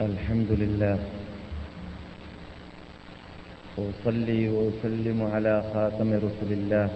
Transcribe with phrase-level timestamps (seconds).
[0.00, 0.98] الحمد لله.
[3.76, 6.88] وأصلي وأسلم على خاتم رسل الله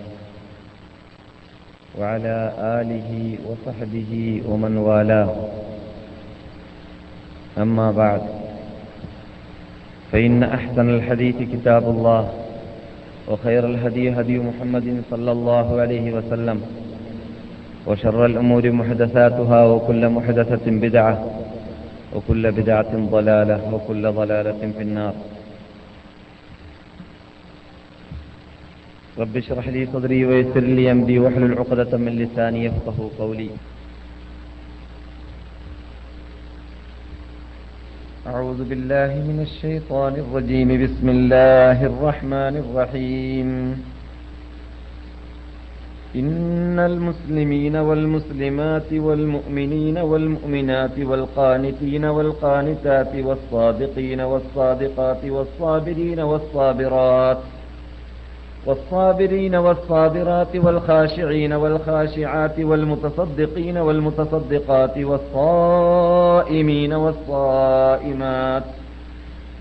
[1.99, 5.33] وعلى آله وصحبه ومن والاه.
[7.59, 8.23] أما بعد
[10.13, 12.29] فإن أحسن الحديث كتاب الله
[13.29, 16.61] وخير الهدي هدي محمد صلى الله عليه وسلم
[17.87, 21.40] وشر الأمور محدثاتها وكل محدثة بدعة.
[22.15, 25.15] وكل بدعة ضلالة وكل ضلالة في النار.
[29.19, 33.51] رب اشرح لي صدري ويسر لي أمري واحلل عقدة من لساني يفقه قولي.
[38.27, 40.69] أعوذ بالله من الشيطان الرجيم.
[40.85, 43.51] بسم الله الرحمن الرحيم.
[46.17, 57.39] إن المسلمين والمسلمات والمؤمنين والمؤمنات والقانتين والقانتات والصادقين والصادقات والصابرين والصابرات
[58.67, 68.63] والصابرين والصابرات والخاشعين والخاشعات والمتصدقين والمتصدقات والصائمين والصائمات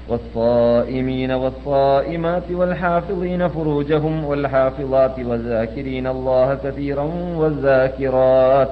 [0.08, 8.70] والصائمين والصائمات والحافظين فروجهم والحافظات والذاكرين الله كثيرا والذاكرات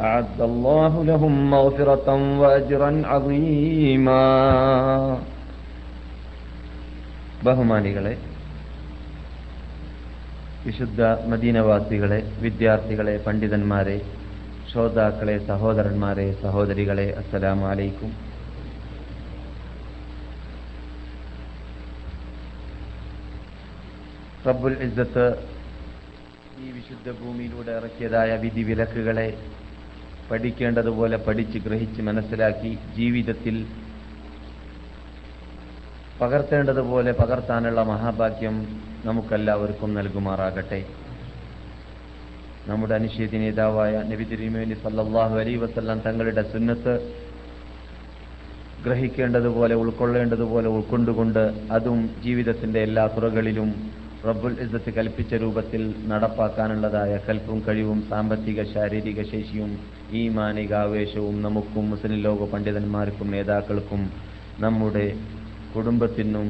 [0.00, 2.08] أعد الله لهم مغفرة
[2.40, 4.24] وأجرا عظيما
[7.46, 8.14] ബഹുമാനികളെ
[10.64, 13.98] വിശുദ്ധ മദീനവാസികളെ വിദ്യാർത്ഥികളെ പണ്ഡിതന്മാരെ
[14.70, 17.64] ശ്രോതാക്കളെ സഹോദരന്മാരെ സഹോദരികളെ അസ്സലാമു
[24.47, 25.25] റബ്ബുൽ ഇസ്സത്ത്
[26.63, 29.27] ഈ വിശുദ്ധ ഭൂമിയിലൂടെ ഇറക്കിയതായ വിധി വിലക്കുകളെ
[30.29, 33.55] പഠിക്കേണ്ടതുപോലെ പഠിച്ച് ഗ്രഹിച്ച് മനസ്സിലാക്കി ജീവിതത്തിൽ
[36.21, 38.57] പകർത്തേണ്ടതുപോലെ പകർത്താനുള്ള മഹാഭാഗ്യം
[39.05, 40.81] നമുക്കെല്ലാവർക്കും നൽകുമാറാകട്ടെ.
[42.67, 46.93] നമ്മുടെ അനിശ്ചിത നേതാവായ നബി തിരുമേനി സല്ലാഹു അലൈ വസ്ല്ലാം തങ്ങളുടെ സുന്നത്ത്
[48.85, 53.69] ഗ്രഹിക്കേണ്ടതുപോലെ ഉൾക്കൊള്ളേണ്ടതുപോലെ ഉൾക്കൊണ്ടുകൊണ്ട് അതും ജീവിതത്തിന്റെ എല്ലാ തുറകളിലും
[54.27, 59.71] റബ്ബുൽ ഇസ്സത്ത് കൽപ്പിച്ച രൂപത്തിൽ നടപ്പാക്കാനുള്ളതായ കൽപ്പും കഴിവും സാമ്പത്തിക ശാരീരിക ശേഷിയും
[60.09, 64.03] ഈ മാനികാവേശവും നമുക്കും മുസ്ലിം ലോക പണ്ഡിതന്മാർക്കും നേതാക്കൾക്കും
[64.59, 65.05] നമ്മുടെ
[65.75, 66.47] കുടുംബത്തിനും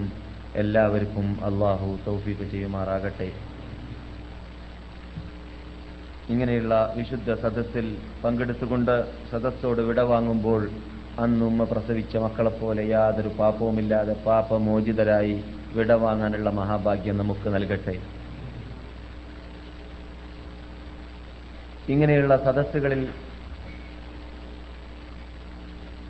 [0.56, 3.30] എല്ലാവർക്കും അള്ളാഹു തൗഫീഖ് ചെയ്യുമാറാകട്ടെ.
[6.30, 7.88] ഇങ്ങനെയുള്ള വിശുദ്ധ സദസ്സിൽ
[8.24, 8.96] പങ്കെടുത്തുകൊണ്ട്
[9.32, 10.62] സദസ്സോട് വിടവാങ്ങുമ്പോൾ
[11.20, 15.36] അന്നുമ്മ പ്രസവിച്ച മക്കളെപ്പോലെ യാതൊരു പാപവുമില്ലാതെ പാപമോചിതരായി
[15.76, 17.96] വിടവാങ്ങാനുള്ള മഹാഭാഗ്യം നമുക്ക് നൽകട്ടെ.
[21.90, 23.02] ഇങ്ങനെയുള്ള സദസ്സുകളിൽ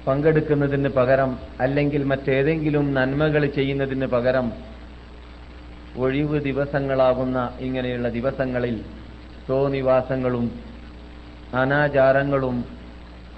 [0.08, 4.48] പങ്കെടുക്കുന്നതിന് പകരം അല്ലെങ്കിൽ മറ്റേതെങ്കിലും നന്മകൾ ചെയ്യുന്നതിന് പകരം
[5.98, 8.76] ഒഴിവ് ദിവസങ്ങളാകുന്ന ഇങ്ങനെയുള്ള ദിവസങ്ങളിൽ
[9.46, 10.46] സ്വനിവാസങ്ങളും
[11.54, 12.58] അനാചാരങ്ങളും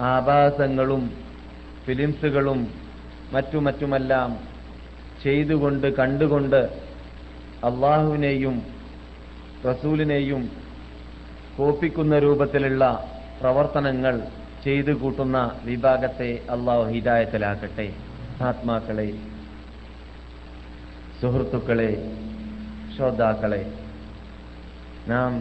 [0.00, 1.02] ആഭാസങ്ങളും
[1.86, 2.60] ഫിലിംസുകളും
[3.32, 4.55] മറ്റു മറ്റുമെല്ലാം
[5.26, 6.60] ചെയ്തുകൊണ്ട് കണ്ടുകൊണ്ട്
[7.64, 8.56] അള്ളാഹുവിനെയും
[9.66, 10.42] റസൂലിനെയും
[11.58, 12.84] കോപ്പിക്കുന്ന രൂപത്തിലുള്ള
[13.40, 14.14] പ്രവർത്തനങ്ങൾ
[14.64, 17.86] ചെയ്തു കൂട്ടുന്ന വിഭാഗത്തെ അള്ളാഹു ഹിദായത്തിലാക്കട്ടെ.
[18.42, 19.08] ആത്മാക്കളെ
[21.20, 21.90] സുഹൃത്തുക്കളെ
[22.96, 23.62] ശ്രോതാക്കളെ
[25.08, 25.32] നാം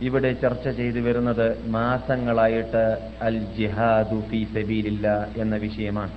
[0.00, 2.84] ഇവിടെ ചർച്ച ചെയ്തു വരുന്നത് മാസങ്ങളായിട്ട്
[3.22, 6.14] അൽ ജിഹാദു ഫി സബീലില്ല എന്ന വിഷയമാണ്.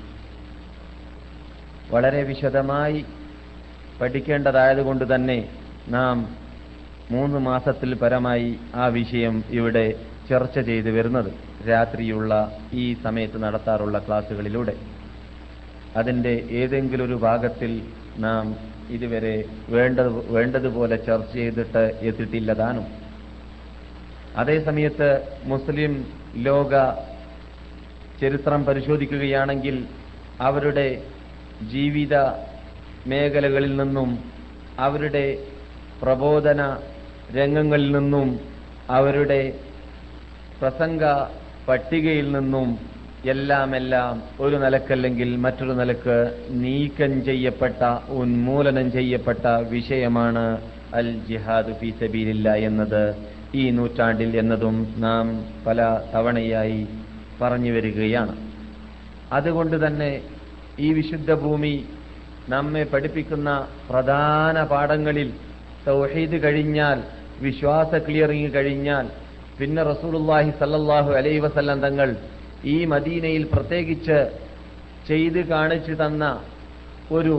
[1.92, 3.06] വളരെ വിശദമായി
[4.02, 5.50] പഠിക്കേണ്ടതായതുകൊണ്ട് തന്നെ
[5.88, 6.36] നാം
[7.12, 9.86] മൂന്ന് മാസത്തിൽ പരമായി ആ വിഷയം ഇവിടെ
[10.30, 11.30] ചർച്ച ചെയ്തു വരുന്നത്.
[11.70, 14.76] രാത്രിയുള്ള ഈ സമയത്ത് നടത്താറുള്ള ക്ലാസ്സുകളിലൂടെ.
[15.96, 17.72] അതിന്റെ ഏതെങ്കിലും ഒരു ഭാഗത്തിൽ
[18.18, 18.56] നാം
[18.90, 19.36] ഇതുവരെ
[19.70, 22.86] വേണ്ടത് വേണ്ടതുപോലെ ചർച്ച ചെയ്തിട്ട് എത്തിയിട്ടില്ലതാനും.
[24.38, 25.10] അതേസമയത്ത്
[25.44, 25.94] മുസ്ലിം
[26.38, 26.74] ലോക
[28.22, 29.86] ചരിത്രം പരിശോധിക്കുകയാണെങ്കിൽ
[30.42, 30.88] അവരുടെ
[31.62, 32.16] ജീവിത
[33.08, 34.20] മേഖലകളിൽ നിന്നും
[34.80, 35.38] അവരുടെ
[36.02, 36.78] പ്രബോധന
[37.36, 38.40] രംഗങ്ങളിൽ നിന്നും
[38.90, 39.54] അവരുടെ
[40.62, 41.04] പ്രസംഗ
[41.68, 42.80] പട്ടികയിൽ നിന്നും
[43.26, 46.18] എല്ലാം എല്ലാം ഒരു നിലക്കല്ലെങ്കിൽ മറ്റൊരു നിലയ്ക്ക്
[46.50, 50.62] നീക്കം ചെയ്യപ്പെട്ട ഉന്മൂലനം ചെയ്യപ്പെട്ട വിഷയമാണ്
[50.94, 53.16] അൽ ജിഹാദ് ഫി സബീലില്ല എന്നത്.
[53.56, 56.88] ഈ നൂറ്റാണ്ടിൽ എന്നതും നാം പല തവണയായി
[57.42, 58.36] പറഞ്ഞു വരികയാണ്.
[59.32, 60.22] അതുകൊണ്ട് തന്നെ
[60.86, 61.76] ഈ വിശുദ്ധ ഭൂമി
[62.54, 63.50] നമ്മെ പഠിപ്പിക്കുന്ന
[63.90, 65.30] പ്രധാന പാഠങ്ങളിൽ
[65.88, 67.00] തൗഹീദ് കഴിഞ്ഞാൽ
[67.46, 69.06] വിശ്വാസ ക്ലിയറിംഗ് കഴിഞ്ഞാൽ
[69.60, 72.10] പിന്നെ റസൂലുല്ലാഹി സല്ലല്ലാഹു അലൈ വസല്ലം തങ്ങൾ
[72.74, 74.20] ഈ മദീനയിൽ പ്രത്യേകിച്ച്
[75.10, 76.24] ചെയ്ത് കാണിച്ചു തന്ന
[77.18, 77.36] ഒരു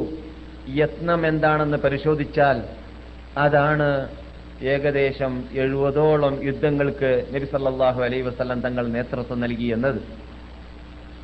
[0.81, 2.59] യത്നം എന്താണെന്ന് പരിശോധിച്ചാൽ
[3.45, 3.89] അതാണ്
[4.73, 5.33] ഏകദേശം
[5.63, 10.01] എഴുപതോളം യുദ്ധങ്ങൾക്ക് നബി സല്ലല്ലാഹു അലൈഹി വസല്ലം തങ്ങൾ നേതൃത്വം നൽകി എന്നത്.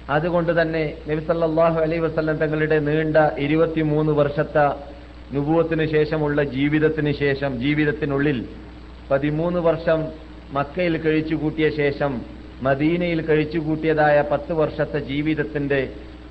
[0.08, 4.66] അതുകൊണ്ട് തന്നെ നബിസല്ലാഹു അലൈ വസ്ലം തങ്ങളുടെ നീണ്ട ഇരുപത്തിമൂന്ന് വർഷത്തെ
[5.32, 8.38] നുപൂവത്തിന് ശേഷമുള്ള ജീവിതത്തിന് ശേഷം ജീവിതത്തിനുള്ളിൽ
[9.10, 10.00] പതിമൂന്ന് വർഷം
[10.52, 12.12] മക്കയിൽ കഴിച്ചു കൂട്ടിയ ശേഷം
[12.62, 15.80] മദീനയിൽ കഴിച്ചു കൂട്ടിയതായ പത്ത് വർഷത്തെ ജീവിതത്തിന്റെ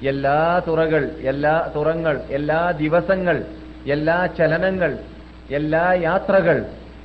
[0.08, 0.38] എല്ലാ
[0.68, 3.38] തുറകൾ എല്ലാ തുറങ്ങൾ എല്ലാ ദിവസങ്ങൾ
[3.86, 4.92] എല്ലാ ചലനങ്ങൾ
[5.50, 6.58] എല്ലാ യാത്രകൾ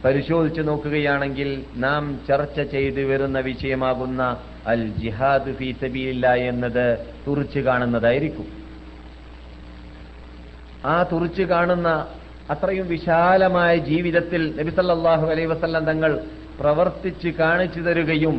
[0.04, 4.22] പരിശോധിച്ചു നോക്കുകയാണെങ്കിൽ നാം ചർച്ച ചെയ്തു വരുന്ന വിഷയമാകുന്ന
[4.68, 6.84] അൽ ജിഹാദ് ഫീ സബീലില്ല എന്നത്
[7.26, 8.46] തുറച്ചു കാണുന്നതായിരിക്കും.
[10.84, 11.88] ആ തുറച്ചു കാണുന്ന
[12.50, 16.12] അത്രയും വിശാലമായ ജീവിതത്തിൽ നബിസല്ലാഹു അലൈ വസല്ലം തങ്ങൾ
[16.60, 18.36] പ്രവർത്തിച്ച് കാണിച്ചു തരുകയും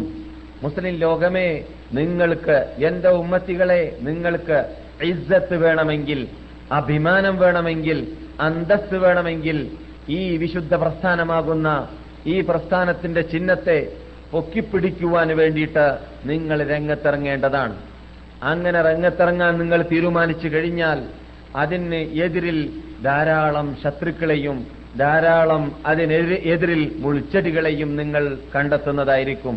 [0.64, 1.50] മുസ്ലിം ലോകമേ
[1.92, 4.58] നിങ്ങൾക്ക് എന്റെ ഉമ്മത്തികളെ നിങ്ങൾക്ക്
[5.04, 6.20] ഇസ്സത്ത് വേണമെങ്കിൽ
[6.72, 8.00] അഭിമാനം വേണമെങ്കിൽ
[8.42, 9.58] അന്തസ്സ് വേണമെങ്കിൽ
[10.10, 11.70] ഈ വിശുദ്ധ പ്രസ്ഥാനമാകുന്ന
[12.26, 13.80] ഈ പ്രസ്ഥാനത്തിന്റെ ചിഹ്നത്തെ
[14.32, 15.86] പൊക്കിപ്പിടിക്കുവാൻ വേണ്ടിയിട്ട്
[16.26, 17.76] നിങ്ങൾ രംഗത്തിറങ്ങേണ്ടതാണ്.
[18.44, 21.00] അങ്ങനെ രംഗത്തിറങ്ങാൻ നിങ്ങൾ തീരുമാനിച്ചു കഴിഞ്ഞാൽ
[21.56, 22.60] അതിന് എതിരിൽ
[23.04, 24.68] ധാരാളം ശത്രുക്കളെയും
[25.00, 29.56] ധാരാളം അതിനെതിരെ എതിരിൽ മുൾച്ചെടികളെയും നിങ്ങൾ കണ്ടെത്തുന്നതായിരിക്കും.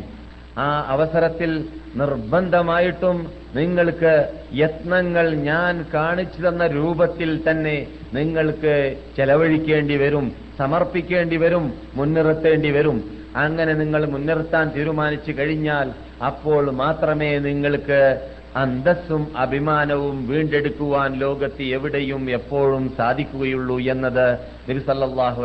[0.58, 1.50] ആ അവസരത്തിൽ
[1.96, 3.18] നിർബന്ധമായിട്ടും
[3.54, 4.12] നിങ്ങൾക്ക്
[4.54, 8.74] യത്നങ്ങൾ ഞാൻ കാണിച്ചു തന്ന രൂപത്തിൽ തന്നെ നിങ്ങൾക്ക്
[9.16, 13.21] ചെലവഴിക്കേണ്ടി വരും സമർപ്പിക്കേണ്ടി വരും മുൻനിർത്തേണ്ടി വരും.
[13.36, 15.90] അങ്ങനെ നിങ്ങൾ മുൻനിർത്താൻ തീരുമാനിച്ചു കഴിഞ്ഞാൽ
[16.26, 18.20] അപ്പോൾ മാത്രമേ നിങ്ങൾക്ക്
[18.56, 24.38] അന്തസ്സും അഭിമാനവും വീണ്ടെടുക്കുവാൻ ലോകത്ത് എവിടെയും എപ്പോഴും സാധിക്കുകയുള്ളൂ എന്നത്
[24.68, 24.82] നബി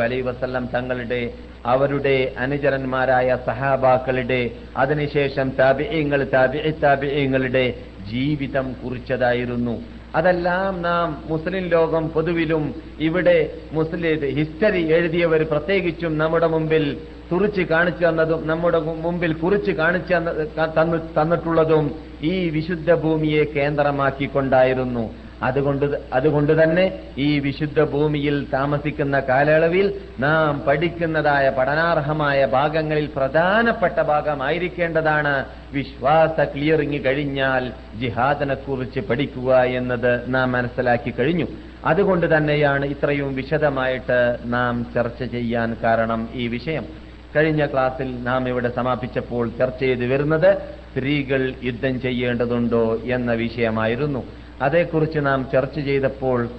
[0.01, 1.33] അലൈ വസല്ലം തങ്ങളുടെ
[1.65, 7.73] അവരുടെ അനുചരന്മാരായ സഹാബാക്കളുടെ അതിനുശേഷം താപിയങ്ങൾ താബിഇ താപിയങ്ങളുടെ
[8.11, 9.81] ജീവിതം കുറിച്ചതായിരുന്നു.
[10.15, 16.97] അതെല്ലാം നാം മുസ്ലിം ലോകം പൊതുവിലും ഇവിടെ മുസ്ലിം ഹിസ്റ്ററി എഴുതിയവർ പ്രത്യേകിച്ചും നമ്മുടെ മുമ്പിൽ
[17.31, 25.13] തുറിച്ച് കാണിച്ചു തന്നതും നമ്മുടെ മുമ്പിൽ കുറിച്ച് കാണിച്ചു തന്ന- തന്നു തന്നിട്ടുള്ളതും ഈ വിശുദ്ധ ഭൂമിയെ കേന്ദ്രമാക്കിക്കൊണ്ടായിരുന്നു.
[25.43, 36.43] അതുകൊണ്ട് അതുകൊണ്ട് തന്നെ ഈ വിശുദ്ധ ഭൂമിയിൽ താമസിക്കുന്ന കാലയളവിൽ നാം പഠിക്കുന്നതായ പഠനാർഹമായ ഭാഗങ്ങളിൽ പ്രധാനപ്പെട്ട ഭാഗമായിരിക്കേണ്ടതാണ് വിശ്വാസ
[36.43, 41.45] ക്ലിയറിംഗ് കഴിഞ്ഞാൽ ജിഹാദിനെ കുറിച്ച് പഠിക്കുക എന്നത് നാം മനസ്സിലാക്കി കഴിഞ്ഞു.
[41.85, 47.06] അതുകൊണ്ട് തന്നെയാണ് ഇത്രയും വിശദമായിട്ട് നാം ചർച്ച ചെയ്യാൻ കാരണം ഈ വിഷയം.
[47.37, 54.23] കഴിഞ്ഞ ക്ലാസ്സിൽ നാം ഇവിടെ സമാപിച്ചപ്പോൾ ചർച്ച ചെയ്തു വരുന്നത് സ്ത്രീകൾ യുദ്ധം ചെയ്യേണ്ടതുണ്ടോ എന്ന വിഷയമായിരുന്നു.
[54.61, 56.49] അതേക്കുറിച്ച് നാം ചർച്ച ചെയ്തപ്പോൾ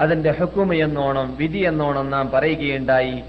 [0.00, 3.22] അതിന്റെ ഹുക്കുമ എന്നോണം വിധി എന്നോണം നാം പറയുകയുണ്ടായി.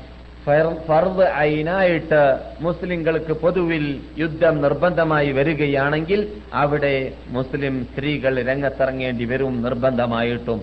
[0.45, 10.61] ഫർ- ഫർദ് ഐനായിട്ട് മുസ്ലിങ്ങൾക്ക് പൊതുവിൽ യുദ്ധം നിർബന്ധമായി വരികയാണെങ്കിൽ അവിടെ മുസ്ലിം സ്ത്രീകൾ രംഗത്തിറങ്ങേണ്ടി വരും നിർബന്ധമായിട്ടും.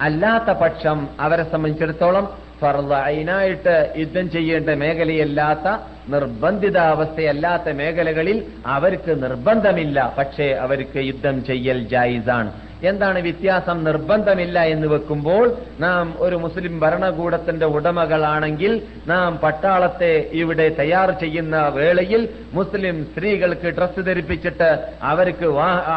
[0.00, 5.68] അല്ലാത്ത പക്ഷം അവരെ സംബന്ധിച്ചിടത്തോളം ഫർദ് ഐനായിട്ട് യുദ്ധം ചെയ്യേണ്ട മേഖലയല്ലാത്ത
[6.08, 9.98] നിർബന്ധിതാവസ്ഥയല്ലാത്ത മേഖലകളിൽ അവർക്ക് നിർബന്ധമില്ല.
[10.18, 12.50] പക്ഷേ അവർക്ക് യുദ്ധം ചെയ്യൽ ജായിസാണ്.
[12.82, 13.84] എന്താണ് വ്യത്യാസം?
[13.84, 15.44] നിർബന്ധമില്ല എന്ന് വെക്കുമ്പോൾ
[15.80, 18.72] നാം ഒരു മുസ്ലിം ഭരണകൂടത്തിന്റെ ഉടമകളാണെങ്കിൽ
[19.06, 24.70] നാം പട്ടാളത്തെ ഇവിടെ തയ്യാർ ചെയ്യുന്ന വേളയിൽ മുസ്ലിം സ്ത്രീകൾക്ക് ഡ്രസ്സ് ധരിപ്പിച്ചിട്ട്
[25.02, 25.44] അവർക്ക്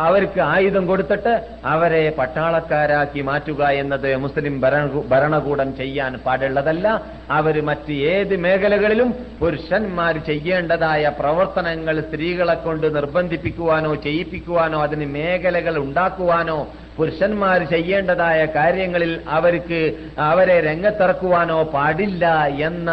[0.02, 1.34] അവർക്ക് ആയുധം കൊടുത്തിട്ട്
[1.66, 6.88] അവരെ പട്ടാളക്കാരാക്കി മാറ്റുക എന്നത് മുസ്ലിം ഭരണ- ഭരണകൂടം ചെയ്യാൻ പാടുള്ളതല്ല.
[7.30, 16.58] അവർ മറ്റ് ഏത് മേഖലകളിലും പുരുഷന്മാർ ചെയ്യേണ്ടതായ പ്രവർത്തനങ്ങൾ സ്ത്രീകളെ കൊണ്ട് നിർബന്ധിപ്പിക്കുവാനോ ചെയ്യിപ്പിക്കുവാനോ അതിന് മേഖലകൾ ഉണ്ടാക്കുവാനോ
[16.98, 19.82] പുരുഷന്മാർ ചെയ്യേണ്ടതായ കാര്യങ്ങളിൽ അവർക്ക്
[20.22, 22.26] അവരെ രംഗത്തിറക്കുവാനോ പാടില്ല
[22.62, 22.92] എന്ന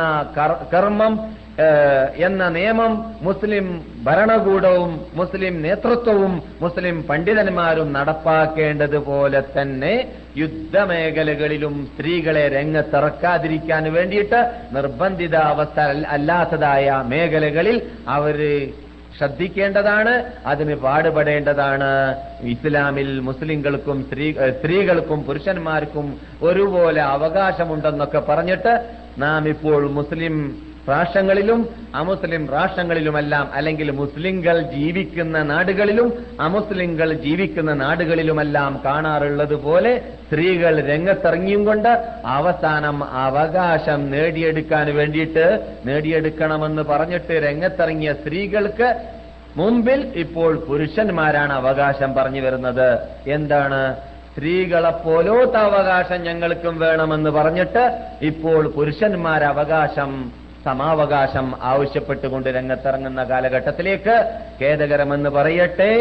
[0.75, 1.15] കർമ്മം
[2.19, 2.93] എന്ന നിയമം
[3.23, 3.67] മുസ്ലിം
[4.05, 9.93] ഭരണകൂടവും മുസ്ലിം നേതൃത്വവും മുസ്ലിം പണ്ഡിതന്മാരും നടപ്പാക്കേണ്ടതുപോലെ തന്നെ
[10.37, 14.41] യുദ്ധമേഖലകളിലും സ്ത്രീകളെ രംഗത്തിറക്കാതിരിക്കാൻ വേണ്ടിയിട്ട്
[14.73, 17.77] നിർബന്ധിത അവസ്ഥ അല്ലാത്തതായ മേഖലകളിൽ
[18.09, 18.39] അവർ
[19.19, 20.13] ശ്രദ്ധിക്കേണ്ടതാണ്
[20.47, 21.91] അതിന് പാടുപെടേണ്ടതാണ്.
[22.55, 24.27] ഇസ്ലാമിൽ മുസ്ലിങ്ങൾക്കും സ്ത്രീ
[24.57, 26.07] സ്ത്രീകൾക്കും പുരുഷന്മാർക്കും
[26.43, 28.75] ഒരുപോലെ അവകാശമുണ്ടെന്നൊക്കെ പറഞ്ഞിട്ട്
[29.19, 30.37] നാം ഇപ്പോൾ മുസ്ലിം
[30.89, 42.21] രാഷ്ട്രങ്ങളിലും അമുസ്ലിം രാഷ്ട്രങ്ങളിലുമെല്ലാം അല്ലെങ്കിൽ മുസ്ലിങ്ങൾ ജീവിക്കുന്ന നാടുകളിലും അമുസ്ലിങ്ങൾ ജീവിക്കുന്ന നാടുകളിലുമെല്ലാം കാണാറുള്ളത് പോലെ സ്ത്രീകൾ രംഗത്തിറങ്ങിയും കൊണ്ട്
[42.27, 48.95] അവസാനം അവകാശം നേടിയെടുക്കാൻ വേണ്ടിയിട്ട് നേടിയെടുക്കണമെന്ന് പറഞ്ഞിട്ട് രംഗത്തിറങ്ങിയ സ്ത്രീകൾക്ക്
[49.57, 52.99] മുമ്പിൽ ഇപ്പോൾ പുരുഷന്മാരാണ് അവകാശം പറഞ്ഞു വരുന്നത്.
[53.27, 53.97] എന്താണ്?
[54.33, 60.33] സ്ത്രീകളെപ്പോലോത്ത അവകാശം ഞങ്ങൾക്കും വേണമെന്ന് പറഞ്ഞിട്ട് ഇപ്പോൾ പുരുഷന്മാർ അവകാശം
[60.65, 64.15] സമാവകാശം ആവശ്യപ്പെട്ടുകൊണ്ട് രംഗത്തിറങ്ങുന്ന കാലഘട്ടത്തിലേക്ക്
[64.61, 65.93] ഖേദകരമെന്ന് പറയട്ടെ.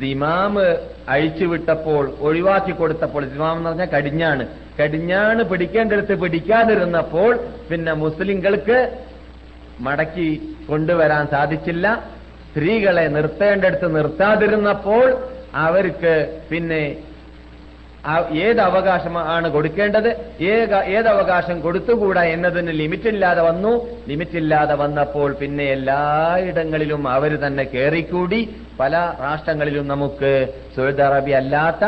[0.00, 0.66] ദിമാമ്
[1.14, 4.44] അഴിച്ചുവിട്ടപ്പോൾ ഒഴിവാക്കി കൊടുത്തപ്പോൾ സിമാം എന്ന് പറഞ്ഞാൽ കടിഞ്ഞാണ്.
[4.80, 7.30] കടിഞ്ഞാണ് പിടിക്കേണ്ടടുത്ത് പിടിക്കാതിരുന്നപ്പോൾ
[7.70, 8.78] പിന്നെ മുസ്ലിങ്ങൾക്ക്
[9.86, 10.28] മടക്കി
[10.68, 11.86] കൊണ്ടുവരാൻ സാധിച്ചില്ല.
[12.48, 15.06] സ്ത്രീകളെ നിർത്തേണ്ടടുത്ത് നിർത്താതിരുന്നപ്പോൾ
[15.66, 16.14] അവർക്ക്
[16.50, 16.82] പിന്നെ
[18.46, 20.08] ഏത് അവകാശമാണ് കൊടുക്കേണ്ടത്?
[20.96, 23.72] ഏത് അവകാശം കൊടുത്തുകൂടാ എന്നതിന് ലിമിറ്റില്ലാതെ വന്നു.
[24.08, 28.40] ലിമിറ്റില്ലാതെ വന്നപ്പോൾ പിന്നെ എല്ലായിടങ്ങളിലും അവർ തന്നെ കയറിക്കൂടി
[28.80, 30.32] പല രാഷ്ട്രങ്ങളിലും നമുക്ക്
[30.76, 31.84] സൗദി അറേബ്യ അല്ലാത്ത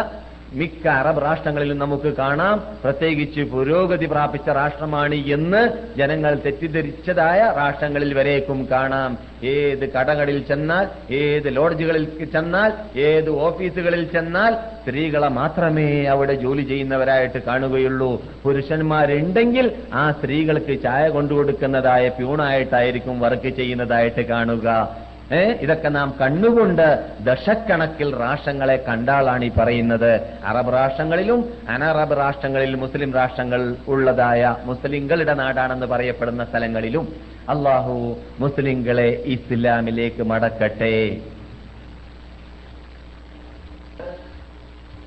[0.56, 2.62] മിക്ക അറബ് രാഷ്ട്രങ്ങളിലും നമുക്ക് കാണാം.
[2.84, 5.62] പ്രത്യേകിച്ച് പുരോഗതി പ്രാപിച്ച രാഷ്ട്രമാണ് എന്ന്
[5.98, 9.18] ജനങ്ങൾ തെറ്റിദ്ധരിച്ചതായ രാഷ്ട്രങ്ങളിൽ വരേക്കും കാണാം.
[9.44, 18.12] ഏത് കടകളിൽ ചെന്നാൽ ഏത് ലോഡ്ജുകളിൽ ചെന്നാൽ ഏത് ഓഫീസുകളിൽ ചെന്നാൽ സ്ത്രീകളെ മാത്രമേ അവിടെ ജോലി ചെയ്യുന്നവരായിട്ട് കാണുകയുള്ളൂ.
[18.44, 25.05] പുരുഷന്മാരുണ്ടെങ്കിൽ ആ സ്ത്രീകൾക്ക് ചായ കൊണ്ടുകൊടുക്കുന്നതായ പ്യൂണായിട്ടായിരിക്കും വർക്ക് ചെയ്യുന്നതായിട്ട് കാണുക.
[25.32, 25.52] ഏ?
[25.60, 30.20] ഇതൊക്കെ നാം കണ്ണുകൊണ്ട് ദശക്കണക്കിൽ രാഷ്ട്രങ്ങളെ കണ്ടാളാണ് ഈ പറയുന്നത്.
[30.44, 37.08] അറബ് രാഷ്ട്രങ്ങളിലും അനറബ് രാഷ്ട്രങ്ങളിൽ മുസ്ലിം രാഷ്ട്രങ്ങൾ ഉള്ളതായ മുസ്ലിങ്ങളുടെ നാടാണെന്ന് പറയപ്പെടുന്ന സ്ഥലങ്ങളിലും
[37.48, 41.20] അള്ളാഹു മുസ്ലിങ്ങളെ ഇസ്ലാമിലേക്ക് മടക്കട്ടെ.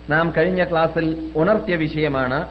[0.09, 2.47] നാം കഴിഞ്ഞ ക്ലാസ്സിൽ ഉണർത്തിയ വിഷയമാണ്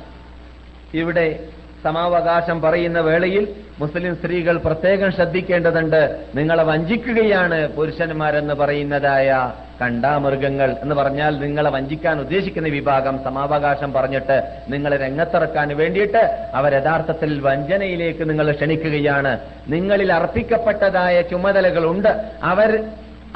[0.94, 1.50] ഇവിടെ
[1.84, 6.20] സമാവകാശം പറയുന്ന വേളയിൽ മുസ്ലിം സ്ത്രീകൾ പ്രത്യേകം ശ്രദ്ധിക്കേണ്ടതുണ്ട്.
[6.34, 15.76] നിങ്ങളെ വഞ്ചിക്കുകയാണ് പുരുഷന്മാരെന്ന് പറയുന്നതായ കണ്ടാമൃഗങ്ങൾ എന്ന് പറഞ്ഞാൽ നിങ്ങളെ വഞ്ചിക്കാൻ ഉദ്ദേശിക്കുന്ന വിഭാഗം സമാവകാശം പറഞ്ഞിട്ട് നിങ്ങളെ രംഗത്തിറക്കാൻ
[15.76, 19.38] വേണ്ടിയിട്ട് അവർ യഥാർത്ഥത്തിൽ വഞ്ചനയിലേക്ക് നിങ്ങൾ ക്ഷണിക്കുകയാണ്.
[19.68, 22.08] നിങ്ങളിൽ അർപ്പിക്കപ്പെട്ടതായ ചുമതലകളുണ്ട്.
[22.42, 22.84] അവർ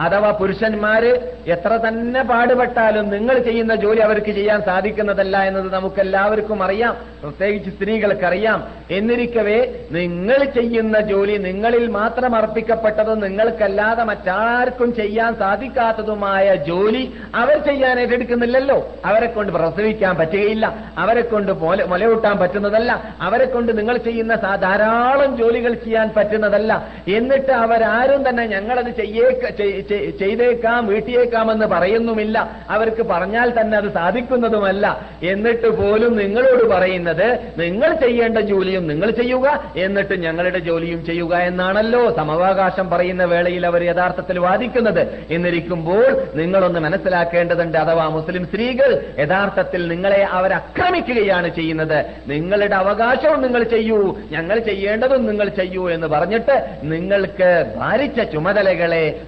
[0.00, 6.96] അഥവാ പുരുഷന്മാര് എത്ര തന്നെ പാടുപെട്ടാലും നിങ്ങൾ ചെയ്യുന്ന ജോലി അവർക്ക് ചെയ്യാൻ സാധിക്കുന്നതല്ല എന്നത് നമുക്കെല്ലാവർക്കും അറിയാം.
[7.22, 8.68] പ്രത്യേകിച്ച് സ്ത്രീകൾക്കറിയാം.
[8.90, 18.94] എന്നിരിക്കവേ നിങ്ങൾ ചെയ്യുന്ന ജോലി നിങ്ങളിൽ മാത്രം അർപ്പിക്കപ്പെട്ടതും നിങ്ങൾക്കല്ലാതെ മറ്റാർക്കും ചെയ്യാൻ സാധിക്കാത്തതുമായ ജോലി അവർ ചെയ്യാൻ ഏറ്റെടുക്കുന്നില്ലല്ലോ
[19.04, 20.84] അവരെ കൊണ്ട് പ്രസവിക്കാൻ പറ്റുകയില്ല.
[20.98, 23.16] അവരെ കൊണ്ട് മുല മുലയൂട്ടാൻ പറ്റുന്നതല്ല.
[23.20, 26.88] അവരെ കൊണ്ട് നിങ്ങൾ ചെയ്യുന്ന ധാരാളം ജോലികൾ ചെയ്യാൻ പറ്റുന്നതല്ല.
[27.08, 32.56] എന്നിട്ട് അവരാരും തന്നെ ഞങ്ങളത് ചെയ്യേക്ക ചെയ്- ചെയ്- ചെയ്തേക്കാം വീട്ടിയേക്കാമെന്ന് പറയുന്നുമില്ല.
[32.70, 35.06] അവർക്ക് പറഞ്ഞാൽ തന്നെ അത് സാധിക്കുന്നതുമല്ല.
[35.22, 42.90] എന്നിട്ട് പോലും നിങ്ങളോട് പറയുന്നത് നിങ്ങൾ ചെയ്യേണ്ട ജോലിയും നിങ്ങൾ ചെയ്യുക എന്നിട്ട് ഞങ്ങളുടെ ജോലിയും ചെയ്യുക എന്നാണല്ലോ സമവാകാശം
[42.90, 45.26] പറയുന്ന വേളയിൽ അവർ യഥാർത്ഥത്തിൽ വാദിക്കുന്നത്.
[45.30, 52.04] എന്നിരിക്കുമ്പോൾ നിങ്ങളൊന്ന് മനസ്സിലാക്കേണ്ടതുണ്ട് അഥവാ മുസ്ലിം സ്ത്രീകൾ യഥാർത്ഥത്തിൽ നിങ്ങളെ അവർ ആക്രമിക്കുകയാണ് ചെയ്യുന്നത്.
[52.26, 59.20] നിങ്ങളുടെ അവകാശവും നിങ്ങൾ ചെയ്യൂ ഞങ്ങൾ ചെയ്യേണ്ടതും നിങ്ങൾ ചെയ്യൂ എന്ന് പറഞ്ഞിട്ട് നിങ്ങൾക്ക് ഭാരിച്ച ചുമതലകളെ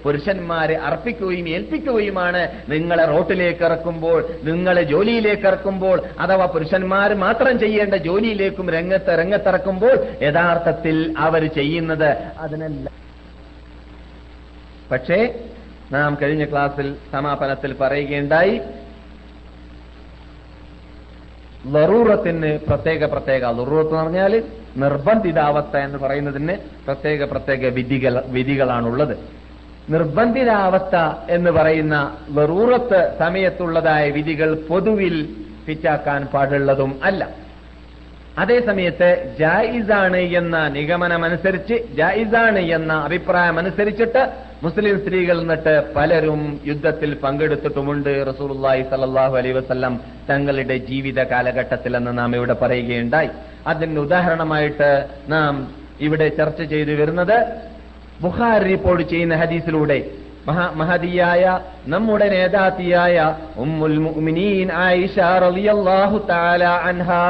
[0.45, 2.41] പുരുഷന്മാരെ അർപ്പിക്കുകയും ഏൽപ്പിക്കുകയുമാണ്.
[2.69, 11.43] നിങ്ങളെ റോട്ടിലേക്ക് ഇറക്കുമ്പോൾ നിങ്ങളെ ജോലിയിലേക്ക് ഇറക്കുമ്പോൾ അഥവാ പുരുഷന്മാർ മാത്രം ചെയ്യേണ്ട ജോലിയിലേക്കും രംഗത്ത് രംഗത്തിറക്കുമ്പോൾ യഥാർത്ഥത്തിൽ അവർ
[11.59, 12.87] ചെയ്യുന്നത് അതിനല്ല.
[14.93, 15.19] പക്ഷേ
[15.93, 18.55] നാം കഴിഞ്ഞ ക്ലാസ്സിൽ സമാപനത്തിൽ പറയുകയുണ്ടായി
[21.67, 24.33] ലറൂറത്തിന് പ്രത്യേക പ്രത്യേക ലറൂറത്ത് എന്ന് പറഞ്ഞാൽ
[24.77, 26.55] നിർബന്ധിതാവസ്ഥ എന്ന് പറയുന്നതിന്
[26.87, 29.15] പ്രത്യേക പ്രത്യേക വിധികൾ വിധികളാണുള്ളത്.
[29.91, 30.97] നിർബന്ധിതാവസ്ഥ
[31.31, 35.29] എന്ന് പറയുന്ന വെറൂറത്ത് സമയത്തുള്ളതായ വിധികൾ പൊതുവിൽ
[35.67, 37.29] പിറ്റാക്കാൻ പാടുള്ളതും അല്ല.
[38.39, 48.27] അതേ സമയത്ത് ജായിസാണ് എന്ന നിഗമനമനുസരിച്ച് ജായിസാണ് എന്ന അഭിപ്രായം അനുസരിച്ചിട്ട് മുസ്ലിം സ്ത്രീകൾ എന്നിട്ട് പലരും യുദ്ധത്തിൽ പങ്കെടുത്തിട്ടുമുണ്ട്.
[48.29, 50.01] റസൂലുള്ളാഹി സലാഹു അലൈ വസ്ലം
[50.31, 53.29] തങ്ങളുടെ ജീവിത കാലഘട്ടത്തിലെന്ന് നാം ഇവിടെ പറയുകയുണ്ടായി.
[53.67, 57.74] അതിന് ഉദാഹരണമായിട്ട് നാം ഇവിടെ ചർച്ച ചെയ്തു വരുന്നത്
[58.23, 59.99] ബുഖാരി റിപ്പോർട്ട് ചെയ്യുന്ന ഹദീസിലൂടെ
[60.81, 61.43] മഹതിയായ
[61.87, 63.17] നമ്മുടെ നേതാത്തിയായ
[63.57, 67.23] ഉമ്മുൽ മുഅ്മിനീൻ ആയിഷ റളിയല്ലാഹു തആല അൻഹാ.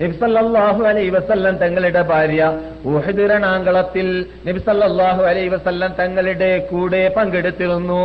[0.00, 2.40] നബിസല്ലാഹു അലൈ വസല്ലം തങ്ങളുടെ ഭാര്യ
[2.84, 4.08] ഉഹദ് രണാങ്കളത്തിൽ
[4.46, 8.02] നബിസല്ലാഹു അലൈ വസല്ലം തങ്ങളുടെ കൂടെ പങ്കെടുത്തിരുന്നു.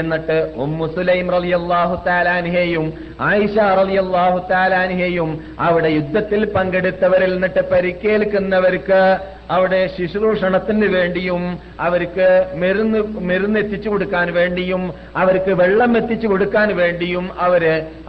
[0.00, 2.86] എന്നിട്ട് ഉമ്മു സുലൈം റളിയല്ലാഹു താലാൻഹയും
[3.28, 5.30] ആയിഷ റളിയല്ലാഹു താലാനിഹേയും
[5.66, 9.00] അവിടെ യുദ്ധത്തിൽ പങ്കെടുത്തവരിൽ നിന്നിട്ട് പരിക്കേൽക്കുന്നവർക്ക്
[9.54, 11.42] അവിടെ ശുശ്രൂഷണത്തിന് വേണ്ടിയും
[11.86, 12.28] അവർക്ക്
[12.60, 13.00] മരുന്ന്
[13.30, 14.82] മരുന്ന് എത്തിച്ചു കൊടുക്കാൻ വേണ്ടിയും
[15.22, 17.64] അവർക്ക് വെള്ളം എത്തിച്ചു കൊടുക്കാൻ വേണ്ടിയും അവർ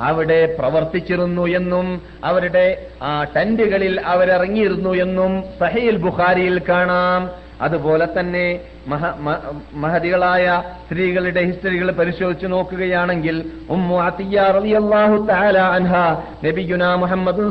[0.09, 1.87] അവിടെ പ്രവർത്തിച്ചിരുന്നു എന്നും
[2.29, 2.67] അവരുടെ
[3.09, 7.23] ആ ടെന്റുകളിൽ അവരിറങ്ങിയിരുന്നു എന്നും സഹീൽ ബുഖാരിയിൽ കാണാം.
[7.65, 8.47] അതുപോലെ തന്നെ
[8.87, 9.03] മഹ
[9.75, 13.37] മഹതികളായ സ്ത്രീകളുടെ ഹിസ്റ്ററികൾ പരിശോധിച്ചു നോക്കുകയാണെങ്കിൽ
[16.95, 17.41] മുഹമ്മദ്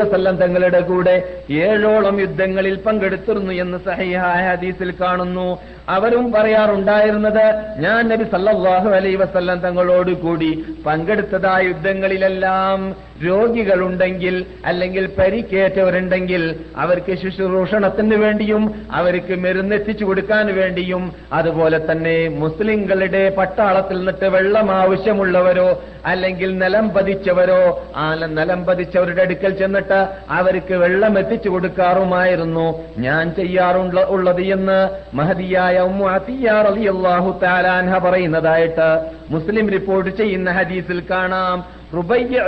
[0.00, 1.16] വസല്ലം തങ്ങളുടെ കൂടെ
[1.50, 5.58] ഏഴോളം യുദ്ധങ്ങളിൽ പങ്കെടുത്തിരുന്നു എന്ന് സഹിഹായ ഹദീസിൽ കാണുന്നു.
[5.88, 7.44] അവരും പറയാറുണ്ടായിരുന്നത്
[7.78, 10.50] ഞാൻ നബി സല്ലാഹു അലൈ വസല്ലം തങ്ങളോട് കൂടി
[10.86, 16.42] പങ്കെടുത്തതായ യുദ്ധങ്ങളിലെല്ലാം രോഗികളുണ്ടെങ്കിൽ അല്ലെങ്കിൽ പരിക്കേറ്റവരുണ്ടെങ്കിൽ
[16.76, 21.02] അവർക്ക് ശുശ്രൂഷണത്തിന് വേണ്ടിയും അവർക്ക് മരുന്നെത്തിച്ചു കൊടുക്കാൻ കൊടുക്കാൻ വേണ്ടിയും
[21.38, 25.66] അതുപോലെ തന്നെ മുസ്ലിങ്ങളുടെ പട്ടാളത്തിൽ നിന്നിട്ട് വെള്ളം ആവശ്യമുള്ളവരോ
[26.10, 27.62] അല്ലെങ്കിൽ നിലം പതിച്ചവരോ
[28.02, 28.04] ആ
[28.38, 30.00] നിലം പതിച്ചവരുടെ അടുക്കൽ ചെന്നിട്ട്
[30.38, 32.66] അവർക്ക് വെള്ളം എത്തിച്ചു കൊടുക്കാറുമായിരുന്നു.
[33.06, 34.78] ഞാൻ ചെയ്യാറുള്ള ഉള്ളത് എന്ന്
[35.20, 38.88] മഹതിയായ ഉമ്മു അത്തിയാർ അലി അള്ളാഹു താലാൻഹ പറയുന്നതായിട്ട്
[39.34, 41.58] മുസ്ലിം റിപ്പോർട്ട് ചെയ്യുന്ന ഹദീസിൽ കാണാം.
[41.96, 42.38] റുബയ്യ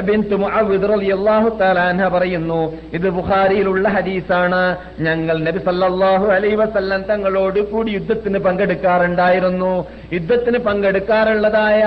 [0.92, 1.48] റളിയല്ലാഹു
[2.14, 2.60] പറയുന്നു
[2.96, 4.62] ഇത് ബുഖാരിയിലുള്ള ഹദീസാണ്.
[5.06, 9.72] ഞങ്ങൾ നബി സല്ലല്ലാഹു അലൈഹി വസല്ലം തങ്ങളോട് കൂടി യുദ്ധത്തിന് പങ്കെടുക്കാറുണ്ടായിരുന്നു.
[10.16, 11.82] യുദ്ധത്തിന് പങ്കെടുക്കാറുള്ളതായ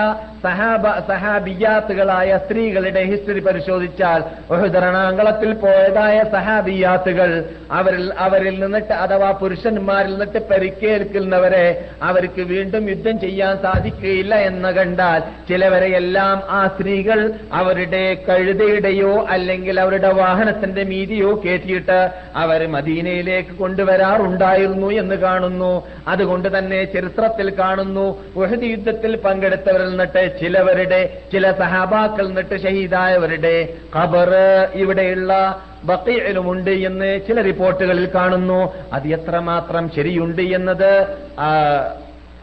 [0.46, 7.32] സഹാബ സഹാബിയാത്തുകളായ സ്ത്രീകളുടെ ഹിസ്റ്ററി പരിശോധിച്ചാൽ ബഹുധരണാംഗളത്തിൽ പോയതായ സഹാബിയാത്തുകൾ
[7.80, 11.66] അവരിൽ അവരിൽ നിന്നിട്ട് അഥവാ പുരുഷന്മാരിൽ നിന്നിട്ട് പരിക്കേൽക്കുന്നവരെ
[12.10, 17.20] അവർക്ക് വീണ്ടും യുദ്ധം ചെയ്യാൻ സാധിക്കുകയില്ല എന്ന് കണ്ടാൽ ചിലവരെയെല്ലാം ആ സ്ത്രീകൾ
[17.52, 25.88] അവരുടെ കഴുതയുടെയോ അല്ലെങ്കിൽ അവരുടെ വാഹനത്തിന്റെ മീതിയോ കയറ്റിയിട്ട് അവർ മദീനയിലേക്ക് കൊണ്ടുവരാറുണ്ടായിരുന്നു എന്ന് കാണുന്നു.
[26.08, 34.32] അതുകൊണ്ട് തന്നെ ചരിത്രത്തിൽ കാണുന്നു ഉഹദ് യുദ്ധത്തിൽ പങ്കെടുത്തവരിൽ നിന്നിട്ട് ചിലവരുടെ ചില സഹാബാക്കൾ നിന്നിട്ട് ഷഹീദായവരുടെ ഖബർ
[34.74, 38.74] ഇവിടെയുള്ള ബക്കയിലുമുണ്ട് എന്ന് ചില റിപ്പോർട്ടുകളിൽ കാണുന്നു.
[38.94, 40.92] അത് എത്രമാത്രം ശരിയുണ്ട് എന്നത്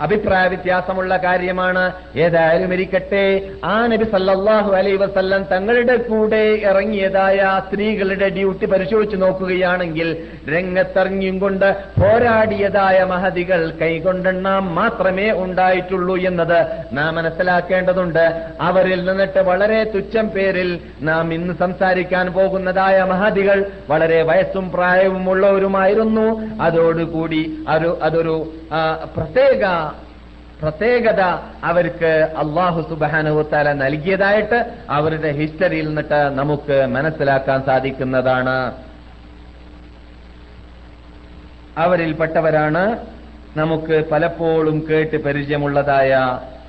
[0.00, 1.92] അഭിപ്രായ വ്യത്യാസമുള്ള കാര്യമാണ്.
[2.16, 3.50] ഏതായാലും ഇരിക്കട്ടെ.
[3.64, 13.04] ആ നബി സല്ലാഹു അലൈ വസല്ലം തങ്ങളുടെ കൂടെ ഇറങ്ങിയതായ സ്ത്രീകളുടെ ഡ്യൂട്ടി പരിശോധിച്ചു നോക്കുകയാണെങ്കിൽ രംഗത്തിറങ്ങിയും കൊണ്ട് പോരാടിയതായ
[13.04, 16.58] മഹതികൾ കൈകൊണ്ടെണ്ണാം മാത്രമേ ഉണ്ടായിട്ടുള്ളൂ എന്നത്
[16.92, 18.42] നാം മനസ്സിലാക്കേണ്ടതുണ്ട്.
[18.60, 26.26] അവരിൽ നിന്നിട്ട് വളരെ തുച്ഛം പേരിൽ നാം ഇന്ന് സംസാരിക്കാൻ പോകുന്നതായ മഹതികൾ വളരെ വയസ്സും പ്രായവും ഉള്ളവരുമായിരുന്നു
[26.62, 27.58] അതോടുകൂടി
[28.04, 28.50] അതൊരു
[29.16, 29.64] പ്രത്യേക
[30.64, 31.22] പ്രത്യേകത
[31.70, 32.10] അവർക്ക്
[32.42, 34.58] അള്ളാഹു സുബാനുത്താല നൽകിയതായിട്ട്
[34.96, 38.56] അവരുടെ ഹിസ്റ്ററിയിൽ നിന്നിട്ട് നമുക്ക് മനസ്സിലാക്കാൻ സാധിക്കുന്നതാണ്.
[41.84, 42.84] അവരിൽപ്പെട്ടവരാണ്
[43.60, 46.12] നമുക്ക് പലപ്പോഴും കേട്ട് പരിചയമുള്ളതായ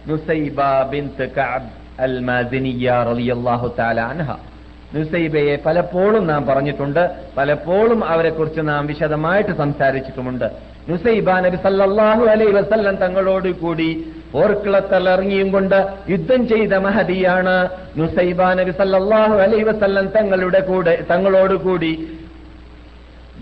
[0.09, 0.59] നുസൈബ
[0.91, 1.71] ബിൻത് കഅബ്
[2.05, 2.15] അൽ
[3.09, 4.29] റളിയല്ലാഹു തആല അൻഹ.
[4.95, 7.03] നുസൈബയെ പലപ്പോഴും നാം പറഞ്ഞിട്ടുണ്ട്
[7.37, 10.47] പലപ്പോഴും അവരെക്കുറിച്ച് നാം വിശദമായിട്ട് സംസാരിച്ചിട്ടുമുണ്ട്.
[10.89, 13.89] നുസൈബ നബി സല്ലല്ലാഹു അലൈഹി വസല്ലം തങ്ങളോട് കൂടി
[14.33, 15.77] ഓർക്കിളത്തൽ ഇറങ്ങിയും കൊണ്ട്
[16.09, 17.55] യുദ്ധം ചെയ്ത മഹദിയാണ്
[17.97, 21.91] നുസൈബ നബി സല്ലല്ലാഹു അലൈഹി വസല്ലം തങ്ങളുടെ കൂടെ തങ്ങളോട് കൂടി.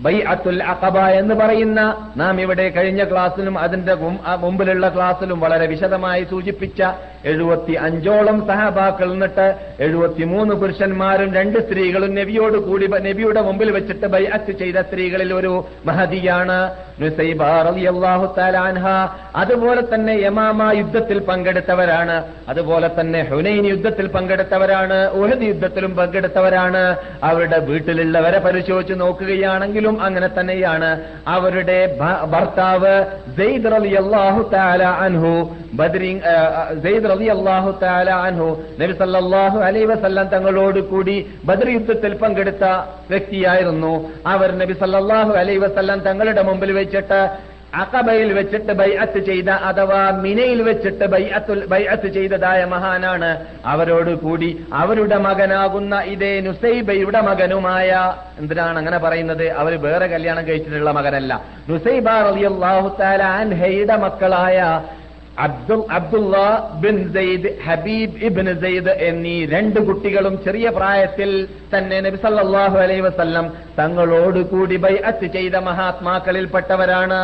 [0.04, 1.80] ബൈ അത്തുൽ അഖബ എന്ന് പറയുന്ന
[2.16, 3.94] നാം ഇവിടെ കഴിഞ്ഞ ക്ലാസ്സിലും അതിന്റെ
[4.40, 6.80] മുമ്പിലുള്ള ക്ലാസ്സിലും വളരെ വിശദമായി സൂചിപ്പിച്ച
[7.32, 9.46] എഴുപത്തി അഞ്ചോളം സഹബാക്കൾ നിന്നിട്ട്
[9.86, 15.52] എഴുപത്തിമൂന്ന് പുരുഷന്മാരും രണ്ട് സ്ത്രീകളും നബിയോട് കൂടി നബിയുടെ മുമ്പിൽ വെച്ചിട്ട് ബൈഅത്ത് ചെയ്ത സ്ത്രീകളിൽ ഒരു
[15.90, 16.58] മഹതിയാണ്
[19.42, 22.16] അതുപോലെ തന്നെ യമാമ യുദ്ധത്തിൽ പങ്കെടുത്തവരാണ്.
[22.50, 24.98] അതുപോലെ തന്നെ ഹുനൈൻ യുദ്ധത്തിൽ പങ്കെടുത്തവരാണ്.
[25.20, 26.82] ഉഹദ് യുദ്ധത്തിലും പങ്കെടുത്തവരാണ്.
[27.28, 30.90] അവരുടെ വീട്ടിലുള്ളവരെ പരിശോധിച്ച് നോക്കുകയാണെങ്കിലും അങ്ങനെ തന്നെയാണ്.
[31.36, 31.78] അവരുടെ
[32.34, 32.94] ഭർത്താവ്
[34.54, 35.34] തആല അൻഹു
[35.78, 36.10] ബദ്രി
[37.14, 38.48] സെയ്ദ് റളിയല്ലാഹു തആല അൻഹു
[38.80, 41.16] നബി സല്ലല്ലാഹു അലൈഹി വസല്ലം തങ്ങളോട് കൂടി
[41.48, 42.64] ബദർ യുദ്ധത്തിൽ പങ്കെടുത്ത
[43.12, 43.94] വ്യക്തിയായിരുന്നു.
[44.34, 47.20] അവർ നബി സല്ലാഹു അലൈ വസല്ലം തങ്ങളുടെ മുമ്പിൽ വെച്ചിട്ട്
[47.82, 53.30] അക്കബയിൽ വെച്ചിട്ട് ബൈഅത്ത് ചെയ്ത അഥവാ മിനയിൽ വെച്ചിട്ട് ബൈഅത്തുൽ ബൈഅത്ത് ചെയ്തതായ മഹാനാണ്.
[53.72, 54.50] അവരോട് കൂടി
[54.80, 57.90] അവരുടെ മകനാകുന്ന ഇതേ നുസൈബയുടെ മകനുമായ
[58.40, 59.46] എന്തിനാണ് അങ്ങനെ പറയുന്നത്?
[59.60, 61.32] അവർ വേറെ കല്യാണം കഴിച്ചിട്ടുള്ള മകനല്ല.
[61.70, 63.22] നുസൈബ റളിയല്ലാഹു തആല
[64.04, 64.58] മക്കളായ
[65.38, 66.36] Abdullah
[66.82, 71.30] bin Zaid Habib ibn Zaid എന്നീ രണ്ട് കുട്ടികളും ചെറിയ പ്രായത്തിൽ
[71.72, 73.46] തന്നെ നബി സല്ലാഹു അലൈ വസ്ല്ലം
[73.78, 77.20] തങ്ങളോട് കൂടി ബൈഅത്ത് ചെയ്ത മഹാത്മാക്കളിൽപ്പെട്ടവരാണ്.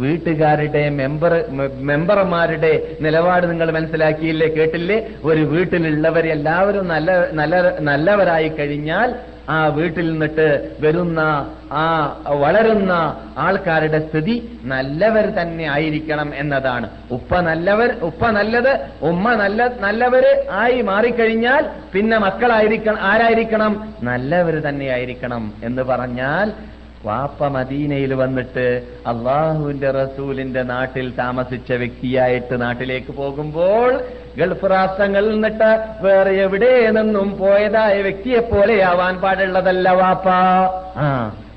[0.00, 1.32] വീട്ടുകാരുടെ മെമ്പർ
[1.90, 4.96] മെമ്പർമാരുടെ നിലപാട് നിങ്ങൾ മനസ്സിലാക്കിയില്ലേ കേട്ടില്ലേ?
[5.24, 9.10] ഒരു വീട്ടിലുള്ളവരെല്ലാവരും നല്ല നല്ല നല്ലവരായി കഴിഞ്ഞാൽ
[9.48, 10.46] ആ വീട്ടിൽ നിന്നിട്ട്
[10.80, 11.20] വരുന്ന
[11.72, 11.84] ആ
[12.26, 12.92] വളരുന്ന
[13.38, 16.86] ആൾക്കാരുടെ സ്ഥിതി നല്ലവർ തന്നെ ആയിരിക്കണം എന്നതാണ്.
[17.10, 23.72] ഉപ്പ നല്ലവർ ഉപ്പ നല്ലത് ഉമ്മ നല്ല നല്ലവര് ആയി മാറിക്കഴിഞ്ഞാൽ പിന്നെ മക്കളായിരിക്കണം ആരായിരിക്കണം?
[24.02, 26.48] നല്ലവർ തന്നെ ആയിരിക്കണം എന്ന് പറഞ്ഞാൽ
[27.04, 28.66] വാപ്പ മദീനയിൽ വന്നിട്ട്
[29.06, 33.90] അള്ളാഹുവിന്റെ റസൂലിന്റെ നാട്ടിൽ താമസിച്ച വ്യക്തിയായിട്ട് നാട്ടിലേക്ക് പോകുമ്പോൾ
[34.36, 40.26] ഗൾഫ് രാഷ്ട്രങ്ങളിൽ നിന്നിട്ട് വേറെ എവിടെ നിന്നും പോയതായ വ്യക്തിയെ പോലെയാവാൻ പാടുള്ളതല്ല വാപ്പ.
[40.98, 41.08] ആ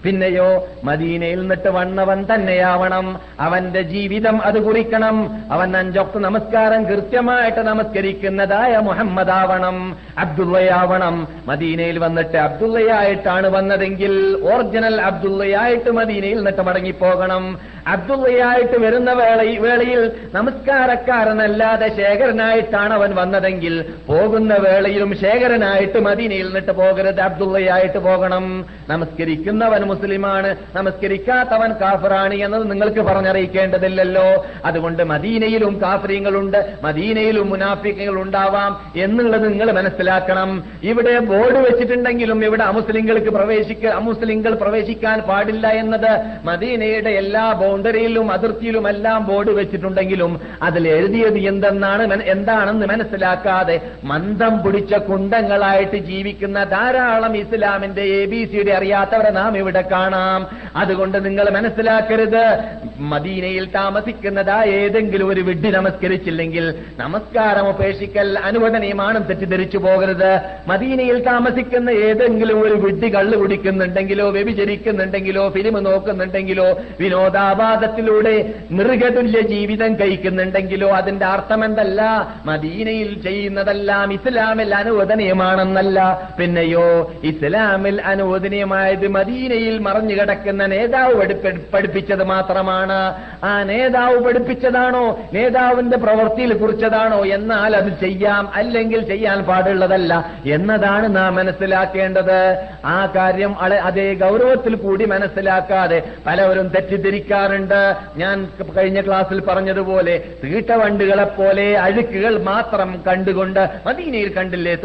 [0.03, 3.19] പിന്നെയോ മദീനയിൽ നിന്നിട്ട് വണ്ണവൻ തന്നെയാവണം.
[3.39, 5.43] അവന്റെ ജീവിതം അത് കുറിക്കണം.
[5.51, 11.27] അവൻ അഞ്ചൊക്കെ നമസ്കാരം കൃത്യമായിട്ട് നമസ്കരിക്കുന്നതായ മുഹമ്മദ് ആവണം അബ്ദുള്ളയാവണം.
[11.45, 17.59] മദീനയിൽ വന്നിട്ട് അബ്ദുള്ളയായിട്ടാണ് വന്നതെങ്കിൽ ഒറിജിനൽ അബ്ദുള്ളയായിട്ട് മദീനയിൽ നിന്നിട്ട് മടങ്ങിപ്പോകണം.
[17.87, 27.21] അബ്ദുള്ളയായിട്ട് വരുന്ന വേള വേളയിൽ നമസ്കാരക്കാരനല്ലാതെ ശേഖരനായിട്ടാണ് അവൻ വന്നതെങ്കിൽ പോകുന്ന വേളയിലും ശേഖരനായിട്ട് മദീനയിൽ നിന്നിട്ട് പോകരുത്.
[27.21, 28.65] അബ്ദുള്ളയായിട്ട് പോകണം.
[28.89, 30.49] നമസ്കരിക്കുന്നവൻ മുസ്ലിമാണ്.
[30.77, 34.27] നമസ്കരിക്കാത്തവൻ കാഫറാണ് എന്നത് നിങ്ങൾക്ക് പറഞ്ഞറിയിക്കേണ്ടതില്ലല്ലോ.
[34.69, 38.71] അതുകൊണ്ട് മദീനയിലും കാഫര്യങ്ങളുണ്ട് മദീനയിലും മുനാഫിക്കങ്ങൾ ഉണ്ടാവാം
[39.05, 40.49] എന്നുള്ളത് നിങ്ങൾ മനസ്സിലാക്കണം.
[40.91, 46.11] ഇവിടെ ബോർഡ് വെച്ചിട്ടുണ്ടെങ്കിലും ഇവിടെ അമുസ്ലിങ്ങൾക്ക് പ്രവേശിക്ക അമുസ്ലിങ്ങൾ പ്രവേശിക്കാൻ പാടില്ല എന്നത്
[46.49, 50.31] മദീനയുടെ എല്ലാ ബൗണ്ടറിയിലും അതിർത്തിയിലും എല്ലാം ബോർഡ് വെച്ചിട്ടുണ്ടെങ്കിലും
[50.67, 52.03] അതിൽ എഴുതിയത് എന്തെന്നാണ്
[52.35, 53.75] എന്താണെന്ന് മനസ്സിലാക്കാതെ
[54.11, 60.47] മന്ദം പിടിച്ച കുണ്ടങ്ങളായിട്ട് ജീവിക്കുന്ന ധാരാളം ഇസ്ലാമിന്റെ എ ബി സിയുടെ അറിയാത്തവരെ നാം ഇവിടെ കാണാം.
[60.75, 62.57] അതുകൊണ്ട് നിങ്ങൾ മനസ്സിലാക്കരുത്.
[62.99, 70.39] മദീനയിൽ താമസിക്കുന്നതായ ഏതെങ്കിലും ഒരു വിഡ്ഢി നമസ്കരിച്ചില്ലെങ്കിൽ നമസ്കാരം ഉപേക്ഷിക്കൽ അനുവദനീയമാണ് തെറ്റിദ്ധരിച്ചു പോകരുത്.
[70.67, 81.25] മദീനയിൽ താമസിക്കുന്ന ഏതെങ്കിലും ഒരു വിഡ്ഢി കള്ളു കുടിക്കുന്നുണ്ടെങ്കിലോ വ്യഭിചരിക്കുന്നുണ്ടെങ്കിലോ ഫിലിം നോക്കുന്നുണ്ടെങ്കിലോ വിനോദാപാദത്തിലൂടെ മൃഗതുല്യ ജീവിതം കഴിക്കുന്നുണ്ടെങ്കിലോ അതിന്റെ
[81.25, 82.27] അർത്ഥം എന്തല്ല?
[82.45, 85.97] മദീനയിൽ ചെയ്യുന്നതെല്ലാം ഇസ്ലാമിൽ അനുവദനീയമാണെന്നല്ല.
[86.39, 93.15] പിന്നെയോ ഇസ്ലാമിൽ അനുവദനീയമായത് മദീനയിൽ മറഞ്ഞു കിടക്കുന്ന നേതാവ് പഠിപ്പി- പഠിപ്പിച്ചത് മാത്രമാണ്.
[93.43, 95.19] ആ നേതാവ് പഠിപ്പിച്ചതാണോ?
[95.33, 97.25] നേതാവിന്റെ പ്രവൃത്തിയിൽ കുറിച്ചതാണോ?
[97.25, 98.51] എന്നാൽ അത് ചെയ്യാം.
[98.55, 100.33] അല്ലെങ്കിൽ ചെയ്യാൻ പാടുള്ളതല്ല.
[100.45, 102.63] എന്നതാണ് നാം മനസ്സിലാക്കേണ്ടത്.
[102.85, 107.95] ആ കാര്യം അതേ ഗൗരവത്തിൽ കൂടി മനസ്സിലാക്കാതെ പലവരും തെറ്റിദ്ധരിക്കാറുണ്ട്.
[108.17, 114.77] ഞാൻ കഴിഞ്ഞ ക്ലാസ്സിൽ പറഞ്ഞതുപോലെ തീട്ടവണ്ടുകളെപ്പോലെ അഴുക്കുകൾ മാത്രം കണ്ടുകൊണ്ട് മദീനയിൽ കണ്ടില്ലേ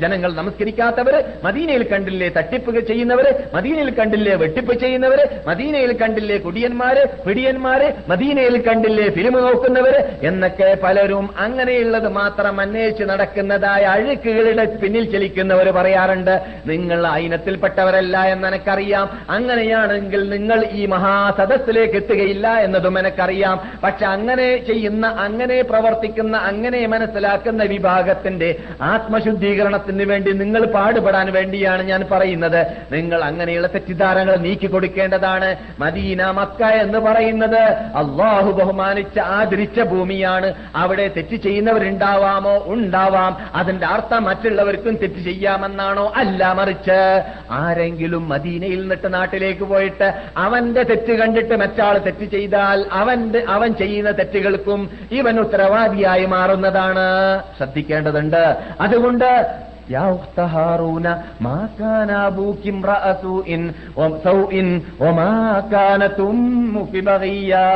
[0.00, 1.22] ജനങ്ങൾ നമസ്കരിക്കാത്തവര്?
[1.44, 3.34] മദീനയിൽ കണ്ടില്ലേ തട്ടിപ്പ് ചെയ്യുന്നവര്?
[3.54, 7.92] മദീനയിൽ കണ്ടില്ലേ വെട്ടിപ്പ് ചെയ്യുന്നവര് മദീനയിൽ കണ്ടില്ലേ കുടിയന്മാര് പിടിയന്മാര്?
[8.08, 10.26] മദീനയിൽ കണ്ടില്ലേ ഫിലിം നോക്കുന്നവര്?
[10.26, 16.40] എന്നൊക്കെ പലരും അങ്ങനെയുള്ളത് മാത്രം അന്വേഷിച്ച് നടക്കുന്നതായ അഴുക്കുകളുടെ പിന്നിൽ ചലിക്കുന്നവർ പറയാറുണ്ട്.
[16.66, 19.10] നിങ്ങൾ അയിനത്തിൽപ്പെട്ടവരല്ല ഇനത്തിൽപ്പെട്ടവരല്ല എന്ന് എനിക്കറിയാം.
[19.30, 23.60] അങ്ങനെയാണെങ്കിൽ നിങ്ങൾ ഈ മഹാസദസ്സിലേക്ക് എത്തുകയില്ല എന്നതും എനിക്കറിയാം.
[23.84, 32.66] പക്ഷെ അങ്ങനെ ചെയ്യുന്ന അങ്ങനെ പ്രവർത്തിക്കുന്ന അങ്ങനെ മനസ്സിലാക്കുന്ന വിഭാഗത്തിന്റെ ആത്മശുദ്ധീകരണത്തിന് വേണ്ടി നിങ്ങൾ പാടുപെടാൻ വേണ്ടിയാണ് ഞാൻ പറയുന്നത്.
[32.92, 40.54] നിങ്ങൾ അങ്ങനെയുള്ള തെറ്റിദ്ധാരണകൾ നീക്കി കൊടുക്കേണ്ടതാണ് മദീന മക്ക എന്ന് പറയുന്നത് അള്ളാഹു ബഹുമാനിച്ച് ആദരിച്ച ഭൂമിയാണ്.
[40.76, 42.62] അവിടെ തെറ്റ് ചെയ്യുന്നവരുണ്ടാവാമോ?
[42.66, 43.36] ഉണ്ടാവാം.
[43.54, 46.12] അതിന്റെ അർത്ഥം മറ്റുള്ളവർക്കും തെറ്റ് ചെയ്യാമെന്നാണോ?
[46.16, 53.74] അല്ല മറിച്ച് ആരെങ്കിലും മദീനയിൽ നിന്നിട്ട് നാട്ടിലേക്ക് പോയിട്ട് അവന്റെ തെറ്റ് കണ്ടിട്ട് മറ്റാൾ തെറ്റ് ചെയ്താൽ അവന്റെ അവൻ
[53.74, 57.42] ചെയ്യുന്ന തെറ്റുകൾക്കും ഇവൻ ഉത്തരവാദിയായി മാറുന്നതാണ്.
[57.56, 58.56] ശ്രദ്ധിക്കേണ്ടതുണ്ട്.
[58.80, 59.46] അതുകൊണ്ട്
[59.89, 61.05] يا أخت هارون
[61.41, 63.49] ما كان أبوك امرأ سوء
[63.97, 64.53] وسوء
[64.99, 65.33] وما
[65.71, 67.71] كانت أمك بغيا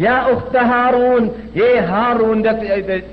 [0.00, 1.22] يا أخت هارون
[1.60, 2.52] ഏ ഹാറൂന്റെ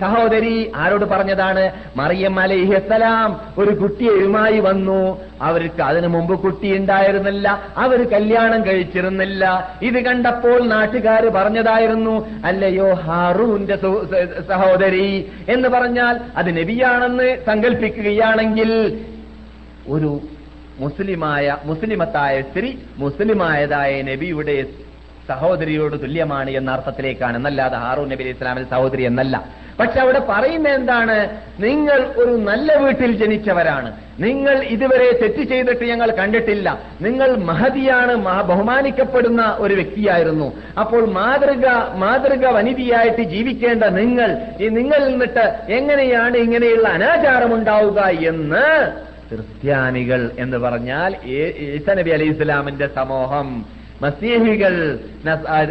[0.01, 1.63] സഹോദരി ആരോട് പറഞ്ഞതാണ്
[1.95, 5.01] മറിയം അലൈഹിസ്സലാം ഒരു കുട്ടിയുമായി വന്നു
[5.41, 9.43] അവർക്ക് അതിനു മുമ്പ് കുട്ടി ഉണ്ടായിരുന്നില്ല അവർ കല്യാണം കഴിച്ചിരുന്നില്ല
[9.81, 12.15] ഇത് കണ്ടപ്പോൾ നാട്ടുകാർ പറഞ്ഞതായിരുന്നു
[12.45, 15.07] അല്ലയോ ഹാറൂന്റെ സു- സ- സഹോദരി
[15.49, 17.29] എന്ന് പറഞ്ഞാൽ അത് നബിയാണെന്ന്
[18.36, 18.70] സങ്കല്പിക്കുകയാണെങ്കിൽ
[19.86, 20.10] ഒരു
[20.78, 24.56] മുസ്ലിമായ മുസ്ലിമത്തായ സ്ത്രീ മുസ്ലിമായതായ നബിയുടെ
[25.28, 29.66] സഹോദരിയോട് തുല്യമാണ് എന്ന അർത്ഥത്തിലേക്കാണ് എന്നല്ലാതെ ഹാറൂ നബി അലൈഹി ഇസ്ലാമിന്റെ സഹോദരി എന്നല്ല.
[29.80, 31.28] പക്ഷെ അവിടെ പറയുന്ന എന്താണ്?
[31.60, 33.92] നിങ്ങൾ ഒരു നല്ല വീട്ടിൽ ജനിച്ചവരാണ്.
[34.20, 36.78] നിങ്ങൾ ഇതുവരെ തെറ്റ് ചെയ്തിട്ട് ഞങ്ങൾ കണ്ടിട്ടില്ല.
[37.00, 40.52] നിങ്ങൾ മഹതിയാണ് മഹ- ബഹുമാനിക്കപ്പെടുന്ന ഒരു വ്യക്തിയായിരുന്നു.
[40.80, 48.92] അപ്പോൾ മാതൃക മാതൃക വനിതയായിട്ട് ജീവിക്കേണ്ട നിങ്ങൾ ഈ നിങ്ങളിൽ നിന്നിട്ട് എങ്ങനെയാണ് ഇങ്ങനെയുള്ള അനാചാരം ഉണ്ടാവുക എന്ന്
[49.28, 53.64] ക്രിസ്ത്യാനികൾ എന്ന് പറഞ്ഞാൽ ഈസ നബി അലൈഹി ഇസ്ലാമിന്റെ സമൂഹം
[54.02, 54.98] മസീഹികൾ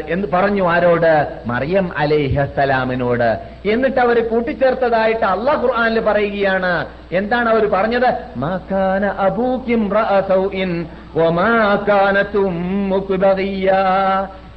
[0.10, 1.14] എന്ന് പറഞ്ഞു ആരോട്?
[1.46, 3.30] മറിയം അലൈഹസലാമിനോട്
[3.66, 6.86] എന്നിട്ട് അവർ കൂട്ടിച്ചേർത്തതായിട്ട് അള്ളാഹ് ഖുർആാനിൽ പറയുകയാണ്.
[7.12, 8.10] എന്താണ് അവർ പറഞ്ഞത്?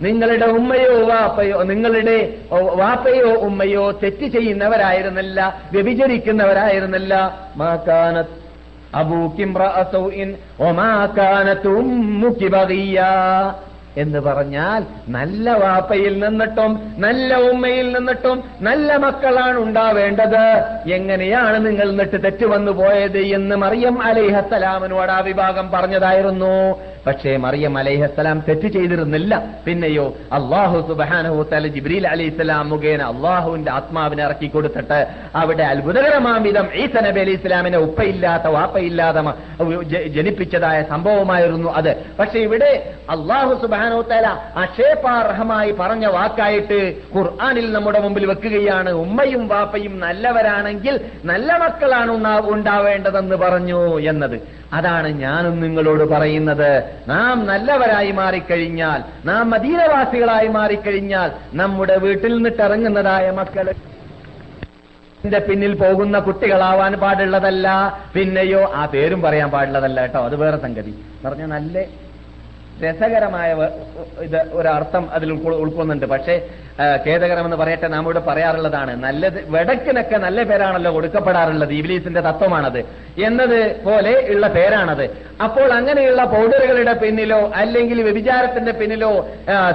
[0.00, 2.34] നിങ്ങളുടെ ഉമ്മയോ വാപ്പയോ നിങ്ങളുടെ
[2.74, 7.14] വാപ്പയോ ഉമ്മയോ തെറ്റ് ചെയ്യുന്നവരായിരുന്നില്ല വ്യഭിചരിക്കുന്നവരായിരുന്നില്ല.
[7.56, 8.37] മാകാനത്ത്
[13.96, 20.44] എന്ന് പറഞ്ഞാൽ നല്ല വാപ്പയിൽ നിന്നിട്ടും നല്ല ഉമ്മയിൽ നിന്നിട്ടും നല്ല മക്കളാണ് ഉണ്ടാവേണ്ടത്.
[20.90, 26.78] എങ്ങനെയാണ് നിങ്ങൾ നിട്ട് തെറ്റു വന്നു പോയത് എന്ന് മറിയം അലൈഹസ്സലാമിനോട് ആ വിഭാഗം പറഞ്ഞതായിരുന്നു.
[27.06, 29.32] പക്ഷേ മറിയം അലൈഹസ്സലാം തെറ്റ് ചെയ്തിരുന്നില്ല.
[29.66, 30.06] പിന്നെയോ
[30.38, 34.98] അള്ളാഹു സുബാനഹു തല ജിബ്രീൽ അലൈഹിസ്സലാം മുഖേന അള്ളാഹുവിന്റെ ആത്മാവിനെ ഇറക്കി കൊടുത്തിട്ട്
[35.34, 39.22] അവിടെ അത്ഭുതകരമാം വിധം ഈസ നബി അലൈഹി ഇസ്ലാമിനെ ഉപ്പയില്ലാത്ത വാപ്പയില്ലാതെ
[40.16, 41.92] ജനിപ്പിച്ചതായ സംഭവമായിരുന്നു അത്.
[42.18, 42.70] പക്ഷെ ഇവിടെ
[43.10, 44.26] അള്ളാഹു സുബാനോ തല
[44.64, 46.80] അക്ഷേപാർഹമായി പറഞ്ഞ വാക്കായിട്ട്
[47.16, 48.90] ഖുർആാനിൽ നമ്മുടെ മുമ്പിൽ വെക്കുകയാണ്.
[49.04, 52.12] ഉമ്മയും വാപ്പയും നല്ലവരാണെങ്കിൽ നല്ല മക്കളാണ്
[52.54, 54.38] ഉണ്ടാവേണ്ടതെന്ന് പറഞ്ഞു എന്നത്.
[54.72, 56.82] അതാണ് ഞാനും നിങ്ങളോട് പറയുന്നത്.
[57.08, 63.74] നാം നല്ലവരായി മാറിക്കഴിഞ്ഞാൽ നാം മദീനവാസികളായി മാറിക്കഴിഞ്ഞാൽ നമ്മുടെ വീട്ടിൽ നിന്നിട്ട് ഇറങ്ങുന്നതായ മക്കൾ
[65.24, 67.68] ന്റെ പിന്നിൽ പോകുന്ന കുട്ടികളാവാൻ പാടുള്ളതല്ല.
[68.14, 70.24] പിന്നെയോ ആ പേരും പറയാൻ പാടുള്ളതല്ല കേട്ടോ.
[70.24, 70.94] അത് വേറെ സംഗതി.
[71.24, 71.84] പറഞ്ഞ നല്ല
[72.84, 73.68] രസകരമായ
[74.20, 76.06] ഇത് ഒരർത്ഥം അതിൽ ഉൾക്കൊ- ഉൾക്കൊള്ളുന്നുണ്ട്.
[76.06, 76.46] പക്ഷേ
[77.06, 79.02] ഖേദകരം എന്ന് പറയട്ടെ നാം ഇവിടെ പറയാറുള്ളതാണ്.
[79.04, 81.72] നല്ലത് വെടക്കിനൊക്കെ നല്ല പേരാണല്ലോ കൊടുക്കപ്പെടാറുള്ളത്.
[81.72, 82.78] ഇബിലീസിന്റെ തത്വമാണത്.
[83.22, 85.04] എന്നത് പോലെ ഉള്ള പേരാണത്.
[85.44, 89.28] അപ്പോൾ അങ്ങനെയുള്ള പൗഡറുകളുടെ പിന്നിലോ അല്ലെങ്കിൽ വ്യഭിചാരത്തിന്റെ പിന്നിലോ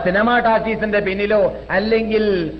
[0.03, 2.51] സിനിമ ടാക്കീസിന്റെ പിന്നിലോ അല്ലെങ്കിൽ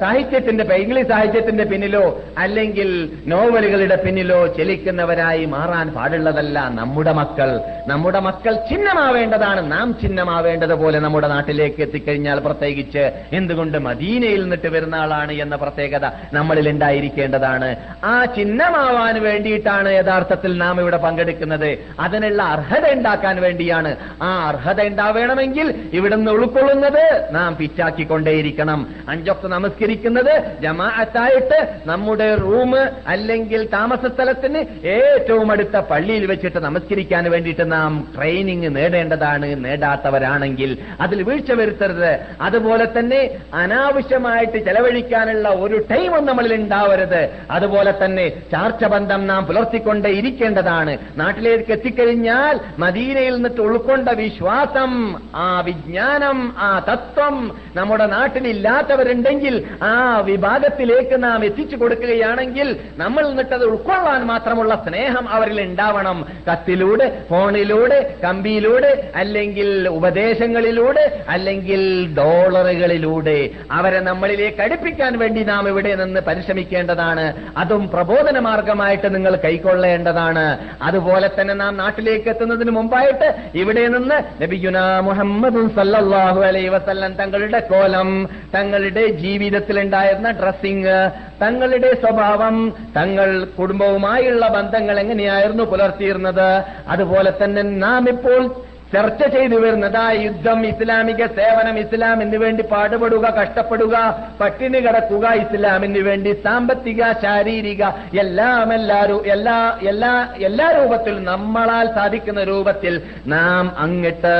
[0.00, 7.60] സാഹിത്യത്തിന്റെ ഇംഗ്ലീഷ് സാഹിത്യത്തിന്റെ പിന്നിലോ അല്ലെങ്കിൽ നോവലുകളുടെ പിന്നിലോ ചലിക്കുന്നവരായി മാറാൻ പാടുള്ളതല്ല നമ്മുടെ മക്കൾ.
[7.86, 15.56] നമ്മുടെ മക്കൾ ചിഹ്നമാവേണ്ടതാണ് നാം ചിഹ്നമാവേണ്ടതുപോലെ നമ്മുടെ നാട്ടിലേക്ക് എത്തിക്കഴിഞ്ഞാൽ പ്രത്യേകിച്ച് എന്തുകൊണ്ട് മദീനയിൽ നിന്നിട്ട് വരുന്ന ആളാണ് എന്ന
[15.56, 17.76] പ്രത്യേകത നമ്മളിൽ ഉണ്ടായിരിക്കേണ്ടതാണ്.
[18.04, 21.78] ആ ചിഹ്നമാവാൻ വേണ്ടിയിട്ടാണ് യഥാർത്ഥത്തിൽ നാം ഇവിടെ പങ്കെടുക്കുന്നത്.
[22.00, 23.96] അതിനുള്ള അർഹത ഉണ്ടാക്കാൻ വേണ്ടിയാണ്.
[24.22, 28.86] ആ അർഹത ഉണ്ടാവേണമെങ്കിൽ ഇവിടുന്ന് ഉൾക്കൊള്ളുന്നത് നാം പിറ്റാക്കിക്കൊണ്ടേയിരിക്കണം.
[29.08, 32.72] അഞ്ചൊക്കെ നമസ്കരിക്കുന്നത് ജമാഅത്തായിട്ട് നമ്മുടെ റൂം
[33.06, 39.46] അല്ലെങ്കിൽ താമസ സ്ഥലത്തിന് ഏറ്റവും അടുത്ത പള്ളിയിൽ വെച്ചിട്ട് നമസ്കരിക്കാൻ വേണ്ടിയിട്ട് നാം ട്രെയിനിങ് നേടേണ്ടതാണ്.
[39.72, 42.12] നേടാത്തവരാണെങ്കിൽ അതിൽ വീഴ്ച വരുത്തരുത്.
[42.40, 43.20] അതുപോലെ തന്നെ
[43.54, 47.22] അനാവശ്യമായിട്ട് ചെലവഴിക്കാനുള്ള ഒരു ടൈമും നമ്മളിൽ ഉണ്ടാവരുത്.
[47.50, 50.92] അതുപോലെ തന്നെ ചാർച്ച ബന്ധം നാം പുലർത്തിക്കൊണ്ട് ഇരിക്കേണ്ടതാണ്.
[51.16, 54.92] നാട്ടിലേക്ക് എത്തിക്കഴിഞ്ഞാൽ മദീനയിൽ നിന്നിട്ട് ഉൾക്കൊണ്ട വിശ്വാസം
[55.36, 57.36] ആ വിജ്ഞാനം ആ തത്വം
[57.76, 66.18] നമ്മുടെ നാട്ടിലില്ലാത്തവരുണ്ടെങ്കിൽ ആ വിഭാഗത്തിലേക്ക് നാം എത്തിച്ചു കൊടുക്കുകയാണെങ്കിൽ നമ്മൾ അത് ഉൾക്കൊള്ളാൻ മാത്രമുള്ള സ്നേഹം അവരിൽ ഉണ്ടാവണം.
[66.48, 77.34] കത്തിലൂടെ ഫോണിലൂടെ കമ്പിയിലൂടെ അല്ലെങ്കിൽ ഉപദേശങ്ങളിലൂടെ അല്ലെങ്കിൽ ഡോളറുകളിലൂടെ അവരെ നമ്മളിലേക്ക് അടുപ്പിക്കാൻ വേണ്ടി നാം ഇവിടെ നിന്ന് പരിശ്രമിക്കേണ്ടതാണ്.
[77.56, 80.58] അതും പ്രബോധന മാർഗമായിട്ട് നിങ്ങൾ കൈക്കൊള്ളേണ്ടതാണ്.
[80.82, 88.28] അതുപോലെ തന്നെ നാം നാട്ടിലേക്ക് എത്തുന്നതിന് മുമ്പായിട്ട് ഇവിടെ നിന്ന് നബിയുന മുഹമ്മദ് സല്ലാഹു അലൈ വസല്ലം തങ്ങളുടെ കോലം
[88.54, 91.10] തങ്ങളുടെ ജീവിതത്തിൽ ഉണ്ടായിരുന്ന ഡ്രസ്സിങ്
[91.42, 96.62] തങ്ങളുടെ സ്വഭാവം തങ്ങൾ കുടുംബവുമായുള്ള ബന്ധങ്ങൾ എങ്ങനെയായിരുന്നു പുലർത്തിയിരുന്നത്?
[96.88, 103.94] അതുപോലെ തന്നെ നാം ഇപ്പോൾ ചർച്ച ചെയ്തു വരുന്നത് യുദ്ധം ഇസ്ലാമിക സേവനം ഇസ്ലാമിന് വേണ്ടി പാടുപെടുക കഷ്ടപ്പെടുക
[104.40, 107.82] പട്ടിണി കിടക്കുക ഇസ്ലാമിന് വേണ്ടി സാമ്പത്തിക ശാരീരിക
[108.16, 114.36] എല്ലാം എല്ലാരും എല്ലാ എല്ലാ എല്ലാ രൂപത്തിലും നമ്മളാൽ സാധിക്കുന്ന രൂപത്തിൽ നാം അങ്ങട്ട്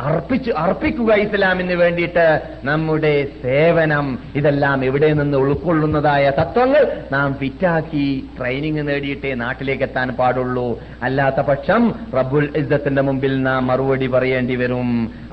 [0.00, 2.26] അർപ്പിച്ച് അർപ്പിക്കുക ഇസ്ലാമിന് വേണ്ടിയിട്ട്
[2.68, 4.06] നമ്മുടെ സേവനം
[4.38, 8.06] ഇതെല്ലാം എവിടെ നിന്ന് ഉൾക്കൊള്ളുന്നതായ തത്വങ്ങൾ നാം ഫിറ്റാക്കി
[8.38, 10.68] ട്രെയിനിങ് നേടിയിട്ടേ നാട്ടിലേക്ക് എത്താൻ പാടുള്ളൂ.
[11.06, 11.82] അല്ലാത്ത പക്ഷം
[12.18, 14.88] റബ്ബുൽ ഇസ്സത്തിന്റെ മുമ്പിൽ നാം മറുപടി പറയേണ്ടി വരും.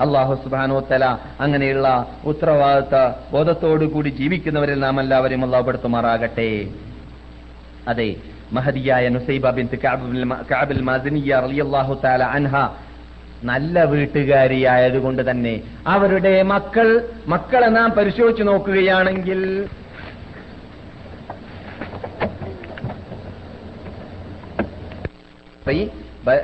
[0.06, 1.04] അള്ളാഹു സുബാനോത്തല
[1.46, 1.88] അങ്ങനെയുള്ള
[2.32, 2.96] ഉത്തരവാദിത്ത
[3.32, 6.50] ബോധത്തോടു കൂടി ജീവിക്കുന്നവരിൽ നാം എല്ലാവരും അള്ളാഹപ്പെടുത്തുമാറാകട്ടെ
[7.92, 8.10] അതെ
[8.56, 9.66] മഹദിയായ നുസൈബ ബിൻ
[10.52, 12.54] കാബിൽ മാസിനിയ റളിയല്ലാഹു തആല അൻഹ
[13.44, 19.68] നല്ല വീട്ടുകാരിയായതുകൊണ്ട് തന്നെ അവരുടെ മക്കൾ മക്കളെ നാം പരിശോധിച്ചു നോക്കുകയാണെങ്കിൽ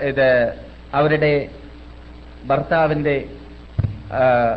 [0.03, 0.55] ഇത്
[0.95, 1.49] അവരുടെ
[2.45, 3.29] ഭർത്താവിന്റെ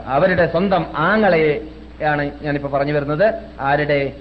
[0.06, 3.34] അവരുടെ സ്വന്തം ആങ്ങളെയാണ് ഞാനിപ്പോ പറഞ്ഞു വരുന്നത്.
[3.60, 4.13] ആരുടെ?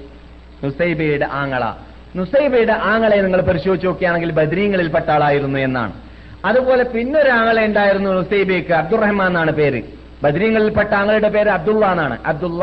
[0.64, 1.76] നുസൈബയുടെ ആങ്ങള.
[2.16, 6.07] നുസൈബയുടെ ആങ്ങളെ നിങ്ങൾ പരിശോധിച്ച് നോക്കുകയാണെങ്കിൽ ബദ്രീങ്ങളിൽപ്പെട്ട ആളായിരുന്നു എന്നാണ്.
[6.44, 9.83] അതുപോലെ പിന്നൊരാളെ ഉണ്ടായിരുന്നു ഉസൈബേക്ക് അബ്ദുറഹ്മാൻ എന്നാണ് പേര്.
[10.22, 12.18] ബദ്രീങ്ങളിൽപ്പെട്ട ആങ്ങളുടെ പേര് അബ്ദുള്ള എന്നാണ്.
[12.27, 12.62] Abdullah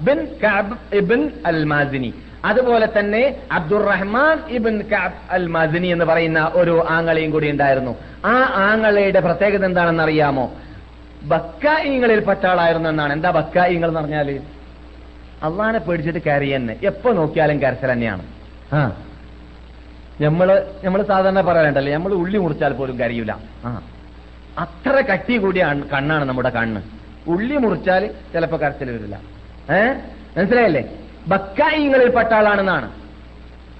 [0.00, 6.84] bin Ka'b ibn al Mazini അതുപോലെ തന്നെ അബ്ദുറഹ്മാൻ ഇബിൻ കഅബ് അൽ മാസിനി എന്ന് പറയുന്ന ഒരു
[6.90, 7.96] ആങ്ങളെയും കൂടി ഉണ്ടായിരുന്നു.
[8.24, 10.52] ആ ആങ്ങളയുടെ പ്രത്യേകത എന്താണെന്ന് അറിയാമോ?
[11.22, 13.12] ബക്കായിങ്ങളിൽപ്പെട്ട ആളായിരുന്നു എന്നാണ്.
[13.12, 14.40] എന്താ ബക്കായിങ്ങൾ എന്ന് പറഞ്ഞാൽ?
[15.42, 18.22] അള്ളാനെ പേടിച്ചിട്ട് കരയെന്നെ എപ്പോ നോക്കിയാലും കരച്ചൽ തന്നെയാണ്
[18.72, 18.92] ആ.
[20.20, 23.32] നമ്മൾ നമ്മൾ സാധാരണ പറയാറുണ്ടല്ലേ നമ്മൾ ഉള്ളി മുറിച്ചാൽ പോലും കരയൂല.
[23.64, 23.82] ആ.
[24.58, 26.80] അത്ര കട്ടി കൂടിയ കണ്ണാണ് നമ്മുടെ കണ്ണ്.
[27.26, 29.20] ഉള്ളി മുറിച്ചാൽ ചിലപ്പോ കരച്ചിൽ വരില്ല.
[29.74, 29.92] ഏ?
[30.36, 30.88] മനസ്സിലായല്ലേ?
[31.26, 32.90] ബക്കായിങ്ങളിൽ പട്ടാളാണെന്നാണ്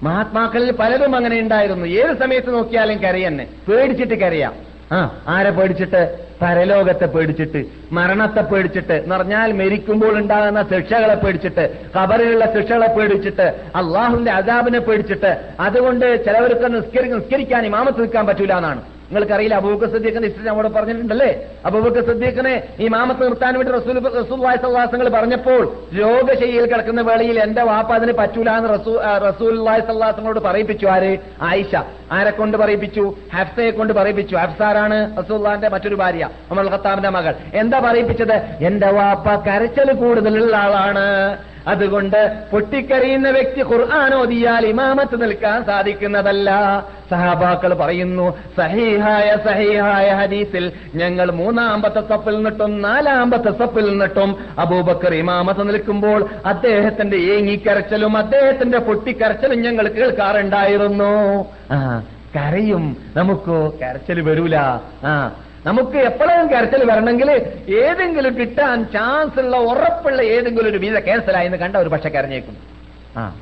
[0.03, 1.85] മഹാത്മാക്കളിൽ പലരും അങ്ങനെ ഉണ്ടായിരുന്നു.
[1.85, 3.47] ഏത് സമയത്ത് നോക്കിയാലും കരയെന്നെ.
[3.67, 4.74] പേടിച്ചിട്ട് കരയാം.
[4.91, 6.25] ആ ആരെ പേടിച്ചിട്ട്?
[6.41, 14.79] പരലോകത്തെ പേടിച്ചിട്ട് മരണത്തെ പേടിച്ചിട്ട് എന്ന് പറഞ്ഞാൽ മരിക്കുമ്പോൾ ഉണ്ടാകുന്ന ശിക്ഷകളെ പേടിച്ചിട്ട് ഖബറിലുള്ള ശിക്ഷകളെ പേടിച്ചിട്ട് അള്ളാഹുവിന്റെ അജാബിനെ
[14.79, 18.94] പേടിച്ചിട്ട് അതുകൊണ്ട് ചിലവർക്ക് നിസ്കരി നിസ്കരിക്കാൻ ഇമാമത്ത് നിൽക്കാൻ പറ്റൂല എന്നാണ്.
[19.11, 21.31] നിങ്ങൾക്കറിയില്ല അബൂബക്കർ സദ്ദീഖിന്റെ ഹിസ്റ്ററി അവിടെ പറഞ്ഞിട്ടുണ്ടല്ലേ?
[21.65, 25.63] അബൂബക്കർ സദ്ദീഖിനെ ഈ മാമത്ത് നിർത്താൻ വേണ്ടി റസൂൽ റസൂൽ സല്ലാസങ്ങൾ പറഞ്ഞപ്പോൾ
[25.99, 28.69] രോഗശൈലിയിൽ കിടക്കുന്ന വേളയിൽ എന്റെ വാപ്പ അതിന് പറ്റൂല എന്ന്
[29.27, 30.85] റസൂൽ വായ സല്ലാസങ്ങളോട് പറയിപ്പിച്ചു.
[30.87, 31.17] ആര്?
[31.41, 31.75] ആയിഷ.
[32.11, 33.13] ആരെ കൊണ്ട് പറയിപ്പിച്ചു?
[33.35, 34.35] ഹഫ്സയെ കൊണ്ട് പറയിപ്പിച്ചു.
[34.35, 37.35] ഹഫ്സാറാണ് റസൂല്ലാന്റെ മറ്റൊരു ഭാര്യ അമൽ ഖത്താബിന്റെ മകൾ.
[37.53, 38.37] എന്താ പറയിപ്പിച്ചത്?
[38.65, 41.05] എന്റെ വാപ്പ കരച്ചൽ കൂടുതലുള്ള ആളാണ്.
[41.67, 46.51] അതുകൊണ്ട് പൊട്ടിക്കരയുന്ന വ്യക്തി ഖുർആൻ ഓതിയാൽ ഇമാമത്ത് നിൽക്കാൻ സാധിക്കുന്നതല്ല.
[47.11, 56.29] സഹാബാക്കൾ പറയുന്നു സഹീഹായ സഹീഹായ ഹദീസിൽ ഞങ്ങൾ മൂന്നാമ്പത്തെ സപ്പിൽ നിന്നിട്ടും നാലാമ്പത്തെ സപ്പിൽ നിന്നിട്ടും അബൂബക്കർ ഇമാമത്ത് നിൽക്കുമ്പോൾ
[56.45, 61.45] അദ്ദേഹത്തിന്റെ ഏങ്ങിക്കരച്ചലും അദ്ദേഹത്തിന്റെ പൊട്ടിക്കരച്ചലും ഞങ്ങൾ കേൾക്കാറുണ്ടായിരുന്നു.
[61.71, 62.03] ആ
[62.35, 62.97] കരയും.
[63.15, 63.73] നമുക്കോ?
[63.81, 64.55] കരച്ചൽ വരൂല.
[65.05, 65.31] ആ
[65.65, 67.31] നമുക്ക് എപ്പോഴും കരച്ചിൽ വരണമെങ്കിൽ
[67.69, 72.57] ഏതെങ്കിലും കിട്ടാൻ ചാൻസ് ഉള്ള ഉറപ്പുള്ള ഏതെങ്കിലും ഒരു വീസ ക്യാൻസലായെന്ന് കണ്ട ഒരു പക്ഷെ കരഞ്ഞേക്കും
[73.17, 73.35] ആ.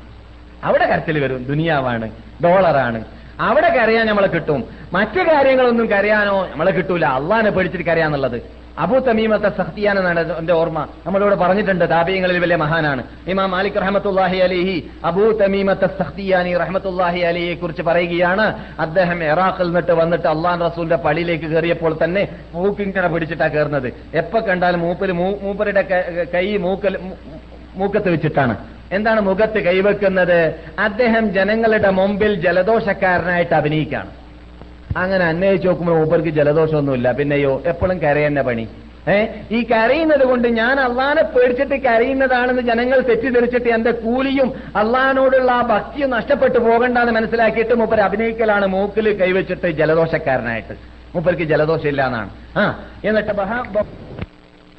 [0.64, 1.44] അവിടെ കരച്ചിൽ വരും.
[1.44, 2.10] ദുനിയാവാണ്
[2.44, 3.04] ഡോളറാണ്.
[3.40, 4.64] അവിടെ കരയാൻ നമ്മളെ കിട്ടും.
[4.92, 7.06] മറ്റു കാര്യങ്ങളൊന്നും കരയാനോ നമ്മളെ കിട്ടൂല.
[7.06, 8.63] അള്ളാനെ പേടിച്ചിട്ട് കരയാന്നുള്ളത്.
[8.78, 9.96] അബൂ തമീമത്തെ സഹ്തിയാൻ
[10.38, 10.86] എന്റെ ഓർമ്മ.
[11.06, 13.02] നമ്മളിവിടെ പറഞ്ഞിട്ടുണ്ട് താപീയങ്ങളിൽ വലിയ മഹാനാണ്.
[13.26, 18.46] ഇമാം മാലിക് റഹമത്തുല്ലാഹി അലിഹി അബൂ തമീമത്തെ സഹ്തിയാനി റഹമത്തുല്ലാഹി അലിയെ കുറിച്ച് പറയുകയാണ്.
[18.80, 23.88] അദ്ദേഹം ഇറാഖിൽ നിന്നിട്ട് വന്നിട്ട് അള്ളാൻ റസൂലിന്റെ പള്ളിയിലേക്ക് കയറിയപ്പോൾ തന്നെ മൂക്കിങ്ങനെ പിടിച്ചിട്ടാ കയറുന്നത്.
[24.14, 25.82] എപ്പോ കണ്ടാലും മൂപ്പിൽ മൂപ്പരുടെ
[26.34, 26.98] കൈ മൂക്കൽ
[27.76, 28.56] മൂക്കത്ത് വെച്ചിട്ടാണ്.
[28.92, 30.54] എന്താണ് മുഖത്ത് കൈവെക്കുന്നത്?
[30.78, 34.23] അദ്ദേഹം ജനങ്ങളുടെ മുമ്പിൽ ജലദോഷക്കാരനായിട്ട് അഭിനയിക്കുകയാണ്.
[34.96, 37.12] അങ്ങനെ അന്വേഷിച്ച് നോക്കുമ്പോൾ മൂപ്പർക്ക് ജലദോഷമൊന്നുമില്ല.
[37.12, 38.68] പിന്നെയോ എപ്പോഴും കരയെന്ന പണി.
[39.08, 39.26] ഏ?
[39.50, 46.58] ഈ കരയുന്നത് കൊണ്ട് ഞാൻ അള്ളാനെ പേടിച്ചിട്ട് കരയുന്നതാണെന്ന് ജനങ്ങൾ തെറ്റിദ്ധരിച്ചിട്ട് എന്റെ കൂലിയും അള്ളഹാനോടുള്ള ആ ഭക്തിയും നഷ്ടപ്പെട്ടു
[46.58, 50.72] പോകണ്ടെന്ന് മനസ്സിലാക്കിയിട്ട് മൂപ്പർ അഭിനയിക്കലാണ് മൂക്കിൽ കൈവച്ചിട്ട് ജലദോഷക്കാരനായിട്ട്.
[51.14, 52.30] മൂപ്പർക്ക് ജലദോഷം ഇല്ല എന്നാണ്.
[52.58, 53.30] ആ എന്നിട്ട്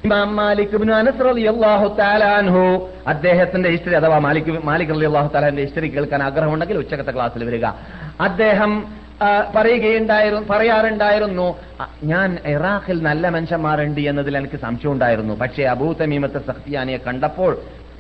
[0.06, 0.76] ഇമാം മാലിക്
[3.08, 7.66] അദ്ദേഹത്തിന്റെ ഹിസ്റ്ററി അഥവാ മാലിക് മാലിക് അലി അള്ളാഹു താലാന്റെ ഹിസ്റ്ററി കേൾക്കാൻ ആഗ്രഹമുണ്ടെങ്കിൽ ഉച്ചക്കത്തെ ക്ലാസ്സിൽ വരിക.
[8.22, 9.05] അദ്ദേഹം
[9.56, 11.48] പറയുകയുണ്ടായിരുന്നു പറയാറുണ്ടായിരുന്നു.
[12.04, 16.42] ഞാൻ ഇറാഖിൽ നല്ല മനുഷ്യന്മാരുണ്ട് എന്നതിൽ എനിക്ക് സംശയം ഉണ്ടായിരുന്നു പക്ഷേ അബൂ തമീമത്തെ
[17.08, 17.58] കണ്ടപ്പോൾ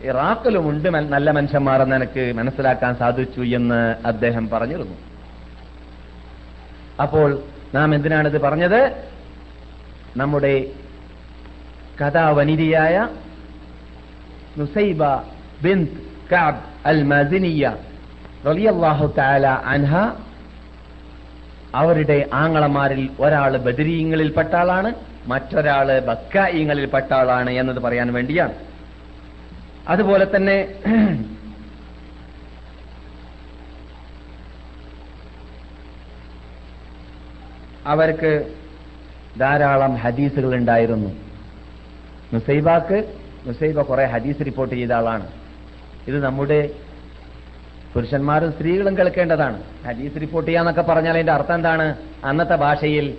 [0.09, 3.79] ഇറാഖിലും ഉണ്ട് നല്ല മനുഷ്യന്മാരെന്ന് എനിക്ക് മനസ്സിലാക്കാൻ സാധിച്ചു എന്ന്
[4.11, 4.95] അദ്ദേഹം പറഞ്ഞിരുന്നു.
[7.03, 7.29] അപ്പോൾ
[7.75, 8.81] നാം എന്തിനാണിത് പറഞ്ഞത്?
[10.17, 10.55] നമ്മുടെ
[12.01, 12.95] കഥാവനിതയായ
[14.59, 15.03] നുസൈബ
[15.63, 15.97] ബിന്ത്
[16.31, 17.73] കാബ് അൽ മദിനിയ
[18.47, 19.93] റളിയല്ലാഹു താല അൻഹ
[21.75, 24.89] അവരുടെ ആങ്ങളമാരിൽ ഒരാൾ ബദരീയങ്ങളിൽപ്പെട്ട ആളാണ്
[25.27, 28.53] മറ്റൊരാൾ ബക്കായിങ്ങളിൽപ്പെട്ട ആളാണ് എന്നത് പറയാൻ വേണ്ടിയാണ്.
[29.87, 30.57] അതുപോലെ തന്നെ
[37.85, 38.31] അവർക്ക്
[39.39, 41.09] ധാരാളം ഹദീസുകൾ ഉണ്ടായിരുന്നു.
[42.33, 42.99] മുസൈബാക്ക്
[43.45, 45.27] മുസൈബ കുറെ ഹദീസ് റിപ്പോർട്ട് ചെയ്ത ആളാണ്.
[46.07, 46.59] ഇത് നമ്മുടെ
[47.95, 49.63] പുരുഷന്മാരും സ്ത്രീകളും കേൾക്കേണ്ടതാണ്.
[49.87, 51.95] ഹദീസ് റിപ്പോർട്ട് ചെയ്യാന്നൊക്കെ പറഞ്ഞാൽ അതിന്റെ അർത്ഥം എന്താണ്?
[52.23, 53.13] അന്നത്തെ ഭാഷയിൽ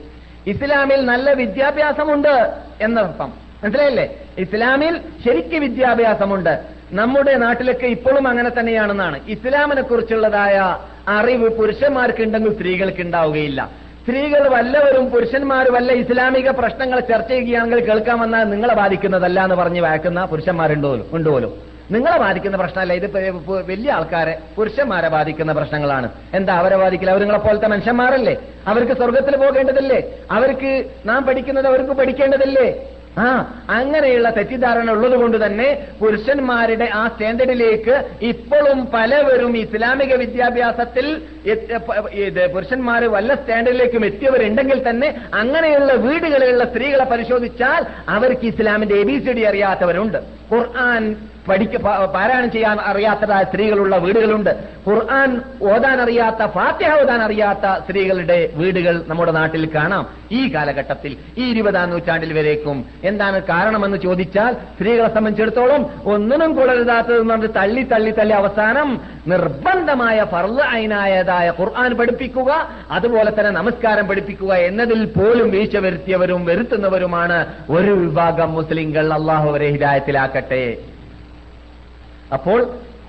[0.47, 3.33] ഇസ്ലാമിൽ നല്ല വിദ്യാഭ്യാസമുണ്ട് എന്നർത്ഥം.
[3.65, 4.15] മനസ്സിലായില്ലേ?
[4.39, 6.65] ഇസ്ലാമിൽ ശരിക്ക് വിദ്യാഭ്യാസമുണ്ട്.
[6.93, 9.21] നമ്മുടെ നാട്ടിലൊക്കെ ഇപ്പോഴും അങ്ങനെ തന്നെയാണെന്നാണ്.
[9.29, 10.77] ഇസ്ലാമിനെ കുറിച്ചുള്ളതായ
[11.09, 13.71] അറിവ് പുരുഷന്മാർക്കുണ്ടെങ്കിൽ സ്ത്രീകൾക്ക് ഉണ്ടാവുകയില്ല
[14.03, 20.25] സ്ത്രീകൾ വല്ലവരും പുരുഷന്മാർ വല്ല ഇസ്ലാമിക പ്രശ്നങ്ങൾ ചർച്ച ചെയ്യുകയാണെങ്കിൽ കേൾക്കാൻ വന്നാൽ നിങ്ങളെ ബാധിക്കുന്നതല്ല എന്ന് പറഞ്ഞ് വായിക്കുന്ന
[20.25, 22.93] പുരുഷന്മാരുണ്ടോ ഉണ്ട് പോലും നിങ്ങളെ ബാധിക്കുന്ന പ്രശ്നമല്ല.
[23.01, 23.07] ഇത്
[23.71, 26.09] വലിയ ആൾക്കാരെ പുരുഷന്മാരെ ബാധിക്കുന്ന പ്രശ്നങ്ങളാണ്.
[26.35, 28.35] എന്താ അവരെ ബാധിക്കില്ല അവർ നിങ്ങളെ പോലത്തെ മനുഷ്യന്മാരല്ലേ?
[28.73, 30.01] അവർക്ക് സ്വർഗത്തിൽ പോകേണ്ടതല്ലേ?
[30.37, 30.73] അവർക്ക്
[31.07, 32.69] നാം പഠിക്കുന്നത് അവർക്ക് പഠിക്കേണ്ടതല്ലേ?
[33.25, 33.27] ആ
[33.71, 35.69] അങ്ങനെയുള്ള തെറ്റിദ്ധാരണ ഉള്ളത് കൊണ്ട് തന്നെ
[36.01, 37.95] പുരുഷന്മാരുടെ ആ സ്റ്റാൻഡേർഡിലേക്ക്
[38.31, 41.07] ഇപ്പോഴും പലവരും ഇസ്ലാമിക വിദ്യാഭ്യാസത്തിൽ
[42.55, 49.45] പുരുഷന്മാർ വല്ല സ്റ്റാൻഡേർഡിലേക്കും എത്തിയവരുണ്ടെങ്കിൽ തന്നെ അങ്ങനെയുള്ള വീടുകളിലുള്ള സ്ത്രീകളെ പരിശോധിച്ചാൽ അവർക്ക് ഇസ്ലാമിന്റെ എ ബി സി ഡി
[49.53, 50.19] അറിയാത്തവരുണ്ട്.
[50.53, 51.05] ഖുർആൻ
[51.49, 51.77] പഠിക്ക
[52.15, 54.51] പാരായണം ചെയ്യാൻ അറിയാത്തതായ സ്ത്രീകളുള്ള വീടുകളുണ്ട്.
[54.89, 60.07] ഖുർആൻ ഓതാൻ അറിയാത്ത ഫാത്തിഹ ഓതാൻ അറിയാത്ത സ്ത്രീകളുടെ വീടുകൾ നമ്മുടെ നാട്ടിൽ കാണാം.
[60.33, 62.85] ഈ കാലഘട്ടത്തിൽ ഈ ഇരുപതാം നൂറ്റാണ്ടിൽ വരേക്കും.
[63.05, 71.53] എന്താണ് കാരണമെന്ന് ചോദിച്ചാൽ സ്ത്രീകളെ സംബന്ധിച്ചിടത്തോളം ഒന്നിനും കൊള്ളരുതാത്തതെന്ന് പറഞ്ഞ് തള്ളി തള്ളി തള്ളി അവസാനം നിർബന്ധമായ ഫർൾ അയിനായതായ
[71.61, 72.51] ഖുർആൻ പഠിപ്പിക്കുക
[72.91, 77.39] അതുപോലെ തന്നെ നമസ്കാരം പഠിപ്പിക്കുക എന്നതിൽ പോലും വീഴ്ച വരുത്തിയവരും വരുത്തുന്നവരുമാണ്
[77.71, 80.79] ഒരു വിഭാഗം മുസ്ലിങ്ങൾ അള്ളാഹു അവരെ ഹിദായത്തിലാക്കട്ടെ.
[82.33, 82.61] അപ്പോൾ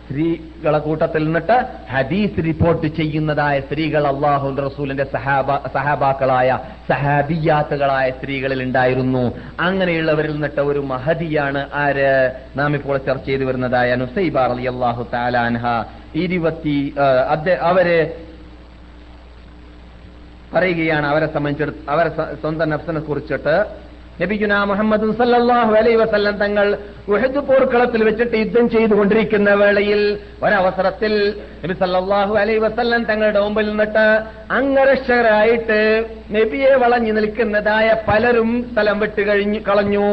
[0.08, 1.56] സ്ത്രീകളെ കൂട്ടത്തിൽ നിന്നിട്ട്
[1.94, 6.60] ഹദീസ് റിപ്പോർട്ട് ചെയ്യുന്നതായ സ്ത്രീകൾ അള്ളാഹു റസൂലിന്റെ സഹാബ സഹാബാക്കളായ
[6.92, 9.24] സഹാബിയാത്തുകളായ സ്ത്രീകളിൽ ഉണ്ടായിരുന്നു.
[9.60, 12.14] അങ്ങനെയുള്ളവരിൽ നിന്നിട്ട് ഒരു മഹതിയാണ് ആര്?
[12.56, 15.66] നാം ഇപ്പോൾ ചർച്ച ചെയ്തു വരുന്നതായ നുസൈബ അലി അള്ളാഹു താലാൻഹ
[16.16, 16.78] ഇരുപത്തി
[17.72, 17.90] അവർ
[20.54, 22.10] പറയുകയാണ് അവരെ സംബന്ധിച്ചിടത്ത് അവരെ
[22.42, 23.56] സ്വന്തം നഫ്സിനെ കുറിച്ചിട്ട്
[24.22, 26.68] നബിഗുന മുഹമ്മദ് സല്ലാഹു അലൈ വസല്ലം തങ്ങൾ
[27.16, 30.02] ഉഹദ് പോർക്കളത്തിൽ വെച്ചിട്ട് യുദ്ധം ചെയ്തുകൊണ്ടിരിക്കുന്ന വേളയിൽ
[30.46, 31.14] ഒരവസരത്തിൽ
[31.64, 34.06] നബി സല്ലാഹു അലൈ വസല്ലം തങ്ങളുടെ മുമ്പിൽ നിന്നിട്ട്
[34.58, 35.80] അംഗരക്ഷകരായിട്ട്
[36.38, 40.10] നബിയെ വളഞ്ഞു നിൽക്കുന്നതായ പലരും സ്ഥലം വിട്ട് കഴിഞ്ഞു കളഞ്ഞു.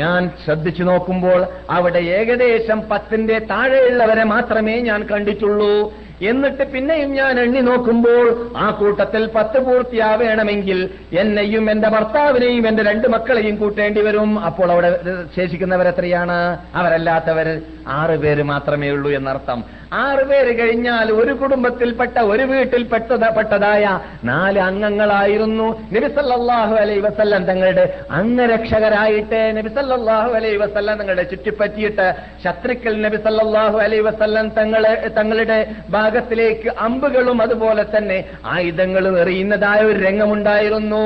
[0.00, 1.40] ഞാൻ ശ്രദ്ധിച്ചു നോക്കുമ്പോൾ
[1.76, 5.74] അവിടെ ഏകദേശം പത്തിന്റെ താഴെയുള്ളവരെ മാത്രമേ ഞാൻ കണ്ടിട്ടുള്ളൂ.
[6.22, 13.56] എന്നിട്ട് പിന്നെയും ഞാൻ എണ്ണി നോക്കുമ്പോൾ ആ കൂട്ടത്തിൽ പത്ത് പൂർത്തിയാവേണമെങ്കിൽ എന്നെയും എന്റെ ഭർത്താവിനെയും എന്റെ രണ്ട് മക്കളെയും
[13.56, 14.38] കൂട്ടേണ്ടി വരും.
[14.38, 15.00] അപ്പോൾ അവിടെ
[15.36, 16.58] ശേഷിക്കുന്നവരെത്രയാണ്?
[16.74, 19.79] അവരല്ലാത്തവർ ആറ് പേര് മാത്രമേ ഉള്ളൂ എന്നർത്ഥം.
[19.92, 29.52] ആറ് പേര് കഴിഞ്ഞാൽ ഒരു കുടുംബത്തിൽപ്പെട്ട ഒരു വീട്ടിൽ പെട്ടതായ നാല് അംഗങ്ങളായിരുന്നു നബിസല്ലാഹു അലൈ വസല്ലം തങ്ങളുടെ അംഗരക്ഷകരായിട്ട്.
[29.56, 32.14] നബിസല്ലാഹു അലൈ വസല്ലം തങ്ങളുടെ ചുറ്റിപ്പറ്റിയിട്ട്
[32.44, 41.04] ശത്രുക്കൾ നബിസല്ലാഹു അലൈ വസല്ലം തങ്ങളെ തങ്ങളുടെ ഭാഗത്തിലേക്ക് അമ്പുകളും അതുപോലെ തന്നെ ആയുധങ്ങളും എറിയുന്നതായ ഒരു രംഗമുണ്ടായിരുന്നു.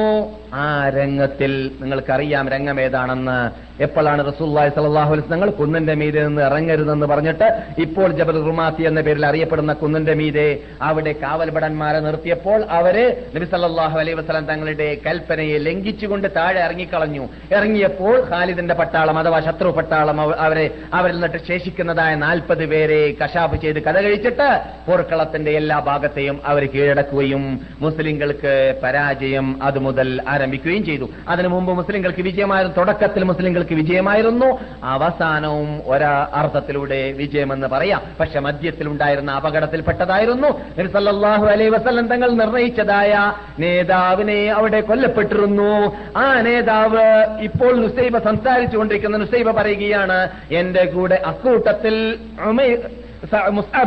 [0.55, 3.64] ആ രംഗത്തിൽ നിങ്ങൾക്കറിയാം രംഗം ഏതാണെന്ന്.
[3.81, 7.47] എപ്പോഴാണ് റസൂല്ലായി സലാഹു അലൈസ് ഞങ്ങൾ കുന്നിന്റെ മീതെ നിന്ന് ഇറങ്ങരുതെന്ന് പറഞ്ഞിട്ട്
[7.79, 10.47] ഇപ്പോൾ ജബൽ റുമാസി എന്ന പേരിൽ അറിയപ്പെടുന്ന കുന്നിന്റെ മീതെ
[10.83, 12.97] അവിടെ കാവൽഭടന്മാരെ നിർത്തിയപ്പോൾ അവർ
[13.35, 17.29] നബി സല്ലാഹു അലൈഹി വസ്ലാം തങ്ങളുടെ കൽപ്പനയെ ലംഘിച്ചുകൊണ്ട് താഴെ ഇറങ്ങിക്കളഞ്ഞു.
[17.57, 23.97] ഇറങ്ങിയപ്പോൾ ഖാലിദിന്റെ പട്ടാളം അഥവാ ശത്രു പട്ടാളം അവരെ അവരിൽ നിന്നിട്ട് ശേഷിക്കുന്നതായ നാൽപ്പത് പേരെ കശാപ്പ് ചെയ്ത് കഥ
[24.07, 24.49] കഴിച്ചിട്ട്
[24.87, 31.09] പോർക്കളത്തിന്റെ എല്ലാ ഭാഗത്തെയും അവർ കീഴടക്കുകയും മുസ്ലിങ്ങൾക്ക് പരാജയം അത് മുതൽ ആരംഭിക്കുകയും ചെയ്തു.
[31.29, 33.25] അതിനു മുമ്പ് മുസ്ലിങ്ങൾക്ക് വിജയമായ തുടക്കത്തിൽ
[33.65, 34.49] മുസ്ലിങ്ങൾക്ക് വിജയമായിരുന്നു.
[34.95, 38.01] അവസാനവും ഒരാ അർത്ഥത്തിലൂടെ വിജയമെന്ന് പറയാം.
[38.21, 40.49] പക്ഷെ മധ്യത്തിൽ ഉണ്ടായിരുന്ന അപകടത്തിൽപ്പെട്ടതായിരുന്നു
[40.97, 43.13] സല്ലാഹു അലൈ വസല്ലം തങ്ങൾ നിർണയിച്ചതായ
[43.59, 45.73] നേതാവിനെ അവിടെ കൊല്ലപ്പെട്ടിരുന്നു.
[46.17, 47.07] ആ നേതാവ്
[47.49, 50.19] ഇപ്പോൾ നുസൈബ സംസാരിച്ചു കൊണ്ടിരിക്കുന്ന നുസൈബ പറയുകയാണ്
[50.61, 51.97] എന്റെ കൂടെ അക്കൂട്ടത്തിൽ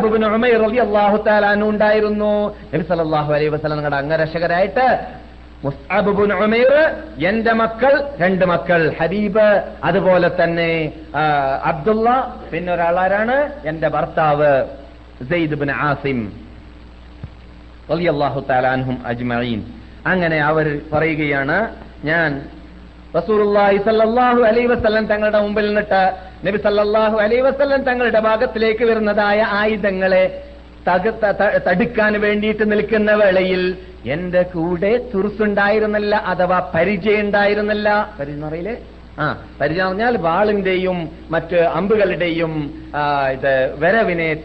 [0.03, 1.17] ഇബ്നു ഉമൈർ റളിയല്ലാഹു
[1.69, 2.33] ഉണ്ടായിരുന്നു.
[2.73, 4.87] നബി സല്ലല്ലാഹു അലൈഹി വസല്ലം തങ്ങളുടെ
[5.59, 6.73] അംഗരക്ഷകരായിട്ട് മുസ്അബ് ഇബ്നു ഉമൈർ
[7.29, 9.47] എന്റെ മക്കൾ രണ്ട് മക്കൾ ഹബീബ്
[9.83, 10.71] അതുപോലെ തന്നെ
[11.63, 12.07] അബ്ദുള്ള
[12.51, 13.37] പിന്നെ ഒരാളാരാണ്?
[13.65, 14.51] എന്റെ ഭർത്താവ്
[15.83, 16.19] ആസിം
[19.05, 19.59] അജ്മഈൻ.
[20.05, 21.57] അങ്ങനെ അവർ പറയുകയാണ്
[22.03, 22.31] ഞാൻ
[23.15, 26.01] റസൂലുള്ളാഹി സല്ലല്ലാഹു അലൈഹി വസല്ലം തങ്ങളുടെ മുമ്പിൽ നിന്നിട്ട്
[26.43, 30.23] നബി സല്ലാഹു അലൈ വസ്ലം തങ്ങളുടെ ഭാഗത്തിലേക്ക് വരുന്നതായ ആയുധങ്ങളെ
[31.67, 33.63] തടുക്കാൻ വേണ്ടിയിട്ട് നിൽക്കുന്ന വേളയിൽ
[34.07, 37.89] എന്റെ കൂടെ തുറുസുണ്ടായിരുന്നില്ല അഥവാ പരിചയം ഉണ്ടായിരുന്നില്ല
[38.19, 38.75] പരിചയം
[39.19, 42.73] ആ പരിചയം പറഞ്ഞാൽ വാളിന്റെയും മറ്റ് അമ്പുകളുടെയും
[43.31, 44.37] ഇത് വരവിനെ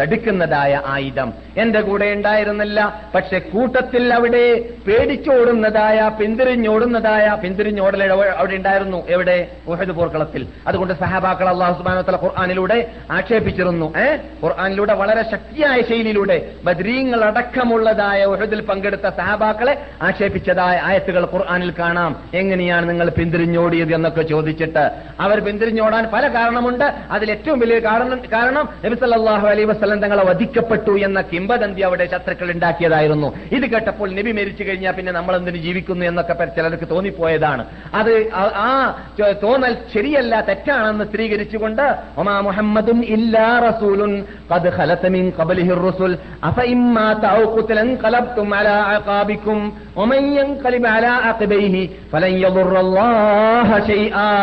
[0.00, 1.32] തടുക്കുന്നതായ ആയുധം.
[1.56, 9.06] എന്റെ കൂടെ ഉണ്ടായിരുന്നില്ല പക്ഷെ കൂട്ടത്തിൽ അവിടെ പേടിച്ചോടുന്നതായ പിന്തിരിഞ്ഞോടുന്നതായ പിന്തിരിഞ്ഞോടൽ അവിടെ- ഉണ്ടായിരുന്നു.
[9.08, 9.48] എവിടെ?
[9.68, 10.46] പോർക്കളത്തിൽ.
[10.66, 13.98] അതുകൊണ്ട് സഹാബാക്കൾ അള്ളാഹു സുബാന തല ഖുർആാനിലൂടെ ആക്ഷേപിച്ചിരുന്നു.
[13.98, 14.16] ഏ?
[14.16, 22.16] ഖുർആാനിലൂടെ വളരെ ശക്തിയായ ശൈലിയിലൂടെ ബദ്രീങ്ങൾ അടക്കമുള്ളതായ ഉഹദിൽ പങ്കെടുത്ത സഹാബാക്കളെ ആക്ഷേപിച്ചതായ ആയത്തുകൾ ഖുർആാനിൽ കാണാം.
[22.34, 24.83] എങ്ങനെയാണ് നിങ്ങൾ പിന്തിരിഞ്ഞോടിയത് എന്നൊക്കെ ചോദിച്ചിട്ട്
[25.19, 30.93] അവർ പിന്തിരിഞ്ഞോടാൻ പല കാരണമുണ്ട് അതിൽ ഏറ്റവും വലിയ കാരണം കാരണം നബി സല്ലല്ലാഹു അലൈഹി വസല്ലം തങ്ങളെ വധിക്കപ്പെട്ടു
[31.05, 36.35] എന്ന കിംബദന്തി അവിടെ ശത്രുക്കൾ ഉണ്ടാക്കിയതായിരുന്നു ഇത് കേട്ടപ്പോൾ നബി മരിച്ചു കഴിഞ്ഞാൽ പിന്നെ നമ്മൾ എന്തിനു ജീവിക്കുന്നു എന്നൊക്കെ
[36.35, 37.63] പല ചിലർക്ക് തോന്നിപ്പോയതാണ്
[37.95, 38.69] അത് ആ- ആ
[39.17, 40.15] ചോ- തോന്നൽ ശരിയല്ല
[40.47, 41.85] തെറ്റാണെന്ന് സ്ഥിരീകരിച്ചുകൊണ്ട്
[42.19, 42.85] ഒമാ മുഹമ്മദുൻ
[43.15, 43.35] ഇല്ലാ
[43.67, 44.13] റസൂലുൻ
[44.51, 46.11] قد خلت من قبله الرسل
[46.43, 49.57] أفإن مات أو قتل انقلبتم على أعقابكم
[49.95, 51.75] ومن ينقلب على عقبيه
[52.11, 54.33] فلن يضر الله شيئا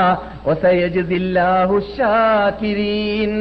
[0.45, 3.33] وسيجزي الله الشاكرين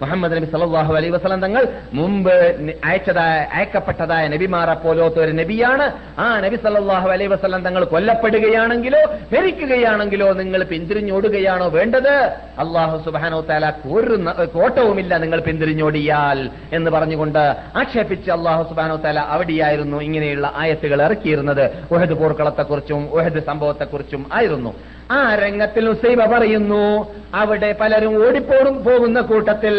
[0.00, 1.62] മുഹമ്മദ് നബി സല്ലല്ലാഹു അലൈഹി വസല്ലം തങ്ങൾ
[1.92, 2.34] മുമ്പ്
[2.66, 5.86] നി- അയച്ചതായ അയക്കപ്പെട്ടതായ നബിമാരെ പോലത്തെ ഒരു നബിയാണ്
[6.18, 9.00] ആ നബി സല്ലല്ലാഹു അലൈഹി വസല്ലം തങ്ങൾ കൊല്ലപ്പെടുകയാണെങ്കിലോ
[9.34, 12.12] മരിക്കുകയാണെങ്കിലോ നിങ്ങൾ പിന്തിരിഞ്ഞോടുകയാണോ വേണ്ടത്
[12.64, 13.64] അള്ളാഹു സുബാനോ താല
[13.94, 16.40] ഒരു ന- കോട്ടവുമില്ല നിങ്ങൾ പിന്തിരിഞ്ഞോടിയാൽ
[16.72, 17.42] എന്ന് പറഞ്ഞുകൊണ്ട്
[17.80, 21.64] ആക്ഷേപിച്ച് അള്ളാഹു സുബാനോ താല അവിടെയായിരുന്നു ഇങ്ങനെയുള്ള ആയത്തുകൾ ഇറക്കിയിരുന്നത്
[21.94, 24.72] ഉഹദ് പോർക്കളത്തെക്കുറിച്ചും ഉഹദ് സംഭവത്തെക്കുറിച്ചും ആയിരുന്നു
[25.10, 26.83] ആ രംഗത്തിൽ ഉസൈബ പറയുന്നു
[27.41, 29.75] അവിടെ പലരും ഓടിപ്പോടും പോകുന്ന കൂട്ടത്തിൽ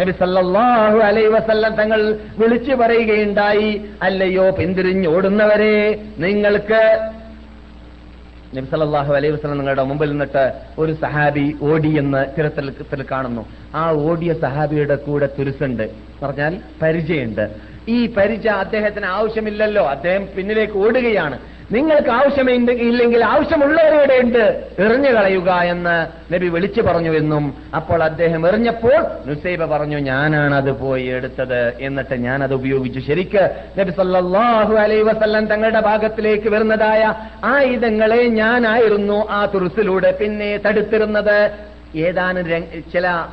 [0.00, 2.02] നബി സല്ലല്ലാഹു അലൈഹി വസല്ലം തങ്ങൾ
[2.40, 3.70] വിളിച്ചു പറയുകയുണ്ടായി
[4.08, 5.74] അല്ലയോ പിന്തിരിഞ്ഞോടുന്നവരെ
[6.24, 6.82] നിങ്ങൾക്ക്
[8.54, 10.44] നബി സല്ലല്ലാഹു അലൈഹി വസല്ലം നിങ്ങളുടെ മുമ്പിൽ നിന്നിട്ട്
[10.82, 13.42] ഒരു സഹാബി ഓടിയെന്ന് ചിരത്തിൽ കാണുന്നു.
[13.80, 15.84] ആ ഓടിയ സഹാബിയുടെ കൂടെ തുരുസുണ്ട്
[16.22, 17.44] പറഞ്ഞാൽ പരിചയമുണ്ട്.
[17.88, 19.90] ഈ പരിച അദ്ദേഹത്തിന് ആവശ്യമില്ലല്ലോ.
[19.90, 21.38] അദ്ദേഹം പിന്നിലേക്ക് ഓടുകയാണ്.
[21.72, 29.28] നിങ്ങൾക്ക് ആവശ്യമില്ല ഇല്ലെങ്കിൽ ആവശ്യമുള്ളവരുടെ ഉണ്ട് എറിഞ്ഞു കളയുക എന്ന് നബി വിളിച്ചു പറഞ്ഞു എന്നും അപ്പോൾ അദ്ദേഹം എറിഞ്ഞപ്പോൾ
[29.28, 33.00] നുസൈബ പറഞ്ഞു ഞാനാണ് അത് പോയി എടുത്തത് എന്നിട്ട് ഞാൻ അത് ഉപയോഗിച്ചു.
[33.00, 37.14] ശരിക്ക് നബി സല്ലാഹു അലൈ വസല്ലം തങ്ങളുടെ ഭാഗത്തിലേക്ക് വരുന്നതായ
[37.44, 41.50] ആയുധങ്ങളെ ഞാനായിരുന്നു ആ തുറുസിലൂടെ പിന്നെ തടുത്തിരുന്നത്.
[41.96, 43.24] ഏതാനും ചില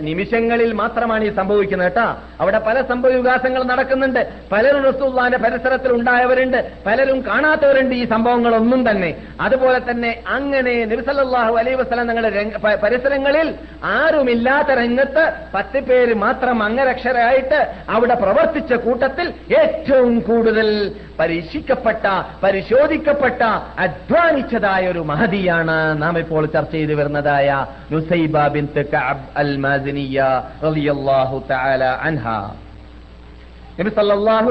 [0.00, 2.16] നിമിഷങ്ങളിൽ മാത്രമാണ് ഈ സംഭവിക്കുന്നത് കേട്ടാ.
[2.40, 4.32] അവിടെ പല സംഭവവികാസങ്ങൾ നടക്കുന്നുണ്ട്.
[4.52, 6.70] പലരും റസൂള്ളാന്റെ പരിസരത്തിൽ ഉണ്ടായവരുണ്ട്.
[6.86, 9.14] പലരും കാണാത്തവരുണ്ട് ഈ സംഭവങ്ങളൊന്നും തന്നെ.
[9.40, 12.22] അതുപോലെ തന്നെ അങ്ങനെ നിർസലാഹു അലൈ വസ്ലം
[12.64, 13.54] പ- പരിസരങ്ങളിൽ
[13.84, 23.42] ആരുമില്ലാത്ത രംഗത്ത് പത്ത് പേര് മാത്രം അംഗരക്ഷരായിട്ട് അവിടെ പ്രവർത്തിച്ച കൂട്ടത്തിൽ ഏറ്റവും കൂടുതൽ പരീക്ഷിക്കപ്പെട്ട പരിശോധിക്കപ്പെട്ട
[23.78, 29.56] അധ്വാനിച്ചതായ ഒരു മഹതിയാണ് നാം ഇപ്പോൾ ചർച്ച ചെയ്തു വരുന്നതായ നുസൈബ ബിൻത്ത് കഅബ് അൽ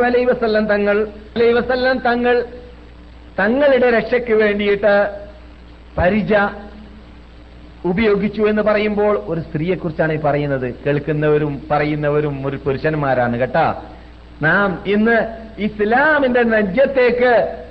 [0.06, 1.08] നബി വസല്ലം തങ്ങൾ
[1.54, 2.46] വസല്ലം തങ്ങൾ
[3.40, 5.18] തങ്ങളുടെ രക്ഷയ്ക്ക് വേണ്ടിയിട്ട്
[5.98, 6.34] പരിച
[7.86, 10.76] ഉപയോഗിച്ചു എന്ന് പറയുമ്പോൾ ഒരു സ്ത്രീയെക്കുറിച്ചാണ് ഈ പറയുന്നത്.
[10.86, 13.82] കേൾക്കുന്നവരും പറയുന്നവരും ഒരു പുരുഷന്മാരാണ് കേട്ടാ.
[14.42, 15.18] നാം ഇന്ന്
[15.58, 17.62] ഇസ്ലാമിന്റെ നജ്യത്തേക്ക്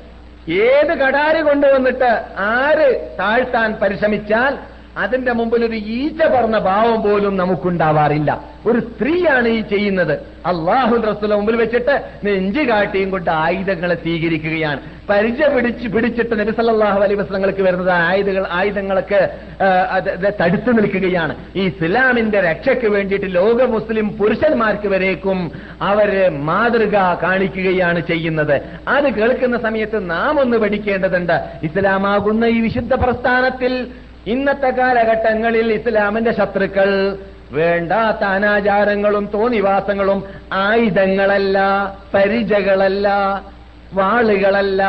[0.53, 4.59] ഏത് കടാര് കൊണ്ടുവന്നിട്ട് ആര് താഴ്ത്താൻ പരിശ്രമിച്ചാൽ
[5.01, 8.31] അതിന്റെ മുമ്പിൽ ഒരു ഈച്ച പറഞ്ഞ ഭാവം പോലും നമുക്കുണ്ടാവാറില്ല.
[8.67, 10.15] ഒരു സ്ത്രീയാണ് ഈ ചെയ്യുന്നത്.
[10.47, 11.95] അള്ളാഹു റസൂല മുമ്പിൽ വെച്ചിട്ട്
[12.25, 14.81] നെഞ്ചു കാട്ടിയും കൊണ്ട് ആയുധങ്ങളെ സ്വീകരിക്കുകയാണ്.
[15.09, 19.21] പരിചയ പിടിച്ച് പിടിച്ചിട്ട് നബി സല്ലല്ലാഹു അലൈഹി വസല്ലങ്ങൾക്ക് വരുന്നത് ആയുധങ്ങൾ ആയുധങ്ങളൊക്കെ
[20.43, 21.35] തടുത്തു നിൽക്കുകയാണ്.
[21.57, 25.41] ഈ ഇസ്ലാമിന്റെ രക്ഷയ്ക്ക് വേണ്ടിയിട്ട് ലോക മുസ്ലിം പുരുഷന്മാർക്ക് വരേക്കും
[25.83, 26.11] അവർ
[26.51, 28.57] മാതൃക കാണിക്കുകയാണ് ചെയ്യുന്നത്.
[28.89, 31.37] അത് കേൾക്കുന്ന സമയത്ത് നാം ഒന്ന് പഠിക്കേണ്ടതുണ്ട്.
[31.63, 33.75] ഇസ്ലാമാകുന്ന ഈ വിശുദ്ധ പ്രസ്ഥാനത്തിൽ
[34.27, 36.91] ഇന്നത്തെ കാലഘട്ടങ്ങളിൽ ഇസ്ലാമിന്റെ ശത്രുക്കൾ
[37.51, 40.19] വേണ്ടാത്ത അനാചാരങ്ങളും തോന്നിവാസങ്ങളും
[40.53, 41.59] ആയുധങ്ങളല്ല
[42.15, 43.09] പരിചകളല്ല
[43.95, 44.83] വാളുകളല്ല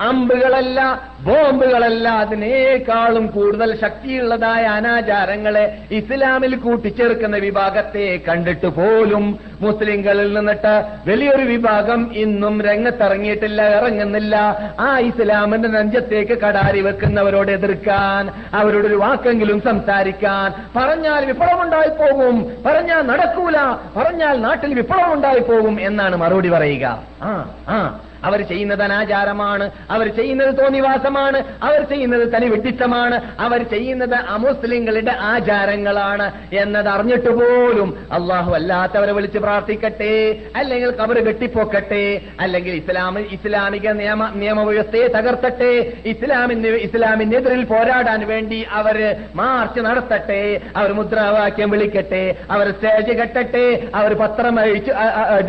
[0.00, 0.80] അമ്പുകളല്ല
[1.20, 2.08] ബോംബുകളല്ല.
[2.08, 10.74] അതിനേക്കാളും കൂടുതൽ ശക്തിയുള്ളതായ അനാചാരങ്ങളെ ഇസ്ലാമിൽ കൂട്ടിച്ചേർക്കുന്ന വിഭാഗത്തെ കണ്ടിട്ട് പോലും മുസ്ലിങ്ങളിൽ നിന്നിട്ട്
[11.06, 14.36] വലിയൊരു വിഭാഗം ഇന്നും രംഗത്തിറങ്ങിയിട്ടില്ല ഇറങ്ങുന്നില്ല.
[14.80, 20.52] ആ ഇസ്ലാമിന്റെ നെഞ്ചത്തേക്ക് കടാരി വെക്കുന്നവരോട് എതിർക്കാൻ അവരോട് ഒരു വാക്കെങ്കിലും സംസാരിക്കാൻ.
[20.76, 22.36] പറഞ്ഞാൽ വിപ്ലവമുണ്ടായി പോകും
[22.66, 23.56] പറഞ്ഞാൽ നടക്കൂല
[23.96, 26.86] പറഞ്ഞാൽ നാട്ടിൽ വിപ്ലവമുണ്ടായി പോകും എന്നാണ് മറുപടി പറയുക.
[27.22, 27.98] ആ ആ.
[28.24, 29.70] അവർ ചെയ്യുന്നത് അനാചാരമാണ്.
[29.90, 31.38] അവർ ചെയ്യുന്നത് തോന്നിവാസമാണ്.
[31.62, 40.12] അവർ ചെയ്യുന്നത് തനി വിഡിത്തമാണ് അവർ ചെയ്യുന്നത് അമുസ്ലിങ്ങളുടെ ആചാരങ്ങളാണ് എന്നത് അറിഞ്ഞിട്ട് പോലും അള്ളാഹു അല്ലാത്തവരെ വിളിച്ച് പ്രാർത്ഥിക്കട്ടെ
[40.56, 42.04] അല്ലെങ്കിൽ കബർ കെട്ടിപ്പോക്കട്ടെ
[42.40, 45.72] അല്ലെങ്കിൽ ഇസ്ലാമി ഇസ്ലാമിക നിയമ നിയമവ്യവസ്ഥയെ തകർത്തട്ടെ
[46.04, 48.96] ഇസ്ലാമിന് ഇസ്ലാമിനെതിരിൽ പോരാടാൻ വേണ്ടി അവർ
[49.34, 53.64] മാർച്ച് നടത്തട്ടെ അവർ മുദ്രാവാക്യം വിളിക്കട്ടെ അവർ സ്റ്റേജ് കെട്ടട്ടെ
[53.94, 54.90] അവർ പത്രം അഴിച്ച്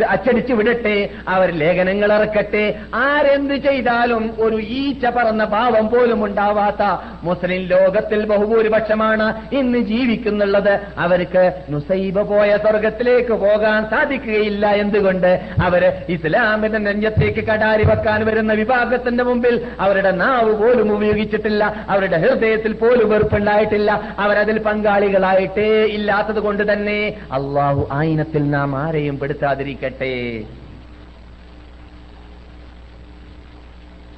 [0.08, 0.96] അച്ചടിച്ചു വിടട്ടെ
[1.28, 6.82] അവർ ലേഖനങ്ങൾ ഇറക്കട്ടെ ആരെന്ത് ചെയ്താലും ഒരു ഈച്ച പറന്ന പാവം പോലും ഉണ്ടാവാത്ത
[7.22, 10.80] മുസ്ലിം ലോകത്തിൽ ബഹുഭൂരിപക്ഷമാണ് ഇന്ന് ജീവിക്കുന്നുള്ളത്.
[10.98, 15.40] അവർക്ക് നുസൈബ പോയ സ്വർഗത്തിലേക്ക് പോകാൻ സാധിക്കുകയില്ല എന്തുകൊണ്ട്?
[15.62, 21.84] അവർ ഇസ്ലാമിന്റെ നെഞ്ചത്തേക്ക് കടാരി വെക്കാൻ വരുന്ന വിഭാഗത്തിന്റെ മുമ്പിൽ അവരുടെ നാവ് പോലും ഉപയോഗിച്ചിട്ടില്ല.
[21.88, 24.14] അവരുടെ ഹൃദയത്തിൽ പോലും വെറുപ്പുണ്ടായിട്ടില്ല.
[24.18, 30.14] അവരതിൽ പങ്കാളികളായിട്ടേ ഇല്ലാത്തത് കൊണ്ട് തന്നെ അള്ളാഹു ആയിനത്തിൽ നാം ആരെയും പെടുത്താതിരിക്കട്ടെ.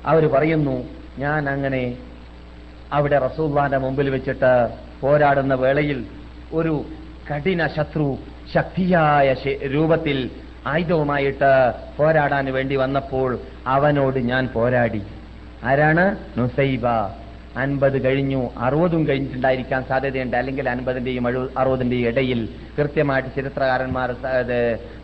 [0.06, 0.84] അവർ പറയുന്നു
[1.18, 1.96] ഞാൻ അങ്ങനെ
[2.92, 4.68] അവിടെ റസൂള്ളാന്റെ മുമ്പിൽ വെച്ചിട്ട്
[5.00, 6.06] പോരാടുന്ന വേളയിൽ
[6.52, 6.84] ഒരു
[7.30, 8.18] കഠിന ശത്രു
[8.54, 9.34] ശക്തിയായ
[9.66, 10.30] രൂപത്തിൽ
[10.66, 15.02] ആയുധവുമായിട്ട് പോരാടാൻ വേണ്ടി വന്നപ്പോൾ അവനോട് ഞാൻ പോരാടി.
[15.64, 16.16] ആരാണ്?
[16.38, 16.82] നുസൈബ.
[17.56, 20.36] അൻപത് കഴിഞ്ഞു അറുപതും കഴിഞ്ഞിട്ടുണ്ടായിരിക്കാൻ സാധ്യതയുണ്ട്.
[20.36, 24.14] അല്ലെങ്കിൽ അൻപതിന്റെയും അറുപതിന്റെയും ഇടയിൽ കൃത്യമായിട്ട് ചരിത്രകാരന്മാർ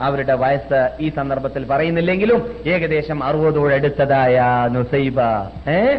[0.01, 4.43] അവരുടെ വയസ്സ് ഈ സന്ദർഭത്തിൽ പറയുന്നില്ലെങ്കിലും ഏകദേശം അറുപതോടടുത്തതായ
[4.73, 5.21] നുസൈബ.
[5.71, 5.95] ഏ?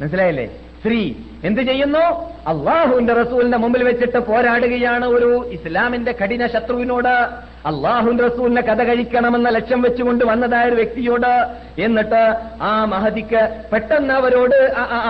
[0.00, 0.46] മനസ്സിലായില്ലേ?
[0.46, 1.14] സ്ത്രീ
[1.44, 2.30] എന്ത് ചെയ്യുന്നു?
[2.46, 10.24] അള്ളാഹുവിന്റെ റസൂലിന്റെ മുമ്പിൽ വെച്ചിട്ട് പോരാടുകയാണ് ഒരു ഇസ്ലാമിന്റെ കഠിന ശത്രുവിനോട് അള്ളാഹുവിന്റെ റസൂലിനെ കഥ കഴിക്കണമെന്ന ലക്ഷ്യം വെച്ചുകൊണ്ട്
[10.24, 11.32] വന്നതായ ഒരു വ്യക്തിയോട്
[11.78, 12.22] എന്നിട്ട്
[12.62, 13.42] ആ മഹതിക്ക്
[13.72, 14.58] പെട്ടെന്ന് അവരോട്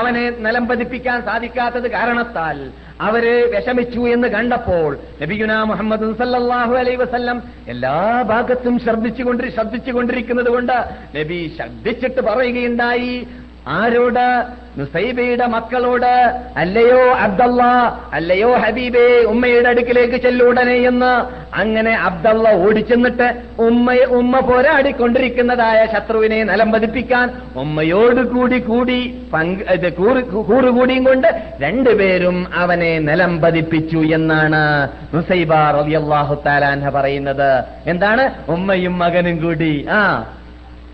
[0.00, 2.58] അവനെ നിലം പതിപ്പിക്കാൻ സാധിക്കാത്തത് കാരണത്താൽ
[3.00, 3.24] അവർ
[3.54, 10.76] വിഷമിച്ചു എന്ന് കണ്ടപ്പോൾ നബിഗുന മുഹമ്മദ് സല്ലാഹു അലൈ വസല്ലം എല്ലാ ഭാഗത്തും ശ്രദ്ധിച്ചുകൊണ്ട് ശ്രദ്ധിച്ചുകൊണ്ടിരിക്കുന്നത് കൊണ്ട്
[11.18, 13.26] നബി ശ്രദ്ധിച്ചിട്ട് പറയുകയുണ്ടായി.
[13.78, 14.26] ആരോട്?
[14.78, 16.12] നുസൈബയുടെ മക്കളോട്
[16.62, 17.62] അല്ലയോ അബ്ദല്ല
[18.16, 21.10] അല്ലയോ ഹബീബേ ഉമ്മയുടെ അടുക്കിലേക്ക് ചെല്ലുടനെ എന്ന്
[21.60, 23.28] അങ്ങനെ അബ്ദല്ല ഓടിച്ചെന്നിട്ട്
[23.66, 27.26] ഉമ്മ ഉമ്മ പോരാടിക്കൊണ്ടിരിക്കുന്നതായ ശത്രുവിനെ നിലം പതിപ്പിക്കാൻ
[27.64, 29.00] ഉമ്മയോട് കൂടി കൂടി
[30.48, 31.28] കൂറുകൂടിയും കൊണ്ട്
[31.64, 34.62] രണ്ടുപേരും അവനെ നിലം പതിപ്പിച്ചു എന്നാണ്
[35.14, 37.50] നുസൈബ റളിയല്ലാഹു താലാൻഹ പറയുന്നത്.
[37.86, 38.26] എന്താണ്?
[38.48, 39.72] ഉമ്മയും മകനും കൂടി.
[39.98, 40.00] ആ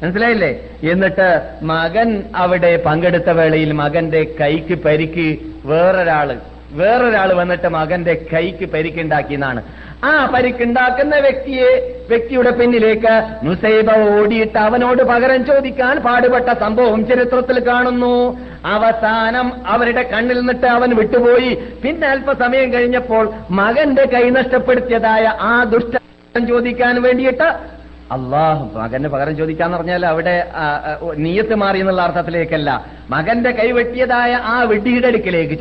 [0.03, 0.51] മനസ്സിലായില്ലേ?
[0.93, 1.29] എന്നിട്ട്
[1.63, 5.29] മകൻ അവിടെ പങ്കെടുത്ത വേളയിൽ മകന്റെ കൈക്ക് പരിക്ക്
[5.65, 6.29] വേറൊരാൾ.
[6.71, 9.61] വേറൊരാൾ വന്നിട്ട് മകന്റെ കൈക്ക് പരിക്കുണ്ടാക്കിയെന്നാണ്
[10.05, 11.69] ആ പരിക്കുണ്ടാക്കുന്ന വ്യക്തിയെ
[12.09, 13.15] വ്യക്തിയുടെ പിന്നിലേക്ക്
[13.47, 18.39] നുസൈബ ഓടിയിട്ട് അവനോട് പകരം ചോദിക്കാൻ പാടുപെട്ട സംഭവം ചരിത്രത്തിൽ കാണുന്നു.
[18.65, 21.53] അവസാനം അവരുടെ കണ്ണിൽ നിന്നിട്ട് അവൻ വിട്ടുപോയി.
[21.83, 25.97] പിന്നെ അല്പസമയം കഴിഞ്ഞപ്പോൾ മകന്റെ കൈ നഷ്ടപ്പെടുത്തിയതായ ആ ദുഷ്ട
[26.49, 27.49] ചോദിക്കാൻ വേണ്ടിയിട്ട്
[28.15, 30.35] അള്ളാഹു മകന് പകരം ചോദിക്കാന്ന് പറഞ്ഞാൽ അവിടെ
[31.25, 32.71] നീയത്ത് മാറി എന്നുള്ള അർത്ഥത്തിലേക്കല്ല.
[33.15, 35.11] മകന്റെ കൈവെട്ടിയതായ ആ വെട്ടിയുടെ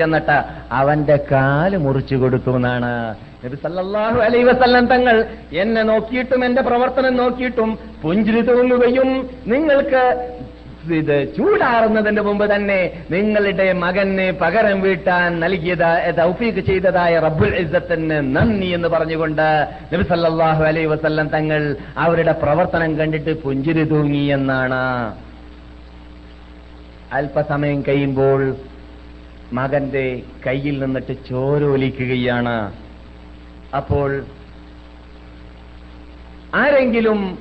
[0.02, 0.38] ചെന്നിട്ട്
[0.80, 2.91] അവന്റെ കാൽ മുറിച്ചു കൊടുത്തു എന്നാണ്.
[3.43, 5.16] നബി സല്ലല്ലാഹു അലൈഹി വസല്ലം തങ്ങൾ
[5.64, 7.72] എന്നെ നോക്കിയിട്ടും എന്റെ പ്രവർത്തനം നോക്കിയിട്ടും
[8.04, 9.10] പുഞ്ചിരി തോന്നുകയും
[9.54, 10.04] നിങ്ങൾക്ക്
[10.94, 18.88] ഇത് ചൂടാറുന്നതിന് മുമ്പ് തന്നെ നിങ്ങളുടെ മകന് പകരം വീട്ടാൻ നൽകിയത് തൗഫീഖ് ചെയ്തതായ റബ്ബുൽ ഇസ്സത്തിന് നന്ദി എന്ന്
[18.88, 25.14] പറഞ്ഞുകൊണ്ട് നബിസല്ലാഹു അലൈ വസല്ലം തങ്ങൾ അവരുടെ പ്രവർത്തനം കണ്ടിട്ട് പുഞ്ചിരി തൂങ്ങി എന്നാണ്.
[27.14, 28.56] അല്പസമയം കഴിയുമ്പോൾ
[29.54, 32.74] മകന്റെ കയ്യിൽ നിന്നിട്ട് ചോരോലിക്കുകയാണ്.
[33.74, 34.24] അപ്പോൾ
[36.56, 37.38] ആരെങ്കിലും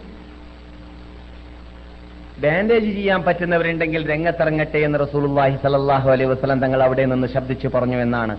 [2.43, 8.39] ബാൻഡേജ് ചെയ്യാൻ പറ്റുന്നവരുണ്ടെങ്കിൽ രംഗത്തിറങ്ങട്ടെ എന്ന് റസൂലുള്ളാഹി സല്ലല്ലാഹു അലൈഹി വസല്ലം തങ്ങൾ അവിടെ നിന്ന് ശബ്ദിച്ചു പറഞ്ഞു എന്നാണ്.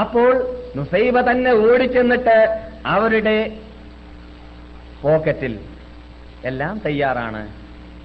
[0.00, 0.32] അപ്പോൾ
[0.76, 2.38] നുസൈബ തന്നെ ഓടിച്ചെന്നിട്ട്
[2.86, 3.52] അവരുടെ
[5.02, 5.58] പോക്കറ്റിൽ
[6.44, 7.48] എല്ലാം തയ്യാറാണ്.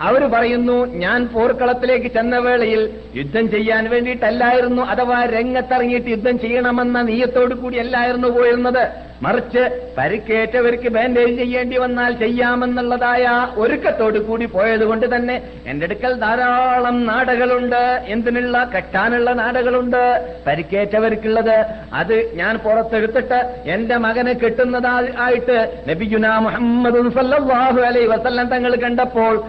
[0.01, 2.81] അവർ പറയുന്നു ഞാൻ പോർക്കളത്തിലേക്ക് ചെന്ന വേളയിൽ
[3.15, 8.83] യുദ്ധം ചെയ്യാൻ വേണ്ടിയിട്ടല്ലായിരുന്നു അഥവാ രംഗത്തിറങ്ങിയിട്ട് യുദ്ധം ചെയ്യണമെന്ന നീയത്തോടു കൂടി അല്ലായിരുന്നു പോയിരുന്നത്.
[9.21, 18.01] മറിച്ച് പരിക്കേറ്റവർക്ക് ബാൻഡേജ് ചെയ്യേണ്ടി വന്നാൽ ചെയ്യാമെന്നുള്ളതായ ഒരുക്കത്തോടു കൂടി പോയതുകൊണ്ട് തന്നെ എന്റെ അടുക്കൽ ധാരാളം നാടകളുണ്ട്.
[18.07, 20.27] എന്തിനുള്ള കെട്ടാനുള്ള നാടകളുണ്ട്.
[20.47, 29.43] പരിക്കേറ്റവർക്കുള്ളത് അത് ഞാൻ പുറത്തെടുത്തിട്ട് എന്റെ മകനെ കിട്ടുന്നതായിട്ട് നബിയുന മുഹമ്മദ് അലൈഹി വസല്ലം തങ്ങൾ കണ്ടപ്പോൾ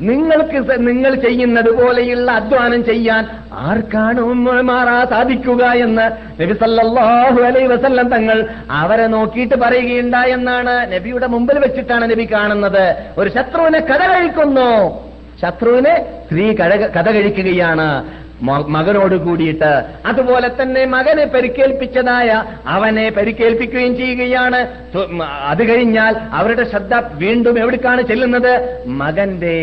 [0.00, 6.06] നിങ്ങൾക്ക് നിങ്ങൾ ചെയ്യുന്നത് പോലെയുള്ള അധ്വാനം ചെയ്യാൻ ആർക്കാണ് ഉമ്മ ഇമാറ സാധിക്കുക എന്ന്
[6.42, 8.38] നബി സല്ലല്ലാഹു അലൈഹി വസല്ലം തങ്ങൾ
[8.80, 12.86] അവരെ നോക്കിയിട്ട് പറയുകയുണ്ടായെന്നാണ് നബിയുടെ മുമ്പിൽ വെച്ചിട്ടാണ് നബി കാണുന്നത്.
[13.18, 14.70] ഒരു ശത്രുവിനെ കഥ കഴിക്കുന്നു.
[15.42, 15.94] ശത്രുവിനെ
[16.24, 16.44] സ്ത്രീ
[16.96, 17.88] കഥ കഴിക്കുകയാണ്.
[18.74, 19.72] മകനോട് കൂടിയിട്ട്.
[20.06, 22.30] അതുപോലെ തന്നെ മകനെ പരിക്കേൽപ്പിച്ചതായ
[22.66, 24.60] അവനെ പരിക്കേൽപ്പിക്കുകയും ചെയ്യുകയാണ്.
[25.50, 28.52] അത് കഴിഞ്ഞാൽ അവരുടെ ശ്രദ്ധ വീണ്ടും എവിടേക്കാണ് ചെല്ലുന്നത്?
[29.02, 29.56] മകന്റെ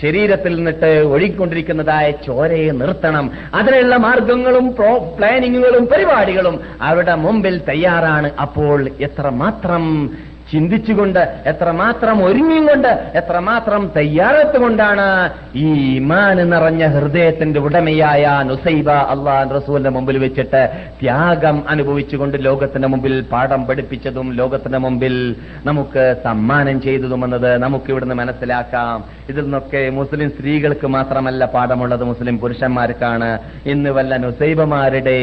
[0.00, 3.26] ശരീരത്തിൽ നിന്നിട്ട് ഒഴുകിക്കൊണ്ടിരിക്കുന്നതായ ചോരയെ നിർത്തണം.
[3.54, 4.66] അതിനുള്ള മാർഗങ്ങളും
[5.16, 9.84] പ്ലാനിങ്ങുകളും പരിപാടികളും അവരുടെ മുമ്പിൽ തയ്യാറാണ് അപ്പോൾ എത്രമാത്രം
[10.50, 11.20] ചിന്തിച്ചുകൊണ്ട്
[11.52, 12.90] എത്രമാത്രം ഒരുങ്ങിയും കൊണ്ട്
[13.20, 15.06] എത്രമാത്രം തയ്യാറെത്തുകൊണ്ടാണ്
[15.62, 20.62] ഈ ഇമാന് നിറഞ്ഞ ഹൃദയത്തിന്റെ ഉടമയായ നുസൈബ അള്ളാൻ റസൂലിന്റെ മുമ്പിൽ വെച്ചിട്ട്
[21.00, 25.14] ത്യാഗം അനുഭവിച്ചുകൊണ്ട് ലോകത്തിന്റെ മുമ്പിൽ പാഠം പഠിപ്പിച്ചതും ലോകത്തിന്റെ മുമ്പിൽ
[25.68, 28.96] നമുക്ക് സമ്മാനം ചെയ്തതും എന്നത് നമുക്ക് ഇവിടുന്ന് മനസ്സിലാക്കാം.
[29.30, 33.30] ഇതിൽ നിന്നൊക്കെ മുസ്ലിം സ്ത്രീകൾക്ക് മാത്രമല്ല പാഠമുള്ളത് മുസ്ലിം പുരുഷന്മാർക്കാണ്.
[33.72, 35.18] ഇന്ന് വല്ല നുസൈബമാരുടെ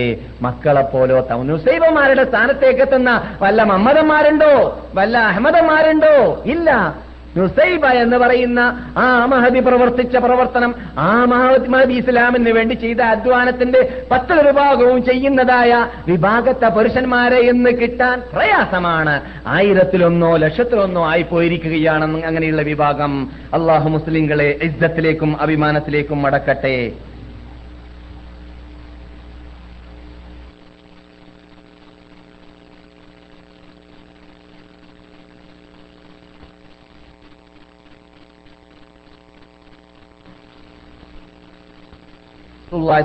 [0.47, 1.19] മക്കളെപ്പോലോ
[1.51, 3.11] നുസൈബമാരുടെ സ്ഥാനത്തേക്ക് എത്തുന്ന
[3.43, 4.51] വല്ല മമ്മതന്മാരുണ്ടോ
[4.99, 6.43] വല്ല അഹമ്മദന്മാരുണ്ടോ?
[6.45, 6.95] ഇല്ല.
[7.37, 15.05] നുസൈബ എന്ന് പറയുന്ന ആ മഹദി പ്രവർത്തിച്ച പ്രവർത്തനം ആ മഹദ് ഇസ്ലാമിന് വേണ്ടി ചെയ്ത അധ്വാനത്തിന്റെ പത്ത് വിഭാഗവും
[15.05, 19.21] ചെയ്യുന്നതായ വിഭാഗത്തെ പുരുഷന്മാരെ ഇന്ന് കിട്ടാൻ പ്രയാസമാണ്.
[19.47, 23.31] ആയിരത്തിലൊന്നോ ലക്ഷത്തിലൊന്നോ ആയി പോയിരിക്കുകയാണെന്ന് അങ്ങനെയുള്ള വിഭാഗം.
[23.53, 26.91] അള്ളാഹു മുസ്ലിങ്ങളെ ഇസ്സത്തിലേക്കും അഭിമാനത്തിലേക്കും മടക്കട്ടെ.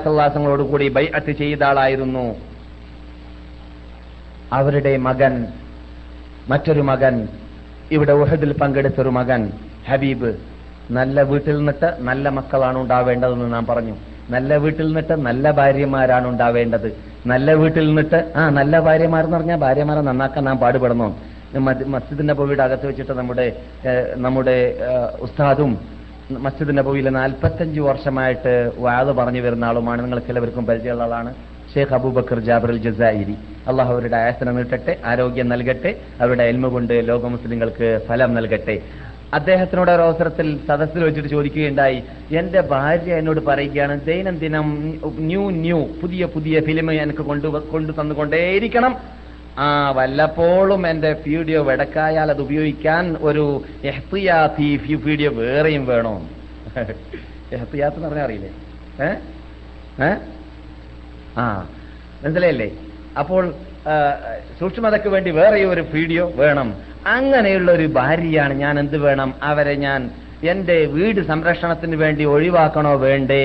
[0.04, 2.26] സല്ലാസങ്ങളോട് കൂടി ബൈഅത്ത് ചെയ്ത ആളായിരുന്നു.
[4.58, 5.34] അവരുടെ മകൻ
[6.50, 7.14] മറ്റൊരു മകൻ
[7.96, 9.42] ഇവിടെ ഉഹദിൽ പങ്കെടുത്തൊരു മകൻ
[9.88, 10.30] ഹബീബ്.
[10.98, 13.94] നല്ല വീട്ടിൽ നിന്നിട്ട് നല്ല മക്കളാണ് ഉണ്ടാവേണ്ടതെന്ന് നാം പറഞ്ഞു.
[14.34, 16.88] നല്ല വീട്ടിൽ നിന്നിട്ട് നല്ല ഭാര്യമാരാണ് ഉണ്ടാവേണ്ടത്.
[17.32, 21.12] നല്ല വീട്ടിൽ നിന്നിട്ട് ആ നല്ല ഭാര്യമാർ എന്ന് പറഞ്ഞാൽ ഭാര്യമാരെ നന്നാക്കാൻ നാം പാടുപെടണം.
[21.94, 23.46] മസ്ജിദിന്റെ പോയിട്ട് അകത്ത് വെച്ചിട്ട് നമ്മുടെ
[24.26, 24.56] നമ്മുടെ
[25.26, 25.72] ഉസ്താദും
[26.39, 30.03] മസ്ജിദ് നബവിയിലെ നാൽപ്പത്തഞ്ച് വർഷമായിട്ട് വാത് പറഞ്ഞു വരുന്ന ആളുമാണ്.
[30.03, 31.31] നിങ്ങൾക്ക് എല്ലാവർക്കും പരിചയമുള്ള ആളാണ്
[31.74, 33.35] Sheikh Abu Bakr Jabir al Jazairi.
[33.70, 38.76] അള്ളാഹു അവരുടെ ആയസനം നീട്ടട്ടെ ആരോഗ്യം നൽകട്ടെ അവരുടെ എൽമ കൊണ്ട് ലോക മുസ്ലിങ്ങൾക്ക് ഫലം നൽകട്ടെ.
[39.35, 41.99] അദ്ദേഹത്തിനോട് ഒരു അവസരത്തിൽ സദസ്സിൽ വെച്ചിട്ട് ചോദിക്കുകയുണ്ടായി
[42.31, 44.68] എന്റെ ഭാര്യ എന്നോട് പറയുകയാണ് ദൈനംദിനം
[45.31, 48.95] ന്യൂ ന്യൂ പുതിയ പുതിയ ഫിലിം എനിക്ക് കൊണ്ടു കൊണ്ടു തന്നുകൊണ്ടേയിരിക്കണം.
[49.66, 53.44] ആ വല്ലപ്പോഴും എന്റെ വീഡിയോ വെടക്കായാൽ അത് ഉപയോഗിക്കാൻ ഒരു
[55.06, 56.14] വീഡിയോ വേറെയും വേണോ?
[57.56, 58.50] എഹ്തിയാത്ത് എന്ന് പറഞ്ഞാൽ അറിയില്ലേ?
[61.42, 61.44] ആ
[62.22, 62.68] മനസ്സിലായില്ലേ?
[63.20, 63.42] അപ്പോൾ
[64.61, 66.68] സൂക്ഷ്മതയ്ക്ക് വേണ്ടി വേറെ ഒരു വീഡിയോ വേണം.
[67.16, 69.30] അങ്ങനെയുള്ള ഒരു ഭാര്യയാണ് ഞാൻ എന്ത് വേണം?
[69.50, 70.00] അവരെ ഞാൻ
[70.52, 73.44] എന്റെ വീട് സംരക്ഷണത്തിന് വേണ്ടി ഒഴിവാക്കണോ വേണ്ടേ?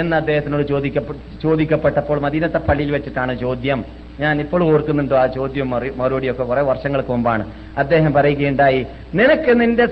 [0.00, 3.80] എന്ന് അദ്ദേഹത്തിനോട് ചോദിക്കപ്പെ ചോദിക്കപ്പെട്ടപ്പോൾ മദീനത്തെ പള്ളിയിൽ വെച്ചിട്ടാണ് ചോദ്യം.
[4.20, 7.44] ഞാൻ ഇപ്പോൾ ഓർക്കുന്നുണ്ടോ ആ ചോദ്യം മറി- മറുപടിയൊക്കെ കുറെ വർഷങ്ങൾക്ക് മുമ്പാണ്.
[7.78, 9.86] അദ്ദേഹം പറയുകയുണ്ടായി നിനക്ക് നിന്റെ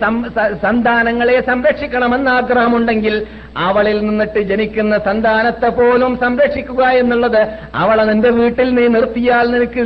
[0.63, 7.39] സന്താനങ്ങളെ സംരക്ഷിക്കണമെന്ന് ആഗ്രഹമുണ്ടെങ്കിൽ അവളിൽ നിന്നിട്ട് ജനിക്കുന്ന സന്താനത്തെ പോലും സംരക്ഷിക്കുക എന്നുള്ളത്
[7.75, 9.83] അവളെ നിന്റെ വീട്ടിൽ നീ നിർത്തിയാൽ നിനക്ക്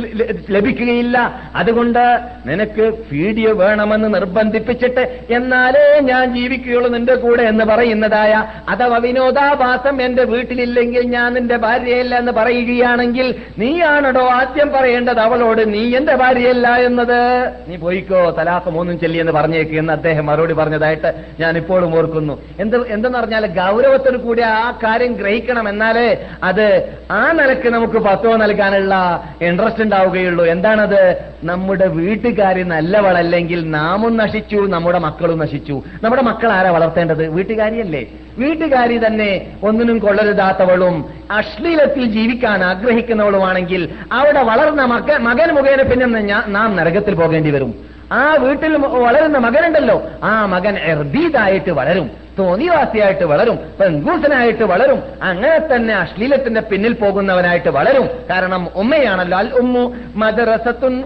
[0.49, 1.17] ലഭിക്കുകയില്ല.
[1.55, 2.03] അതുകൊണ്ട്
[2.45, 2.81] നിനക്ക്
[3.11, 8.33] വീഡിയോ വേണമെന്ന് നിർബന്ധിപ്പിച്ചിട്ട് എന്നാലേ ഞാൻ ജീവിക്കുകയുള്ളൂ നിന്റെ കൂടെ എന്ന് പറയുന്നതായ
[8.69, 16.15] അഥവാ വിനോദാഭാസം എന്റെ വീട്ടിലില്ലെങ്കിൽ ഞാൻ നിന്റെ ഭാര്യയല്ല എന്ന് പറയുകയാണെങ്കിൽ നീയാണടോ ആദ്യം പറയേണ്ടത് അവളോട് നീ എന്റെ
[16.15, 17.51] ഭാര്യയല്ല എന്നത്?
[17.67, 22.41] നീ പോയിക്കോ തലാഖ് മൂന്നും ചെല്ലി എന്ന് പറഞ്ഞേക്ക് എന്ന് അദ്ദേഹം മറുപടി പറഞ്ഞതായിട്ട് ഞാൻ ഇപ്പോഴും ഓർക്കുന്നു.
[22.59, 29.23] എന്ത് എന്തെന്ന് പറഞ്ഞാൽ ഗൗരവത്തോട് കൂടി ആ കാര്യം ഗ്രഹിക്കണം എന്നാലേ അത് ആ നിലയ്ക്ക് നമുക്ക് പത്തോ നൽകാനുള്ള
[29.41, 30.45] ഇൻട്രസ്റ്റ് ഉണ്ടാവുകയുള്ളൂ.
[30.45, 31.01] എന്താണത്?
[31.43, 35.81] നമ്മുടെ വീട്ടുകാരി നല്ലവളല്ലെങ്കിൽ നാമും നശിച്ചു നമ്മുടെ മക്കളും നശിച്ചു.
[36.03, 37.27] നമ്മുടെ മക്കൾ ആരാ വളർത്തേണ്ടത്?
[37.27, 38.07] വീട്ടുകാരിയല്ലേ?
[38.37, 47.15] വീട്ടുകാരി തന്നെ ഒന്നിനും കൊള്ളരുതാത്തവളും അശ്ലീലത്തിൽ ജീവിക്കാൻ ആഗ്രഹിക്കുന്നവളുമാണെങ്കിൽ അവിടെ വളർന്ന മകൻ മകൻ മുഖേന പിന്നെ നാം നരകത്തിൽ
[47.15, 47.91] പോകേണ്ടി വരും.
[48.11, 50.03] ആ വീട്ടിൽ വളരുന്ന മകനുണ്ടല്ലോ.
[50.23, 52.09] ആ മകൻ എർബീതായിട്ട് വളരും.
[52.39, 53.59] തോന്നിവാസിയായിട്ട് വളരും.
[53.79, 55.03] പെൺകൂസനായിട്ട് വളരും.
[55.23, 58.09] അങ്ങനെ തന്നെ അശ്ലീലത്തിന്റെ പിന്നിൽ പോകുന്നവനായിട്ട് വളരും.
[58.29, 59.37] കാരണം ഉമ്മയാണല്ലോ.
[59.37, 61.03] അൽ ഉമ്മു മദ്രസത്തുൻ.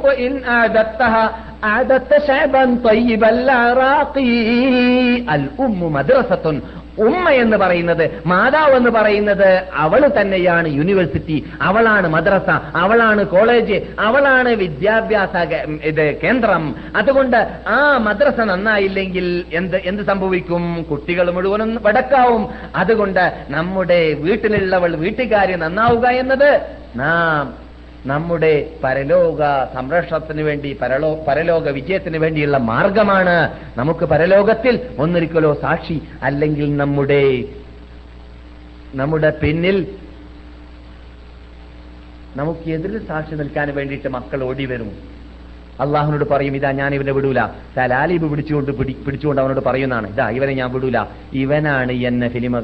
[5.30, 6.62] അൽ ഉമ്മു മദ്രസത്തുൻ
[7.00, 15.36] ഉമ്മ എന്ന് പറയുന്നത് മാതാവ് എന്ന് പറയുന്നത് അവൾ തന്നെയാണ് യൂണിവേഴ്സിറ്റി അവളാണ് മദ്രസ അവളാണ് കോളേജ് അവളാണ് വിദ്യാഭ്യാസ
[15.84, 16.76] ഇത് കേന്ദ്രം.
[16.96, 20.86] അതുകൊണ്ട് ആ മദ്രസ നന്നായില്ലെങ്കിൽ എന്ത് എന്ത് സംഭവിക്കും?
[20.92, 22.50] കുട്ടികൾ മുഴുവനും വടക്കാവും.
[22.76, 26.62] അതുകൊണ്ട് നമ്മുടെ വീട്ടിലുള്ളവൾ വീട്ടുകാരി നന്നാവുക എന്നത്
[26.96, 27.65] നാം
[28.06, 28.52] നമ്മുടെ
[28.84, 29.42] പരലോക
[29.74, 33.36] സംരക്ഷണത്തിന് വേണ്ടി പരലോ പരലോക വിജയത്തിന് വേണ്ടിയുള്ള മാർഗമാണ്
[33.78, 37.24] നമുക്ക് പരലോകത്തിൽ ഒന്നൊരിക്കലോ സാക്ഷി അല്ലെങ്കിൽ നമ്മുടെ
[38.94, 39.78] നമ്മുടെ പിന്നിൽ
[42.36, 44.90] നമുക്ക് എതിരിൽ സാക്ഷി നിൽക്കാൻ വേണ്ടിയിട്ട് മക്കൾ ഓടി വരും.
[45.80, 47.48] അള്ളാഹുനോട് പറയും ഇതാ ഞാൻ ഇവനെ വിടൂല.
[47.78, 51.06] തലാലിബ് പിടിച്ചുകൊണ്ട് പിടി- പിടിച്ചുകൊണ്ട് അവനോട് പറയുന്നതാണ് ഇതാ ഇവനെ ഞാൻ വിടൂല.
[51.34, 52.60] ഇവനാണ് എന്നെ ഫിലിമ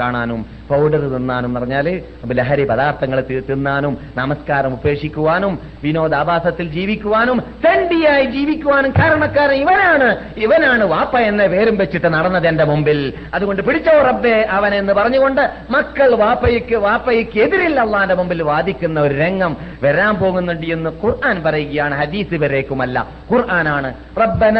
[0.00, 9.52] കാണാനും പൗഡർ തിന്നാനും എന്ന് പറഞ്ഞാൽ ലഹരി പദാർത്ഥങ്ങൾ തിന്നാനും നമസ്കാരം ഉപേക്ഷിക്കുവാനും വിനോദാഭാസത്തിൽ ജീവിക്കുവാനും തണ്ടിയായി ജീവിക്കുവാനും കാരണക്കാരൻ
[9.52, 10.16] ഇവനാണ്.
[10.36, 13.12] ഇവനാണ് വാപ്പ എന്നെ വേരും വെച്ചിട്ട് നടന്നത് എന്റെ മുമ്പിൽ.
[13.34, 19.56] അതുകൊണ്ട് പിടിച്ചോ റബ്ബേ അവൻ എന്ന് പറഞ്ഞുകൊണ്ട് മക്കൾ വാപ്പയ്ക്ക് വാപ്പയ്ക്ക് എതിരിൽ അള്ളാന്റെ മുമ്പിൽ വാദിക്കുന്ന ഒരു രംഗം
[19.82, 22.96] വരാൻ പോകുന്നുണ്ട് എന്ന് ഖുർആൻ പറയുകയാണ് ഹദീസ് വരേക്കുമല്ല
[23.30, 23.88] ഖുർആനാണ്
[24.22, 24.58] റബ്ബന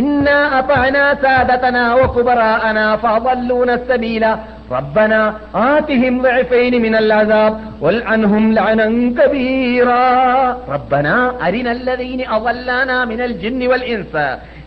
[0.00, 0.28] ഇന്ന
[0.60, 4.24] അപഅന സാദതന വകുബറാന ഫളല്ലൂന സബീല
[4.70, 5.12] റബ്ബന
[5.66, 7.52] ആതിഹിം ضعفين من العذاب
[7.84, 8.86] والعنهم لعنا
[9.18, 10.06] كبيرا
[10.68, 14.14] ربنا أرنا الذين أضلانا من الجن والإنس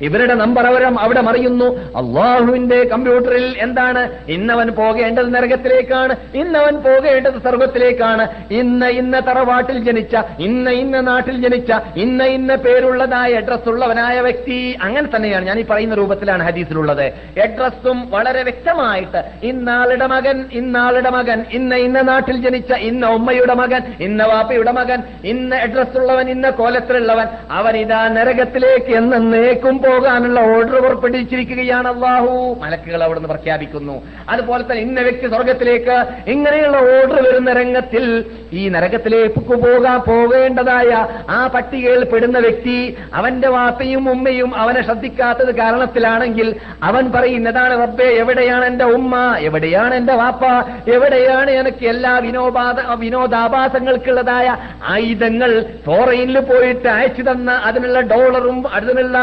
[0.02, 1.68] ഇവരുടെ നമ്പർ അവരും അവിടെ മറിയുന്നു.
[2.02, 4.10] അള്ളാഹുവിന്റെ കമ്പ്യൂട്ടറിൽ എന്താണ്?
[4.28, 6.16] ഇന്നവൻ പോകേണ്ടത് നരകത്തിലേക്കാണ്.
[6.34, 13.70] ഇന്നവൻ പോകേണ്ടത് സർഗത്തിലേക്കാണ് ഇന്ന ഇന്ന തറവാട്ടിൽ ജനിച്ച ഇന്ന ഇന്ന നാട്ടിൽ ജനിച്ച ഇന്ന ഇന്ന പേരുള്ളതായ അഡ്രസ്
[13.70, 15.45] ഉള്ളവനായ വ്യക്തി അങ്ങനെ തന്നെയാണ്.
[15.45, 17.06] ഞാൻ ഈ പറയുന്ന രൂപത്തിലാണ് ഹദീസിലുള്ളത്.
[17.41, 24.24] അഡ്രസ്സും വളരെ വ്യക്തമായിട്ട് ഇന്നാളുടെ മകൻ ഇന്നാളുടെ മകൻ ഇന്ന ഇന്ന നാട്ടിൽ ജനിച്ച ഇന്ന ഉമ്മയുടെ മകൻ ഇന്ന
[24.24, 32.58] വാപ്പയുടെ മകൻ ഇന്ന അഡ്രസ് ഉള്ളവൻ ഇന്ന കോലത്തിലുള്ളവൻ അവൻ ഇതാ നരകത്തിലേക്ക് എന്നേക്കും പോകാനുള്ള ഓർഡർ പുറപ്പെടുവിച്ചിരിക്കുകയാണ് അള്ളാഹു.
[32.62, 34.02] മലക്കുകൾ അവിടുന്ന് പ്രഖ്യാപിക്കുന്നു.
[34.30, 35.96] അതുപോലെ തന്നെ ഇന്ന വ്യക്തി സ്വർഗത്തിലേക്ക്
[36.28, 40.92] ഇങ്ങനെയുള്ള ഓർഡർ വരുന്ന രംഗത്തിൽ ഈ നരകത്തിലേക്ക് പോകാൻ പോകേണ്ടതായ
[41.30, 48.86] ആ പട്ടികയിൽ പെടുന്ന വ്യക്തി അവന്റെ വാപ്പയും ഉമ്മയും അവനെ ശ്രദ്ധിക്കാത്തത് കാരണത്തിലാണെങ്കിൽ അവൻ പറയുന്നതാണ് റബ്ബേ എവിടെയാണ് എന്റെ
[48.86, 49.36] ഉമ്മ?
[49.40, 50.46] എവിടെയാണ് എന്റെ വാപ്പ?
[50.90, 52.66] എവിടെയാണ് എനിക്ക് എല്ലാ വിനോദാ
[53.00, 55.66] വിനോദാഭാസങ്ങൾക്കുള്ളതായ ആയുധങ്ങൾ?
[55.86, 59.18] ഫോറയിനിൽ പോയിട്ട് അയച്ചു തന്ന അതിനുള്ള ഡോളറും അതിനുള്ള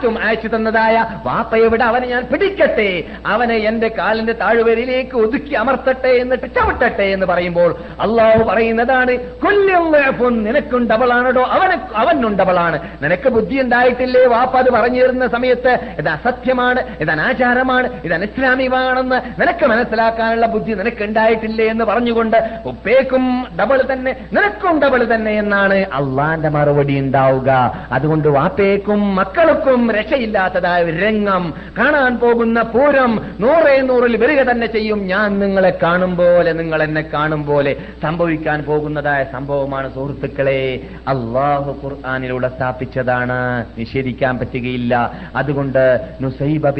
[0.00, 3.04] അയച്ചു തന്നതായ വാപ്പയെവിടെ അവനെ ഞാൻ പിടിക്കട്ടെ.
[3.26, 11.42] അവനെ എന്റെ കാലിന്റെ താഴ്വരയിലേക്ക് ഒതുക്കി അമർത്തട്ടെ എന്നിട്ട് ചവിട്ടട്ടെ എന്ന് പറയുമ്പോൾ അള്ളാഹു പറയുന്നതാണ് കൊല്ലും നിനക്കും ഡബിളാണോ
[11.42, 14.26] അവന് അവനും ഡബിളാണ് നിനക്ക് ബുദ്ധി ഉണ്ടായിട്ടില്ലേ?
[14.26, 21.04] വാപ്പ അത് പറഞ്ഞു തരുന്ന സമയത്ത് ഇത് അസത്യമാണ് ഇത് അനാചാരമാണ് ഇത് അനിസ്ലാമികമാണെന്ന് നിനക്ക് മനസ്സിലാക്കാനുള്ള ബുദ്ധി നിനക്ക്
[21.04, 22.36] ഉണ്ടായിട്ടില്ലേ എന്ന് പറഞ്ഞുകൊണ്ട്
[22.66, 27.72] ഉപ്പേക്കും ഡബിൾ തന്നെ നിനക്കും ഡബിൾ തന്നെ എന്നാണ് അള്ളാന്റെ മറുപടി ഉണ്ടാവുക.
[27.92, 31.54] അതുകൊണ്ട് വാപ്പേക്കും മക്കൾക്കും രക്ഷയില്ലാത്തതായ ഒരു രംഗം.
[31.78, 35.06] കാണാൻ പോകുന്ന പൂരം നൂറേ നൂറിൽ വരിക തന്നെ ചെയ്യും.
[35.06, 40.80] ഞാൻ നിങ്ങളെ കാണും പോലെ നിങ്ങൾ എന്നെ കാണും പോലെ സംഭവിക്കാൻ പോകുന്നതായ സംഭവമാണ് സുഹൃത്തുക്കളെ.
[41.08, 43.64] അള്ളാഹു ഖുർആാനിലൂടെ സ്ഥാപിച്ചതാണ്.
[43.78, 45.12] നിഷേധിക്കാൻ പറ്റുകയില്ല.
[45.36, 46.70] അതുകൊണ്ട് നുസൈബ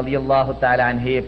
[0.00, 0.54] റളിയല്ലാഹു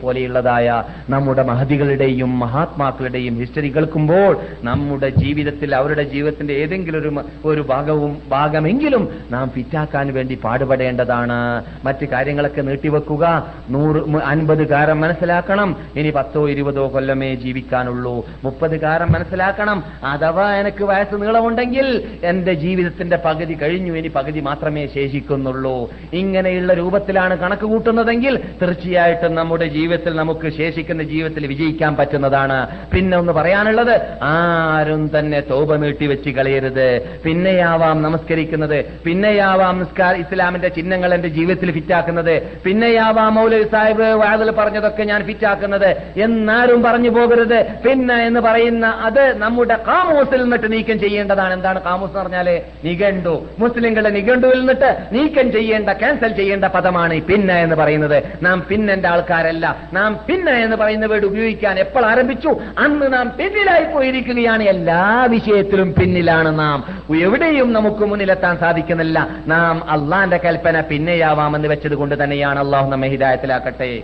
[0.02, 9.08] പോലെയുള്ളതായ നമ്മുടെ മഹദികളുടെയും മഹാത്മാക്കളുടെയും ഹിസ്റ്ററി കേൾക്കുമ്പോൾ നമ്മുടെ ജീവിതത്തിൽ അവരുടെ ജീവിതത്തിന്റെ ഏതെങ്കിലും ഒരു ഒരു ഭാഗവും ഭാഗമെങ്കിലും
[9.30, 11.64] നാം ഫിറ്റാക്കാൻ വേണ്ടി പാടുപെടേണ്ടതാണ്.
[11.84, 13.52] മറ്റു കാര്യങ്ങളൊക്കെ നീട്ടിവെക്കുക.
[13.70, 15.76] നൂറ് അൻപത് കാരം മനസ്സിലാക്കണം.
[15.96, 18.26] ഇനി പത്തോ ഇരുപതോ കൊല്ലമേ ജീവിക്കാനുള്ളൂ.
[18.44, 19.84] മുപ്പത് കാരം മനസ്സിലാക്കണം.
[20.04, 23.92] അഥവാ എനിക്ക് വയസ്സ് നീളമുണ്ടെങ്കിൽ എന്റെ ജീവിതത്തിന്റെ പകുതി കഴിഞ്ഞു.
[23.92, 25.90] ഇനി പകുതി മാത്രമേ ശേഷിക്കുന്നുള്ളൂ.
[26.12, 32.66] ഇങ്ങനെയുള്ള രൂപത്തിലാണ് കണക്ക് കൂട്ടുന്നതെങ്കിൽ തീർച്ചയായിട്ടും നമ്മുടെ ജീവിതത്തിൽ നമുക്ക് ശേഷിക്കുന്ന ജീവിതത്തിൽ വിജയിക്കാൻ പറ്റുന്നതാണ്.
[32.94, 37.18] പിന്നെ ഒന്ന് പറയാനുള്ളത് ആരും തന്നെ തോപ നീട്ടി വെച്ച് കളയരുത്.
[37.24, 38.84] പിന്നെയാവാം നമസ്കരിക്കുന്നത്.
[39.04, 39.78] പിന്നെയാവാം
[40.10, 42.42] ഇസ്ലാമിന്റെ ചിഹ്നങ്ങൾ എന്റെ ജീവിതത്തിൽ ഫിറ്റാക്കുന്നത്.
[42.64, 46.20] പിന്നെയാവാം മൗലവി സാഹിബ് വാതിൽ പറഞ്ഞതൊക്കെ ഞാൻ ഫിറ്റാക്കുന്നത്.
[46.20, 47.66] എന്നാരും പറഞ്ഞു പോകരുത്.
[47.86, 51.52] പിന്നെ എന്ന് പറയുന്ന അത് നമ്മുടെ കാമൂസിൽ നിന്നിട്ട് നീക്കം ചെയ്യേണ്ടതാണ്.
[51.54, 53.46] എന്താണ് കാമൂസ് എന്ന് പറഞ്ഞാൽ നിഘണ്ടു.
[53.58, 58.22] മുസ്ലിങ്ങളുടെ നിഘണ്ടുവിൽ നിന്നിട്ട് നീക്കം ചെയ്യേണ്ട ക്യാൻസൽ ചെയ്യേണ്ട പദമാണ് പിന്നെ എന്ന് പറയുന്നത്.
[58.42, 59.76] നാം പിന്നെന്റെ ആൾക്കാരല്ല.
[59.92, 62.48] നാം പിന്നെ എന്ന് പറയുന്ന വീട് ഉപയോഗിക്കാൻ എപ്പോൾ ആരംഭിച്ചു?
[62.78, 64.62] അന്ന് നാം പിന്നിലായി പോയിരിക്കുകയാണ്.
[64.62, 67.02] എല്ലാ വിഷയത്തിലും പിന്നിലാണ് നാം.
[67.20, 69.28] എവിടെയും നമുക്ക് മുന്നിലെത്താൻ സാധിക്കുന്നില്ല.
[69.46, 74.02] നാം അള്ളാന്റെ കൽപ്പന പിന്നെയാവാമെന്ന് വെച്ചത് കൊണ്ട് തന്നെയാണ് അള്ളാഹു നമ്മെ ഹിദായത്തിലാക്കട്ടെ.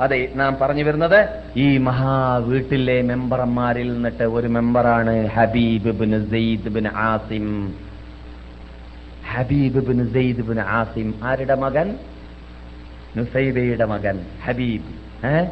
[0.00, 6.88] അതെ നാം പറഞ്ഞു വരുന്നത് ഈ മഹാ വീട്ടിലെ മെമ്പർമാരിൽ നിന്നിട്ട് ഒരു മെമ്പറാണ് Habib bin Zaid bin
[6.88, 7.74] Asim.
[9.34, 11.98] Habib bin Zaid bin Asim ആരുടെ മകൻ?
[13.16, 15.26] നുസൈബയുടെ മകൻ ഹബീബ്.
[15.26, 15.44] ഏ?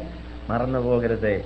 [0.49, 1.45] മറന്നു പോകരുത്.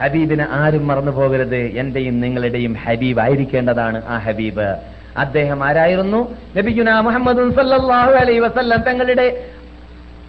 [0.00, 1.56] ഹബീബിനെ ആരും മറന്നു പോകരുത്.
[1.56, 4.95] എന്റെയും നിങ്ങളുടെയും ഹബീബ് ആയിരിക്കേണ്ടതാണ് ആ ഹബീബ്.
[5.16, 6.20] അദ്ദേഹം ആരായിരുന്നു?
[6.56, 9.26] നബിഗുന മുഹമ്മദ് സല്ലാഹു അലൈഹി വസല്ലം തങ്ങളുടെ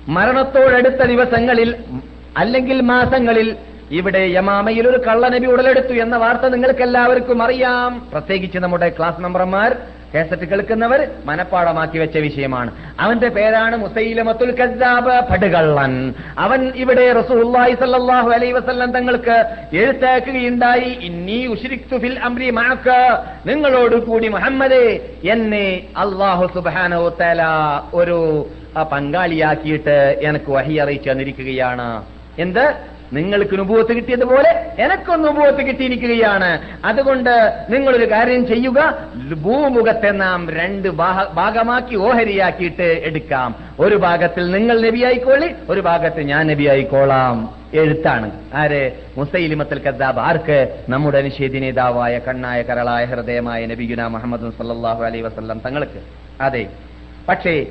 [0.08, 1.76] മരണത്തോടടുത്ത ദിവസങ്ങളിൽ
[2.38, 3.56] അല്ലെങ്കിൽ മാസങ്ങളിൽ
[3.92, 8.10] ഇവിടെ യമാമയിൽ ഒരു കള്ളനബി ഉടലെടുത്തു എന്ന വാർത്ത നിങ്ങൾക്ക് എല്ലാവർക്കും അറിയാം.
[8.12, 9.76] പ്രത്യേകിച്ച് നമ്മുടെ ക്ലാസ് മെമ്പർമാർ
[10.18, 12.72] കേസറ്റ് കേൾക്കുന്നവർ മനപ്പാടമാക്കി വെച്ച വിഷയമാണ്.
[13.00, 14.52] അവന്റെ പേരാണ് മുസൈലമത്തുൽ
[15.32, 16.14] പടുകള്ളൻ.
[16.38, 17.06] അവൻ ഇവിടെ
[18.34, 19.38] അലൈഹി വസല്ലം തങ്ങൾക്ക്
[19.74, 20.90] എഴുത്താക്കുകയുണ്ടായി.
[21.10, 22.50] ഇന്നി ഉശ്രിക്തു ഫിൽ അംരി
[23.46, 24.86] നിങ്ങളോട് കൂടി മുഹമ്മദേ
[25.30, 27.44] എന്നെ അള്ളാഹു സുബാനോ തല
[27.94, 28.20] ഒരു
[28.92, 32.06] പങ്കാളിയാക്കിയിട്ട് എനിക്ക് വഹി അറിയിച്ചു തന്നിരിക്കുകയാണ്.
[32.40, 32.66] എന്ത്?
[33.14, 36.60] നിങ്ങൾക്ക് നുപൂവത്ത് കിട്ടിയതുപോലെ എനക്കൊന്ന് നുപൂവത്ത് കിട്ടിയിരിക്കുകയാണ്.
[36.86, 39.08] അതുകൊണ്ട് നിങ്ങളൊരു കാര്യം ചെയ്യുക.
[39.34, 40.88] ഭൂമുഖത്തെ നാം രണ്ട്
[41.34, 43.56] ഭാഗമാക്കി ഓഹരിയാക്കിയിട്ട് എടുക്കാം.
[43.80, 47.56] ഒരു ഭാഗത്തിൽ നിങ്ങൾ നബിയായിക്കോളി ഒരു ഭാഗത്ത് ഞാൻ നബിയായിക്കോളാം.
[47.74, 48.32] എഴുത്താണ്.
[48.54, 48.92] ആര്?
[49.18, 50.20] മുസൈലിമത്തൽ കദ്ദാബ്.
[50.20, 50.78] ആർക്ക്?
[50.90, 56.02] നമ്മുടെ അനുഷേധി നേതാവായ കണ്ണായ കരളായ ഹൃദയമായ നബിഗുന മുഹമ്മദ് സല്ലാഹു അലൈ വസല്ലം തങ്ങൾക്ക്.
[56.42, 56.66] അതെ.
[57.30, 57.66] പക്ഷേ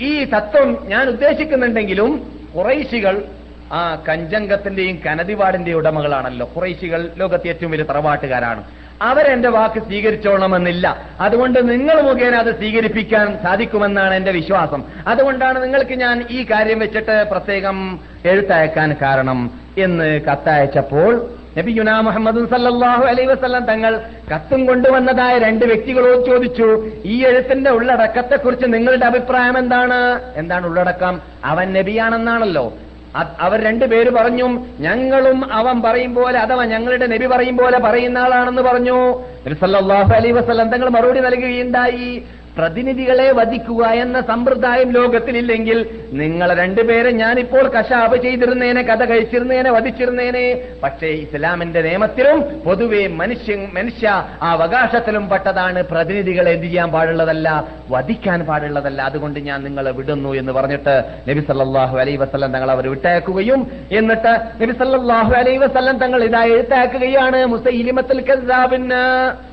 [0.00, 3.24] ഈ തത്വം ഞാൻ ഉദ്ദേശിക്കുന്നുണ്ടെങ്കിലും കുറൈശികൾ
[3.72, 6.50] ആ കഞ്ചങ്കത്തിന്റെയും കനതിവാടിന്റെയും ഉടമകളാണല്ലോ.
[6.56, 8.64] കുറൈശികൾ ലോകത്തെ ഏറ്റവും വലിയ തറവാട്ടുകാരാണ്.
[9.02, 11.02] അവരെന്റെ വാക്ക് സ്വീകരിച്ചോളണമെന്നില്ല.
[11.20, 14.82] അതുകൊണ്ട് നിങ്ങൾ മുഖേന അത് സ്വീകരിപ്പിക്കാൻ സാധിക്കുമെന്നാണ് എന്റെ വിശ്വാസം.
[15.06, 23.04] അതുകൊണ്ടാണ് നിങ്ങൾക്ക് ഞാൻ ഈ കാര്യം വെച്ചിട്ട് പ്രത്യേകം എഴുത്തയക്കാൻ കാരണം എന്ന് കത്തയച്ചപ്പോൾ നബി യുനാ മുഹമ്മദ് സല്ലാഹു
[23.04, 24.00] അലൈ വസല്ലം തങ്ങൾ
[24.34, 30.20] കത്തും കൊണ്ടുവന്നതായ രണ്ട് വ്യക്തികളോട് ചോദിച്ചു ഈ എഴുത്തിന്റെ ഉള്ളടക്കത്തെക്കുറിച്ച് നിങ്ങളുടെ അഭിപ്രായം എന്താണ്?
[30.36, 31.20] എന്താണ് ഉള്ളടക്കം?
[31.44, 32.72] അവൻ നബിയാണെന്നാണല്ലോ.
[33.16, 34.46] അവർ രണ്ടുപേര് പറഞ്ഞു
[34.80, 38.98] ഞങ്ങളും അവൻ പറയും പോലെ അഥവാ ഞങ്ങളുടെ നബി പറയും പോലെ പറയുന്ന ആളാണെന്ന് പറഞ്ഞു.
[39.46, 42.22] നബി സല്ലല്ലാഹു അലൈഹി വസല്ലം തങ്ങൾ മറുപടി നൽകുകയുണ്ടായി.
[42.56, 45.78] പ്രതിനിധികളെ വധിക്കുക എന്ന സമ്പ്രദായം ലോകത്തിലില്ലെങ്കിൽ
[46.22, 50.46] നിങ്ങൾ രണ്ടുപേരെ ഞാനിപ്പോൾ കശാപ് ചെയ്തിരുന്നേനെ കഥ കഴിച്ചിരുന്നേനെ വധിച്ചിരുന്നേനെ.
[50.84, 54.08] പക്ഷേ ഇസ്ലാമിന്റെ നിയമത്തിലും പൊതുവെ മനുഷ്യ മനുഷ്യ
[54.46, 57.48] ആ അവകാശത്തിലും പെട്ടതാണ് പ്രതിനിധികളെ എന്ത് ചെയ്യാൻ പാടുള്ളതല്ല
[57.94, 59.00] വധിക്കാൻ പാടുള്ളതല്ല.
[59.10, 60.96] അതുകൊണ്ട് ഞാൻ നിങ്ങളെ വിടുന്നു എന്ന് പറഞ്ഞിട്ട്
[61.28, 63.60] നബി സല്ലാഹു അലൈ വസ്ലം തങ്ങൾ അവർ വിട്ടയക്കുകയും
[64.00, 68.20] എന്നിട്ട് നബി സല്ലാഹു അലൈ വസ്ലം തങ്ങൾ ഇതാ എഴുത്താക്കുകയാണ് മുസൈലിമത്തിൽ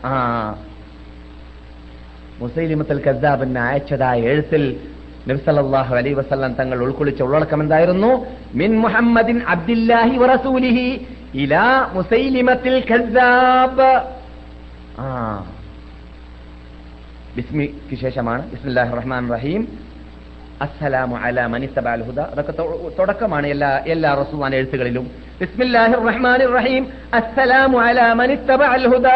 [0.10, 0.16] ആ
[2.40, 4.80] മുസൈലിമത്തുൽ കദ്ദാബിന് അയച്ചതായ എഴുത്തിൽ
[5.28, 8.26] നബ്സല്ലാഹു അലൈ വസല്ലം തങ്ങൾ ഉൾക്കൊള്ളിച്ച ഉള്ളടക്കം എന്തായിരുന്നു?
[8.56, 14.02] മിൻ മുഹമ്മദിൻ അബ്ദില്ലാഹി വറസൂലിഹി ഇലാ മുസൈലിമത്തിൽ കസാബ്
[15.00, 15.46] ആ.
[17.36, 18.52] ബിസ്മിക്ക് ശേഷമാണ്.
[18.52, 19.68] ബിസ്മില്ലാഹി റഹ്മാൻ റഹീം.
[20.62, 22.54] അസ്സലാമു അലാ മനിത്തബാൽ അൽഹുദ അതൊക്കെ
[23.00, 25.12] തുടക്കമാണ് എല്ലാ എല്ലാ റസൂലാൻ എഴുത്തുകളിലും.
[25.40, 26.88] ബിസ്മില്ലാഹിർ റഹ്മാനിർ റഹീം.
[27.14, 29.08] അസ്സലാമു അലാ മനിത്തബഅൽ ഹുദ.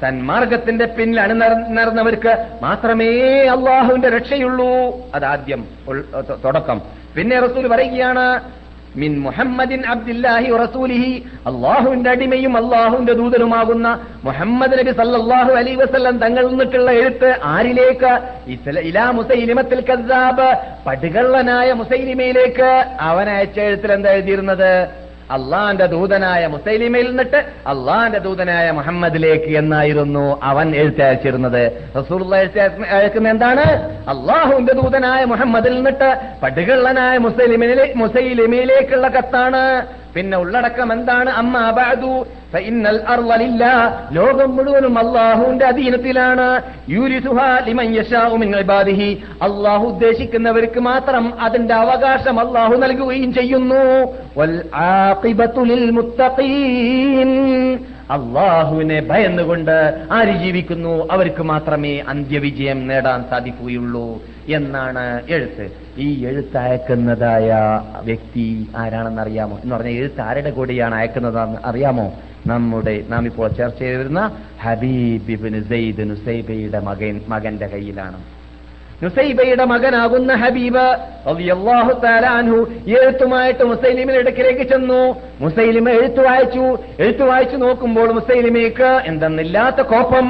[0.00, 1.20] സന്മാർഗത്തിന്റെ പിന്നിൽ
[1.74, 3.10] നടന്നവർക്ക് മാത്രമേ
[3.46, 4.70] അള്ളാഹുവിന്റെ രക്ഷയുള്ളൂ.
[5.14, 5.64] അതാദ്യം
[6.44, 6.82] തുടക്കം.
[7.16, 8.40] പിന്നെ റസൂൽ പറയുകയാണ്
[8.96, 13.88] മിൻ മുഹമ്മദിൻ അബ്ദില്ലാഹി റസൂലിഹി അള്ളാഹുവിന്റെ അടിമയും അള്ളാഹുവിന്റെ ദൂതനുമാകുന്ന
[14.24, 18.12] മുഹമ്മദ് നബി സല്ലല്ലാഹു അലൈഹി വസല്ലം തങ്ങൾ നിന്നിട്ടുള്ള എഴുത്ത് ആരിലേക്ക്?
[18.78, 20.48] ഇലാ മുസൈലിമത്തിൽ കദ്ദാബ്.
[20.86, 22.70] പടുകള്ളനായ മുസൈലിമയിലേക്ക്.
[23.00, 24.72] അവൻ അയച്ച എഴുത്തിൽ എന്താ എഴുതിയിരുന്നത്?
[25.30, 31.64] അള്ളാന്റെ ദൂതനായ മുസൈലിമയിൽ നിന്നിട്ട് അള്ളാന്റെ ദൂതനായ മുഹമ്മദിലേക്ക് എന്നായിരുന്നു അവൻ എഴുത്തയച്ചിരുന്നത്.
[32.90, 33.66] അയക്കുന്ന എന്താണ്?
[34.08, 39.86] അള്ളാഹുവിന്റെ ദൂതനായ മുഹമ്മദിൽ നിന്നിട്ട് പടുകള്ളനായ മുസൈലിമിലെ മുസൈലിമയിലേക്കുള്ള കത്താണ്.
[40.18, 41.30] പിന്നെ ഉള്ളടക്കം എന്താണ്?
[41.30, 46.62] അമ്മ അബാദു ഫഇന്നൽ അർള ലില്ലാഹ് ലോകം മുഴുവനും അള്ളാഹുവിന്റെ അധീനത്തിലാണ്.
[49.42, 53.84] അള്ളാഹു ഉദ്ദേശിക്കുന്നവർക്ക് മാത്രം അതിന്റെ അവകാശം അള്ളാഹു നൽകുകയും ചെയ്യുന്നു.
[58.10, 61.08] അള്ളാഹുവിനെ ഭയന്നുകൊണ്ട് ആര് ജീവിക്കുന്നു?
[61.10, 64.22] അവർക്ക് മാത്രമേ അന്ത്യവിജയം നേടാൻ സാധിക്കുകയുള്ളൂ.
[64.48, 65.70] എന്നാണ് എഴുത്ത്.
[65.98, 67.52] ഈ എഴുത്ത് അയക്കുന്നതായ
[68.04, 69.58] വ്യക്തി ആരാണെന്ന് അറിയാമോ?
[69.64, 72.12] എന്ന് പറഞ്ഞ എഴുത്ത് ആരുടെ കൂടെയാണ് അയക്കുന്നതെന്ന് അറിയാമോ?
[72.46, 78.37] നമ്മുടെ നാം ഇപ്പോൾ ചർച്ച ചെയ്തിരുന്ന ഹബീബ് ഇബ്നു സെയ്ദ് നുസൈബയുടെ മകൻ മകന്റെ കയ്യിലാണ്.
[79.02, 80.86] നുസൈബയുടെ മകനാകുന്ന ഹബീബ്
[82.36, 82.58] അൻഹു
[82.90, 85.02] ഈ എഴുത്തുമായിട്ട് മുസൈലിമിന് ഇടയ്ക്കിലേക്ക് ചെന്നു
[85.42, 86.64] മുസൈലിമ എഴുത്തു വായിച്ചു.
[87.02, 90.28] എഴുത്തു വായിച്ചു നോക്കുമ്പോൾ മുസൈലിമേക്ക് എന്തെന്നില്ലാത്ത കോപ്പം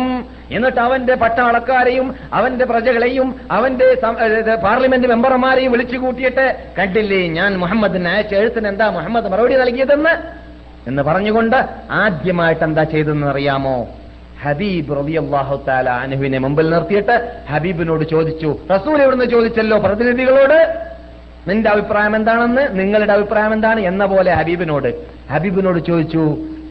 [0.57, 2.07] എന്നിട്ട് അവന്റെ പട്ടാളക്കാരെയും
[2.39, 3.87] അവന്റെ പ്രജകളെയും അവന്റെ
[4.67, 6.47] പാർലമെന്റ് മെമ്പർമാരെയും വിളിച്ചു കൂട്ടിയിട്ട്
[6.79, 10.15] കണ്ടില്ലേ ഞാൻ മുഹമ്മദിന് അയച്ച എഴുത്തിന് എന്താ മുഹമ്മദ് മറുപടി നൽകിയതെന്ന്?
[10.89, 11.57] എന്ന് പറഞ്ഞുകൊണ്ട്
[12.03, 13.77] ആദ്യമായിട്ട് എന്താ ചെയ്തതെന്ന് അറിയാമോ?
[14.45, 17.15] ഹബീബ് റളിയല്ലാഹു തആല അനുവിനെ മുമ്പിൽ നിർത്തിയിട്ട്
[17.53, 20.59] ഹബീബിനോട് ചോദിച്ചു റസൂൽ ഇവിടുന്ന് ചോദിച്ചല്ലോ പ്രതിനിധികളോട്?
[21.49, 22.63] നിന്റെ അഭിപ്രായം എന്താണെന്ന്?
[22.81, 23.81] നിങ്ങളുടെ അഭിപ്രായം എന്താണ്?
[23.91, 24.91] എന്ന പോലെ ഹബീബിനോട്
[25.33, 26.25] ഹബീബിനോട് ചോദിച്ചു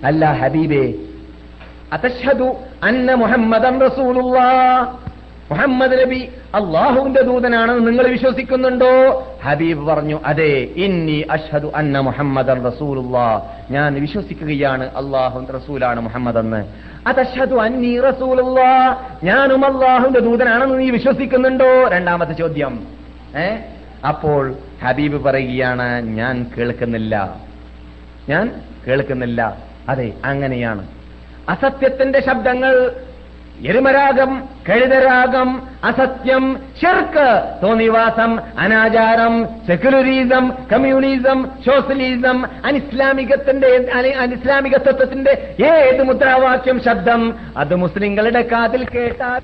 [0.10, 0.86] അല്ല ഹബീബേ
[1.96, 2.48] അതശ്ഹദു
[2.88, 4.48] അന്ന മുഹമ്മദൻ റസൂലുള്ളാ.
[5.52, 9.28] മുഹമ്മദ് നബി അള്ളാഹുവിന്റെ ദൂതനാണെന്ന് നിങ്ങൾ വിശ്വസിക്കുന്നുണ്ടോ?
[9.44, 12.50] ഹബീബ് പറഞ്ഞു അതെ ഇന്നി അഷ്ഹദു അന്ന മുഹമ്മദ്
[13.72, 16.66] ഞാൻ വിശ്വസിക്കുകയാണ് അള്ളാഹു റസൂലാണ് മുഹമ്മദ് എന്ന്
[17.08, 19.02] അതശ്ഹദു അന്നി റസൂലുള്ളാ.
[19.24, 21.88] ഞാനും അള്ളാഹുവിന്റെ ദൂതനാണെന്ന് നീ വിശ്വസിക്കുന്നുണ്ടോ?
[21.88, 22.88] രണ്ടാമത്തെ ചോദ്യം.
[23.38, 23.56] ഏ?
[24.08, 27.36] അപ്പോൾ ഹബീബ് പറയുകയാണ് ഞാൻ കേൾക്കുന്നില്ല.
[28.30, 29.58] ഞാൻ കേൾക്കുന്നില്ല.
[29.90, 30.88] അതെ അങ്ങനെയാണ്.
[31.50, 32.92] അസത്യത്തിന്റെ ശബ്ദങ്ങൾ
[33.66, 34.32] എരുമരാഗം
[34.70, 35.50] കഴുതരാഗം
[35.84, 36.44] അസത്യം
[36.82, 37.28] ഷിർക്ക്
[37.64, 39.36] തോന്നിവാസം അനാചാരം
[39.68, 45.34] സെക്യുലറിസം കമ്മ്യൂണിസം സോഷ്യലിസം അനിസ്ലാമികത്തിന്റെ അനി- അനിസ്ലാമിക തത്വത്തിന്റെ
[45.70, 47.24] ഏത് മുദ്രാവാക്യം ശബ്ദം
[47.58, 49.42] അത് മുസ്ലിങ്ങളുടെ കാതിൽ കേട്ടാൽ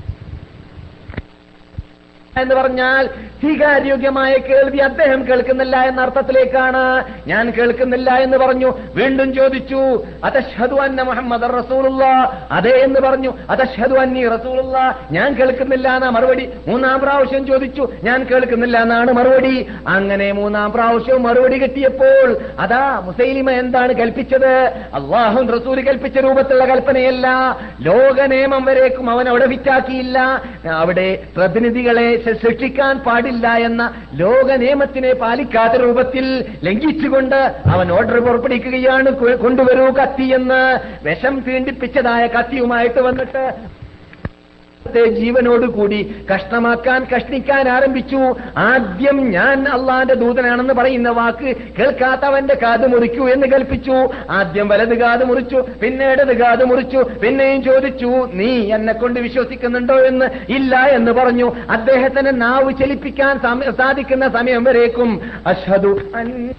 [2.42, 3.08] എന്ന് പറഞ്ഞാൽ
[3.40, 7.04] സ്വീകാര്യോഗ്യമായ കേൾവി അദ്ദേഹം കേൾക്കുന്നില്ല എന്ന അർത്ഥത്തിലേക്കാണ്.
[7.28, 8.74] ഞാൻ കേൾക്കുന്നില്ല എന്ന് പറഞ്ഞു.
[8.96, 12.06] വീണ്ടും ചോദിച്ചു അതശ്ഹദു അന്ന മുഹമ്മദ് റസൂലുള്ള?
[12.52, 15.00] അതെ എന്ന് പറഞ്ഞു അതശ്ഹദു അന്നി റസൂലുള്ള?
[15.12, 16.50] ഞാൻ കേൾക്കുന്നില്ല എന്നാ മറുപടി.
[16.68, 19.68] മൂന്നാം പ്രാവശ്യം ചോദിച്ചു ഞാൻ കേൾക്കുന്നില്ല എന്നാണ് മറുപടി.
[19.88, 24.54] അങ്ങനെ മൂന്നാം പ്രാവശ്യവും മറുപടി കിട്ടിയപ്പോൾ അതാ മുസൈലിമ എന്താണ് കൽപ്പിച്ചത്?
[24.94, 27.28] അള്ളാഹു റസൂൽ കൽപ്പിച്ച രൂപത്തിലുള്ള കൽപ്പനയല്ല.
[27.82, 30.42] ലോക നിയമം വരേക്കും അവൻ അവിടെ വിറ്റാക്കിയില്ല.
[30.72, 40.24] അവിടെ പ്രതിനിധികളെ ശിക്ഷിക്കാൻ പാടില്ല എന്ന ലോക നിയമത്തിനെ പാലിക്കാത്ത രൂപത്തിൽ ലംഘിച്ചുകൊണ്ട് അവൻ ഓർഡർ പുറപ്പെടുവിക്കുകയാണ് കൊണ്ടുവരൂ കത്തി
[40.24, 40.62] എന്ന്.
[41.04, 43.74] വിഷം തീണ്ടിപ്പിച്ചതായ കത്തിയുമായിട്ട് വന്നിട്ട്
[44.92, 46.00] ജീവനോട് കൂടി
[46.32, 48.22] കഷ്ടമാക്കാൻ കഷ്ണിക്കാൻ ആരംഭിച്ചു.
[48.58, 53.98] ആദ്യം ഞാൻ അള്ളാന്റെ ദൂതനാണെന്ന് പറയുന്ന വാക്ക് കേൾക്കാത്തവന്റെ കാത് മുറിക്കൂ എന്ന് കൽപ്പിച്ചു.
[54.30, 60.28] ആദ്യം വലത് കാത് മുറിച്ചു പിന്നെ ഇടത് കാത് മുറിച്ചു പിന്നെയും ചോദിച്ചു നീ എന്നെ കൊണ്ട് വിശ്വസിക്കുന്നുണ്ടോ എന്ന്?
[60.58, 61.50] ഇല്ല എന്ന് പറഞ്ഞു.
[61.70, 63.40] അദ്ദേഹത്തിന് നാവ് ചലിപ്പിക്കാൻ
[63.80, 65.10] സാധിക്കുന്ന സമയം വരേക്കും.
[65.48, 65.56] അൻ
[66.20, 66.52] അന്ന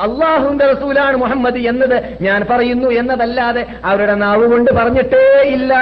[0.00, 5.74] അള്ളാഹുവിന്റെ റസൂലാണ് മുഹമ്മദ് എന്നത് ഞാൻ പറയുന്നു എന്നതല്ലാതെ അവരുടെ നാവ് കൊണ്ട് പറഞ്ഞിട്ടേ ഇല്ല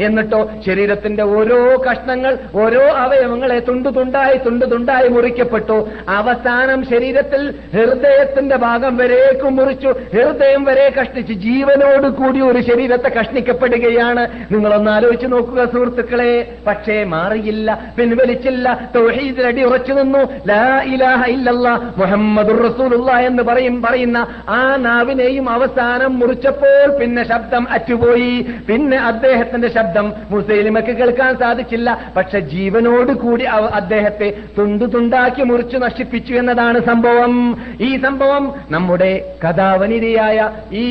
[0.00, 0.50] എന്നിട്ടോ.
[0.66, 5.88] ശരീരത്തിന്റെ ഓരോ കഷ്ണങ്ങൾ ഓരോ അവയവങ്ങളെ തുണ്ടു തുണ്ടായി തുണ്ടു തുണ്ടായി മുറിക്കപ്പെട്ടു.
[6.08, 9.88] അവസാനം ശരീരത്തിൽ ഹൃദയത്തിന്റെ ഭാഗം വരേക്കും മുറിച്ചു.
[9.88, 14.28] ഹൃദയം വരെ കഷ്ണിച്ച് ജീവനോട് കൂടി ഒരു ശരീരത്തെ കഷ്ണിക്കപ്പെടുകയാണ്.
[14.52, 16.54] നിങ്ങളൊന്ന് ആലോചിച്ച് നോക്കുക സുഹൃത്തുക്കളെ.
[16.66, 17.65] പക്ഷേ മാറിയില്ല.
[17.96, 20.22] പിൻവലിച്ചില്ല തൗഹീദിൽ അടി ഉറച്ചു നിന്നു.
[20.46, 28.34] ലാ ഇലാഹ ഇല്ലല്ലാ മുഹമ്മദുർ റസൂലുള്ള എന്ന് പറയും പറയുന്ന ആ നാവിനെയും അവസാനം മുറിച്ചപ്പോൾ പിന്നെ ശബ്ദം അറ്റുപോയി.
[28.68, 31.88] പിന്നെ അദ്ദേഹത്തിന്റെ ശബ്ദം മുസൈലിമക്ക് കേൾക്കാൻ സാധിച്ചില്ല.
[32.16, 33.44] പക്ഷെ ജീവനോട് കൂടി
[33.80, 37.34] അദ്ദേഹത്തെ തുണ്ടു തുണ്ടാക്കി മുറിച്ചു നശിപ്പിച്ചു എന്നതാണ് സംഭവം.
[37.80, 39.12] ഈ സംഭവം നമ്മുടെ
[39.44, 40.38] കഥാവനിരയായ
[40.72, 40.86] ഈ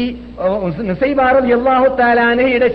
[0.89, 2.67] നിസൈബാറും അള്ളാഹു താലാനയുടെ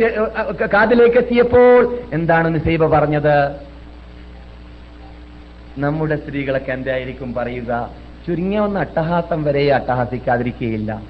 [0.75, 1.81] കാതിലേക്ക് എത്തിയപ്പോൾ
[2.13, 3.37] എന്താണ് നിസൈബ പറഞ്ഞത്?
[5.79, 7.91] നമ്മുടെ സ്ത്രീകളൊക്കെ എന്തായിരിക്കും പറയുക?
[8.27, 11.03] ചുരുങ്ങിയ ഒന്ന് അട്ടഹാസം വരെ അട്ടഹാസിക്കാതിരിക്കുകയില്ല.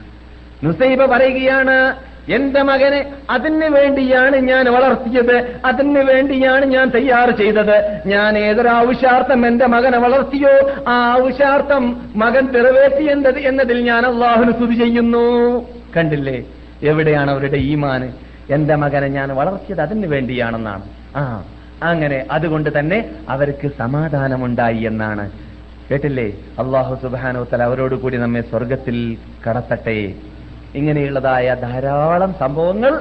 [0.64, 1.96] നുസൈബ പറയുകയാണ്
[2.28, 5.60] എന്റെ മകനെ അതിന് വേണ്ടിയാണ് ഞാൻ വളർത്തിയത്.
[5.64, 8.00] അതിന് വേണ്ടിയാണ് ഞാൻ തയ്യാർ ചെയ്തത്.
[8.06, 14.74] ഞാൻ ഏതൊരു ആവശ്യാർത്ഥം എന്റെ മകനെ വളർത്തിയോ ആ ആവശ്യാർത്ഥം മകൻ നിറവേറ്റി എന്നത് എന്നതിൽ ഞാൻ അള്ളാഹുന് സ്തുതി
[14.74, 15.60] ചെയ്യുന്നു.
[15.96, 16.44] കണ്ടില്ലേ?
[16.82, 18.12] എവിടെയാണ് അവരുടെ ഈമാന്?
[18.50, 20.82] എന്റെ മകനെ ഞാൻ വളർത്തിയത് അതിന് വേണ്ടിയാണെന്നാണ്.
[21.16, 21.44] ആ
[21.82, 25.30] അങ്ങനെ അതുകൊണ്ട് തന്നെ അവർക്ക് സമാധാനമുണ്ടായി എന്നാണ്.
[25.90, 26.26] കേട്ടില്ലേ?
[26.58, 29.18] അള്ളാഹു സുബാനോ തല അവരോട് കൂടി നമ്മെ സ്വർഗത്തിൽ
[29.48, 30.14] കടത്തട്ടെ.
[30.74, 33.00] ഇങ്ങനെയുള്ളതായ ധാരാളം സംഭവങ്ങൾ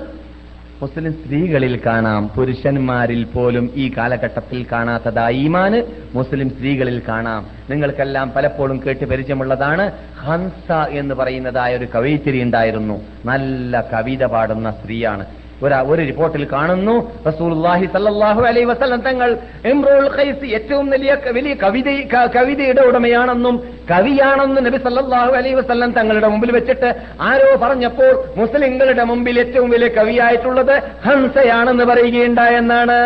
[0.82, 2.28] മുസ്ലിം സ്ത്രീകളിൽ കാണാം.
[2.28, 5.82] പുരുഷന്മാരിൽ പോലും ഈ കാലഘട്ടത്തിൽ കാണാത്തതായ ഈമാന്
[6.16, 7.50] മുസ്ലിം സ്ത്രീകളിൽ കാണാം.
[7.70, 13.02] നിങ്ങൾക്കെല്ലാം പലപ്പോഴും കേട്ട് പരിചയമുള്ളതാണ് ഹംസ എന്ന് പറയുന്നതായ ഒരു കവയിത്രി ഉണ്ടായിരുന്നു.
[13.26, 15.26] നല്ല കവിത പാടുന്ന സ്ത്രീയാണ്.
[15.62, 16.96] ഒരു റിപ്പോർട്ടിൽ കാണുന്നു.
[17.30, 19.30] റസൂലുള്ളാഹി സല്ലല്ലാഹു അലൈഹി വസല്ലം തങ്ങൾ
[19.72, 21.90] ഇംറുൽ ഖൈസ് ഏറ്റവും വലിയ വലിയ കവിത
[22.36, 23.56] കവിതയുടെ ഉടമയാണെന്നും
[23.92, 26.90] കവിയാണെന്നും നബി സല്ലല്ലാഹു അലൈഹി വസല്ലം തങ്ങളുടെ മുമ്പിൽ വെച്ചിട്ട്
[27.30, 30.76] ആരോ പറഞ്ഞപ്പോൾ മുസ്ലിങ്ങളുടെ മുമ്പിൽ ഏറ്റവും വലിയ കവിയായിട്ടുള്ളത്
[31.08, 32.98] ഹംസയാണെന്ന് പറയുകയുണ്ടായെന്നാണ്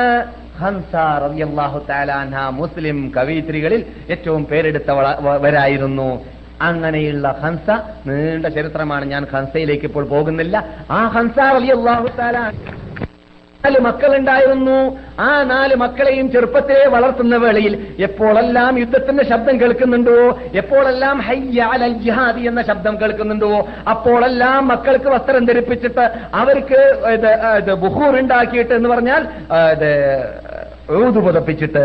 [0.59, 0.93] ഹംസ
[1.23, 3.81] റളിയല്ലാഹു തആല അൻഹ മുസ്ലിം കവിയിത്രികളിൽ
[4.13, 6.07] ഏറ്റവും പേരെടുത്തവരായിരുന്നു
[6.69, 7.69] അങ്ങനെയുള്ള ഹംസ
[8.07, 9.05] നീണ്ട ചരിത്രമാണ്.
[9.13, 10.55] ഞാൻ ഹംസയിലേക്ക് ഇപ്പോൾ പോകുന്നില്ല.
[10.91, 12.07] ആ ഹംസ അലി അള്ളാഹു
[13.65, 14.77] നാല് മക്കളുണ്ടായിരുന്നു.
[15.19, 20.17] ആ നാല് മക്കളെയും ചെറുപ്പത്തിലെ വളർത്തുന്ന വേളയിൽ എപ്പോഴെല്ലാം യുദ്ധത്തിന്റെ ശബ്ദം കേൾക്കുന്നുണ്ടോ?
[20.53, 23.51] എപ്പോഴെല്ലാം ഹയ്യ അലൽ ജിഹാദി എന്ന ശബ്ദം കേൾക്കുന്നുണ്ടോ?
[23.89, 26.05] അപ്പോഴെല്ലാം മക്കൾക്ക് വസ്ത്രം ധരിപ്പിച്ചിട്ട്
[26.41, 26.81] അവർക്ക്
[27.85, 29.23] ബുഹൂർ ഉണ്ടാക്കിയിട്ട് എന്ന് പറഞ്ഞാൽ
[30.99, 31.83] ഊതു പുതപ്പിച്ചിട്ട്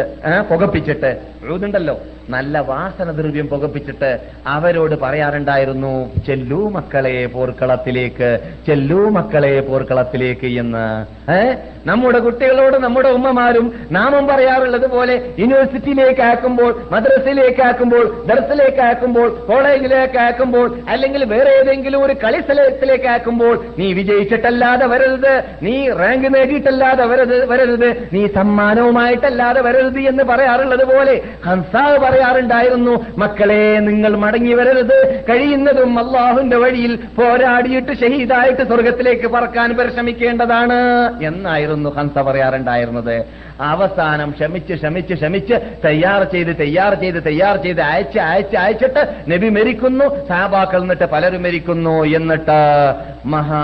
[0.50, 1.10] പുകപ്പിച്ചിട്ട്
[1.54, 1.96] ഊതുണ്ടല്ലോ.
[2.28, 4.10] നല്ല വാസന ദ്രവ്യം പുകപ്പിച്ചിട്ട്
[4.48, 5.92] അവരോട് പറയാറുണ്ടായിരുന്നു
[6.26, 8.30] ചെല്ലൂ മക്കളെ പോർക്കളത്തിലേക്ക്
[8.66, 10.86] ചെല്ലൂ മക്കളെ പോർക്കളത്തിലേക്ക് എന്ന്.
[11.86, 20.66] നമ്മുടെ കുട്ടികളോട് നമ്മുടെ ഉമ്മമാരും നാമം പറയാറുള്ളത് പോലെ യൂണിവേഴ്സിറ്റിയിലേക്ക് ആക്കുമ്പോൾ മദ്രസയിലേക്ക് ആക്കുമ്പോൾ ദർസിലേക്ക് ആക്കുമ്പോൾ കോളേജിലേക്ക് ആക്കുമ്പോൾ
[20.88, 27.88] അല്ലെങ്കിൽ വേറെ ഏതെങ്കിലും ഒരു കളി സ്ഥലത്തിലേക്ക് ആക്കുമ്പോൾ നീ വിജയിച്ചിട്ടല്ലാതെ വരരുത് നീ റാങ്ക് നേടിയിട്ടല്ലാതെ വരരുത് വരരുത്
[28.12, 31.16] നീ സമ്മാനവുമായിട്ടല്ലാതെ വരരുത് എന്ന് പറയാറുള്ളത് പോലെ
[31.46, 35.24] ഹൻസാവ് പറയാറുണ്ടായിരുന്നു മക്കളെ നിങ്ങൾ മടങ്ങി വരരുത്.
[35.28, 40.78] കഴിയുന്നതും അള്ളാഹുന്റെ വഴിയിൽ പോരാടിയിട്ട് ഷഹീദായിട്ട് സ്വർഗത്തിലേക്ക് പറക്കാൻ പരിശ്രമിക്കേണ്ടതാണ്
[41.22, 43.16] എന്നായിരുന്നു ഹംസ പറയാറുണ്ടായിരുന്നത്.
[43.60, 45.54] അവസാനം ക്ഷമിച്ച് ക്ഷമിച്ച് ക്ഷമിച്ച്
[45.84, 50.04] തയ്യാർ ചെയ്ത് തയ്യാർ ചെയ്ത് തയ്യാർ ചെയ്ത് അയച്ച് അയച്ച് അയച്ചിട്ട് നബി മരിക്കുന്നു.
[50.28, 51.96] സാബാക്കൾ എന്നിട്ട് പലരും മരിക്കുന്നു.
[52.04, 52.58] എന്നിട്ട്
[53.28, 53.62] മഹാ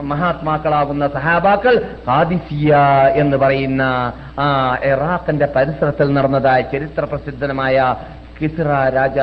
[0.00, 1.74] ഇത് മഹാത്മാക്കളാകുന്ന സഹാബാക്കൾ
[2.08, 2.72] ഖാദിസിയ
[3.14, 3.82] എന്ന് പറയുന്ന
[4.38, 4.46] ആ
[4.84, 7.76] ഇറാഖിന്റെ പരിസരത്തിൽ നടന്നതായ ചരിത്ര പ്രസിദ്ധമായ
[8.38, 8.60] കിസ്റ
[8.94, 9.18] രാജ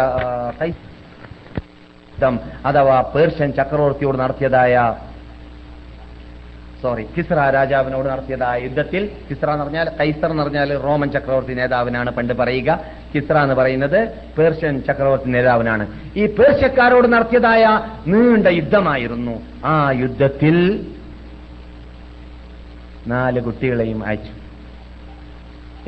[2.65, 4.75] അഥവാ പേർഷ്യൻ ചക്രവർത്തിയോട് നടത്തിയതായ
[6.82, 12.34] സോറി കിസ്ര രാജാവിനോട് നടത്തിയതായ യുദ്ധത്തിൽ കിസ്ര എന്ന് പറഞ്ഞാൽ കൈസർ എന്ന് പറഞ്ഞാൽ റോമൻ ചക്രവർത്തി നേതാവിനാണ് പണ്ട്
[12.34, 12.80] പറയുക.
[13.15, 16.01] കിസ്ര എന്ന് പറയുന്നത് പേർഷ്യൻ ചക്രവർത്തി നേതാവിനാണ്.
[16.15, 17.63] ഈ പേർഷ്യക്കാരോട് നടത്തിയതായ
[18.07, 19.41] നീണ്ട യുദ്ധമായിരുന്നു.
[19.65, 20.88] ആ യുദ്ധത്തിൽ
[23.07, 24.32] നാല് കുട്ടികളെയും അയച്ചു.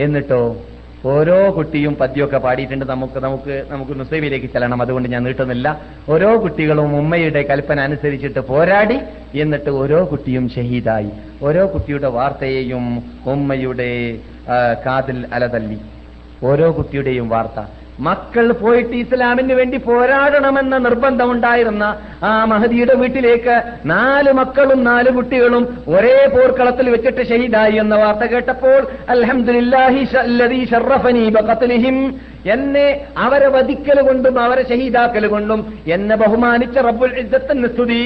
[0.02, 0.69] എന്നിട്ടോ?
[1.06, 2.86] ഓരോ കുട്ടിയും പദ്യമൊക്കെ പാടിയിട്ടുണ്ട്.
[2.86, 4.82] നമുക്ക് നമുക്ക് നമുക്ക് നുസൈമിലേക്ക് ചെല്ലണം.
[4.82, 5.82] അതുകൊണ്ട് ഞാൻ നീട്ടുന്നില്ല.
[6.10, 9.00] ഓരോ കുട്ടികളും ഉമ്മയുടെ കൽപ്പന അനുസരിച്ചിട്ട് പോരാടി
[9.40, 11.10] എന്നിട്ട് ഓരോ കുട്ടിയും ഷഹീദായി.
[11.42, 14.20] ഓരോ കുട്ടിയുടെ വാർത്തയെയും ഉമ്മയുടെ
[14.86, 15.78] കാതിൽ അലതല്ലി.
[16.44, 17.79] ഓരോ കുട്ടിയുടെയും വാർത്ത.
[18.00, 21.84] മക്കൾ പോയിട്ട് ഇസ്ലാമിന് വേണ്ടി പോരാടണമെന്ന നിർബന്ധമുണ്ടായിരുന്ന
[22.24, 28.80] ആ മഹദിയുടെ വീട്ടിലേക്ക് നാല് മക്കളും നാല് കുട്ടികളും ഒരേ പോർക്കളത്തിൽ വെച്ചിട്ട് ഷഹീദായി എന്ന വാർത്ത കേട്ടപ്പോൾ
[29.10, 31.26] അൽഹംദുലില്ലാഹി ശ- അല്ലദീ ശറഫനീ
[32.50, 32.86] എന്നെ
[33.18, 37.12] അവരെ വധിക്കൽ കൊണ്ടും അവരെ ഷഹീദാക്കൽ കൊണ്ടും എന്നെ ബഹുമാനിച്ച റബ്ബുൽ
[37.68, 37.98] സ്തുതി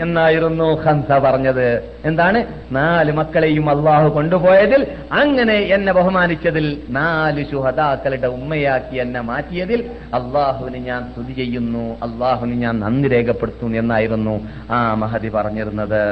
[0.00, 1.66] എന്നായിരുന്നു ഹംസ പറഞ്ഞത്.
[2.04, 2.40] എന്താണ്?
[2.72, 4.82] നാല് മക്കളെയും അള്ളാഹു കൊണ്ടുപോയതിൽ
[5.12, 9.80] അങ്ങനെ എന്നെ ബഹുമാനിച്ചതിൽ നാല് ശുഹദാക്കളുടെ ഉമ്മയാക്കി എന്നെ മാറ്റിയതിൽ
[10.18, 14.34] അള്ളാഹുവിന് ഞാൻ സ്തുതി ചെയ്യുന്നു അള്ളാഹുവിന് ഞാൻ നന്ദി രേഖപ്പെടുത്തുന്നു എന്നായിരുന്നു
[14.70, 16.04] ആ മഹതി പറഞ്ഞിരുന്നത്.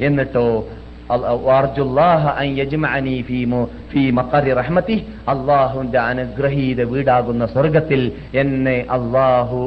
[0.00, 0.46] എന്നിട്ടോ
[5.32, 8.02] അള്ളാഹുന്റെ അനുഗ്രഹീത വീടാകുന്ന സ്വർഗത്തിൽ
[8.34, 9.58] എന്നെ അള്ളാഹു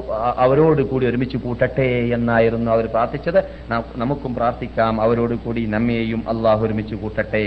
[0.46, 3.40] അവരോട് കൂടി ഒരുമിച്ച് കൂട്ടട്ടെ എന്നായിരുന്നു അവർ പ്രാർത്ഥിച്ചത്.
[3.96, 7.46] നമുക്കും പ്രാർത്ഥിക്കാം അവരോട് കൂടി നമ്മയെയും അള്ളാഹു ഒരുമിച്ച് കൂട്ടട്ടെ.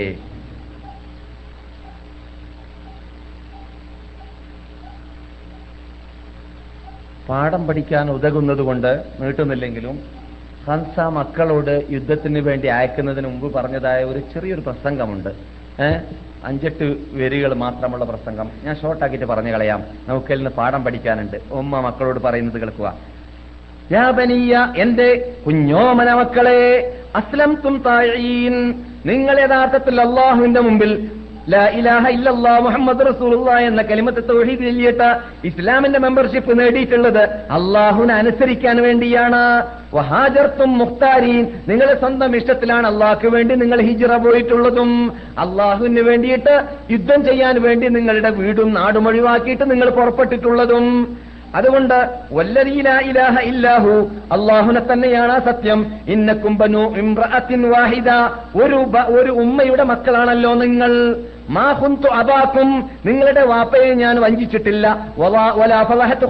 [7.29, 9.99] പാഠം പഠിക്കാൻ ഉതകുന്നത് കൊണ്ട് നീട്ടുന്നില്ലെങ്കിലും
[10.67, 15.29] ഹൻസ മക്കളോട് യുദ്ധത്തിന് വേണ്ടി അയക്കുന്നതിന് മുമ്പ് പറഞ്ഞതായ ഒരു ചെറിയൊരു പ്രസംഗമുണ്ട്.
[16.43, 18.49] അഞ്ചെട്ട് വരികൾ മാത്രമുള്ള പ്രസംഗം.
[18.63, 19.83] ഞാൻ ഷോർട്ടാക്കിയിട്ട് പറഞ്ഞു കളയാം.
[20.07, 21.37] നമുക്കതിൽ നിന്ന് പാഠം പഠിക്കാനുണ്ട്.
[21.51, 22.95] ഉമ്മ മക്കളോട് പറയുന്നത് കേൾക്കുക.
[24.77, 27.83] എന്റെ കുഞ്ഞോമന മക്കളെ അസ്ലം തും
[29.05, 31.11] നിങ്ങൾ യഥാർത്ഥത്തിൽ അള്ളാഹുവിന്റെ മുമ്പിൽ
[31.49, 32.09] ലാ ഇലാഹ
[32.59, 34.63] മുഹമ്മദ് റസൂലുള്ള എന്ന കലിമത്തെ തൗഹീദ്
[35.45, 37.23] ഇസ്ലാമിന്റെ മെമ്പർഷിപ്പ് നേടിയിട്ടുള്ളത്
[37.57, 39.43] അള്ളാഹുവിനെ അനുസരിക്കാൻ വേണ്ടിയാണ്.
[39.93, 44.91] വഹാജർത്തും മുഖ്താരീൻ നിങ്ങളെ സ്വന്തം ഇഷ്ടത്തിലാണ് അള്ളാഹ്ക്ക് വേണ്ടി നിങ്ങൾ ഹിജ്റ പോയിട്ടുള്ളതും.
[45.37, 46.55] അള്ളാഹുവിന് വേണ്ടിയിട്ട്
[46.91, 51.17] യുദ്ധം ചെയ്യാൻ വേണ്ടി നിങ്ങളുടെ വീടും നാടും ഒഴിവാക്കിയിട്ട് നിങ്ങൾ പുറപ്പെട്ടിട്ടുള്ളതും.
[51.55, 51.97] അതുകൊണ്ട്
[53.09, 53.35] ഇലാഹ
[54.35, 55.79] അള്ളാഹുനെ തന്നെയാണ് സത്യം.
[56.07, 58.09] ഇന്നക്കും ബനു ഇംറഅത്തിൻ വാഹിദ
[58.63, 58.79] ഒരു
[59.19, 61.15] ഒരു ഉമ്മയുടെ മക്കളാണല്ലോ നിങ്ങൾ.
[61.55, 62.69] മാ കുന്തു അബാക്കും
[63.05, 64.85] നിങ്ങളുടെ വാപ്പയെ ഞാൻ വഞ്ചിച്ചിട്ടില്ല.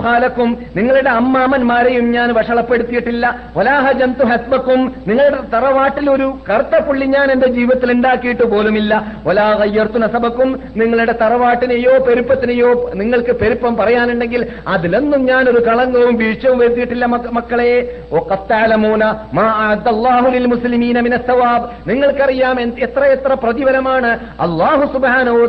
[0.04, 3.26] ഖാലക്കും നിങ്ങളുടെ അമ്മാമന്മാരെയും ഞാൻ വഷളപ്പെടുത്തിയിട്ടില്ല.
[3.58, 8.94] വലാഹ ജന്തു ഹസ്ബക്കും നിങ്ങളുടെ തറവാട്ടിൽ ഒരു കറുത്ത പുള്ളി ഞാൻ എന്റെ ജീവിതത്തിൽ ഉണ്ടാക്കിയിട്ട് പോലുമില്ല.
[9.28, 17.06] വലാ കയ്യർത്തു നസബക്കും നിങ്ങളുടെ തറവാട്ടിനെയോ പെരുപ്പത്തിനെയോ നിങ്ങൾക്ക് പെരുപ്പം പറയാനുണ്ടെങ്കിൽ അതിലൊന്നും ഞാൻ ഒരു കളങ്കവും വീഴ്ചവും വരുത്തിയിട്ടില്ല
[17.40, 17.72] മക്കളെ.
[18.20, 19.04] ഒക്കത്താലമൂന
[19.34, 24.12] മാ അഅദ്ദല്ലാഹു ലിൽ മുസ്ലിമീന മിന സവാബ് നിങ്ങൾക്കറിയാം എത്ര എത്ര പ്രതിഫലമാണ്.
[24.48, 25.06] അള്ളാഹു സുബ്ഹാനഹു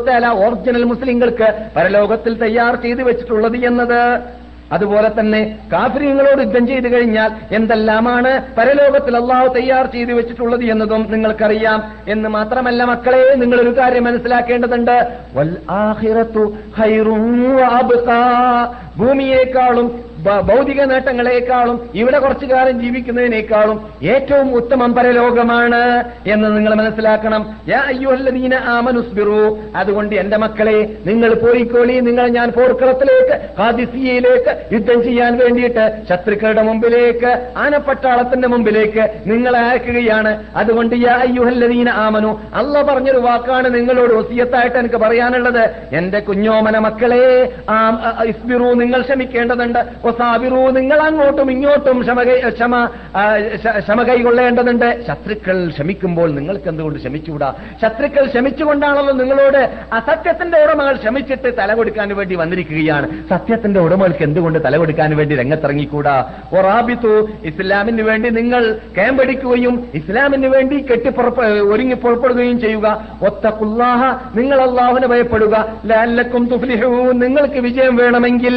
[0.08, 4.02] തആല ഒറിജിനൽ മുസ്ലിങ്ങൾക്ക് പരലോകത്തിൽ തയ്യാർ ചെയ്തു വെച്ചിട്ടുള്ളത് എന്നത്.
[4.72, 11.78] അതുപോലെ തന്നെ കാഫര്യങ്ങളോട് യുദ്ധം ചെയ്തു കഴിഞ്ഞാൽ എന്തെല്ലാമാണ് പരലോകത്തിൽ അള്ളാഹു തയ്യാർ ചെയ്തു വെച്ചിട്ടുള്ളത് എന്നതും നിങ്ങൾക്കറിയാം.
[12.08, 14.96] എന്ന് മാത്രമല്ല മക്കളെ നിങ്ങൾ ഒരു കാര്യം മനസ്സിലാക്കേണ്ടതുണ്ട്.
[18.98, 27.56] ഭൂമിയേക്കാളും ഭൗതിക നേട്ടങ്ങളെക്കാളും ഇവിടെ കുറച്ചു കാലം ജീവിക്കുന്നതിനേക്കാളും ഏറ്റവും ഉത്തമം പരലോകമാണ് എന്ന് നിങ്ങൾ മനസ്സിലാക്കണം.
[28.54, 29.58] ആമനുസ്ബിറു.
[29.76, 32.00] അതുകൊണ്ട് എന്റെ മക്കളെ നിങ്ങൾ പോയിക്കോളി.
[32.00, 40.44] നിങ്ങൾ ഞാൻ പോർക്കളത്തിലേക്ക് ഹാദിസിയയിലേക്ക് യുദ്ധം ചെയ്യാൻ വേണ്ടിയിട്ട് ശത്രുക്കളുടെ മുമ്പിലേക്ക് ആനപ്പട്ടാളത്തിന്റെ മുമ്പിലേക്ക് നിങ്ങൾ അയക്കുകയാണ്.
[40.56, 45.70] അതുകൊണ്ട് അയ്യുഹല്ലദീന ആമനു അല്ല പറഞ്ഞൊരു വാക്കാണ് നിങ്ങളോട് ഒസിയത്തായിട്ട് എനിക്ക് പറയാനുള്ളത്.
[45.92, 47.52] എന്റെ കുഞ്ഞോമന മക്കളെ
[48.26, 50.07] ഇസ്ബിറു നിങ്ങൾ ക്ഷമിക്കേണ്ടതുണ്ട്.
[50.08, 52.88] ഒസാബിറു നിങ്ങൾ അങ്ങോട്ടും ഇങ്ങോട്ടും ക്ഷമ ക്ഷമ
[53.78, 55.04] ക്ഷമ കൈകൊള്ളേണ്ടതുണ്ട്.
[55.08, 57.54] ശത്രുക്കൾ ക്ഷമിക്കുമ്പോൾ നിങ്ങൾക്ക് എന്തുകൊണ്ട് ക്ഷമിച്ചുകൂടാ?
[57.82, 59.62] ശത്രുക്കൾ ക്ഷമിച്ചുകൊണ്ടാണല്ലോ നിങ്ങളോട്
[59.92, 63.08] അസത്യത്തിന്റെ ഉടമകൾ ക്ഷമിച്ചിട്ട് തല കൊടുക്കാൻ വേണ്ടി വന്നിരിക്കുകയാണ്.
[63.28, 66.16] സത്യത്തിന്റെ ഉടമകൾക്ക് എന്തുകൊണ്ട് തല കൊടുക്കാൻ വേണ്ടി രംഗത്തിറങ്ങിക്കൂടാ?
[66.52, 73.06] ഒറാബിത്തു ഇസ്ലാമിന് വേണ്ടി നിങ്ങൾ കേമ്പടിക്കുകയും ഇസ്ലാമിന് വേണ്ടി കെട്ടിപ്പുറപ്പ് ഒരുങ്ങി പുറപ്പെടുകയും ചെയ്യുക.
[73.22, 74.02] ഒത്തക്കുല്ലാഹ
[74.38, 75.54] നിങ്ങൾ അള്ളാഹുന് ഭയപ്പെടുക.
[75.86, 78.56] ലാലക്കും തുഫ്ലിഹൂ നിങ്ങൾക്ക് വിജയം വേണമെങ്കിൽ.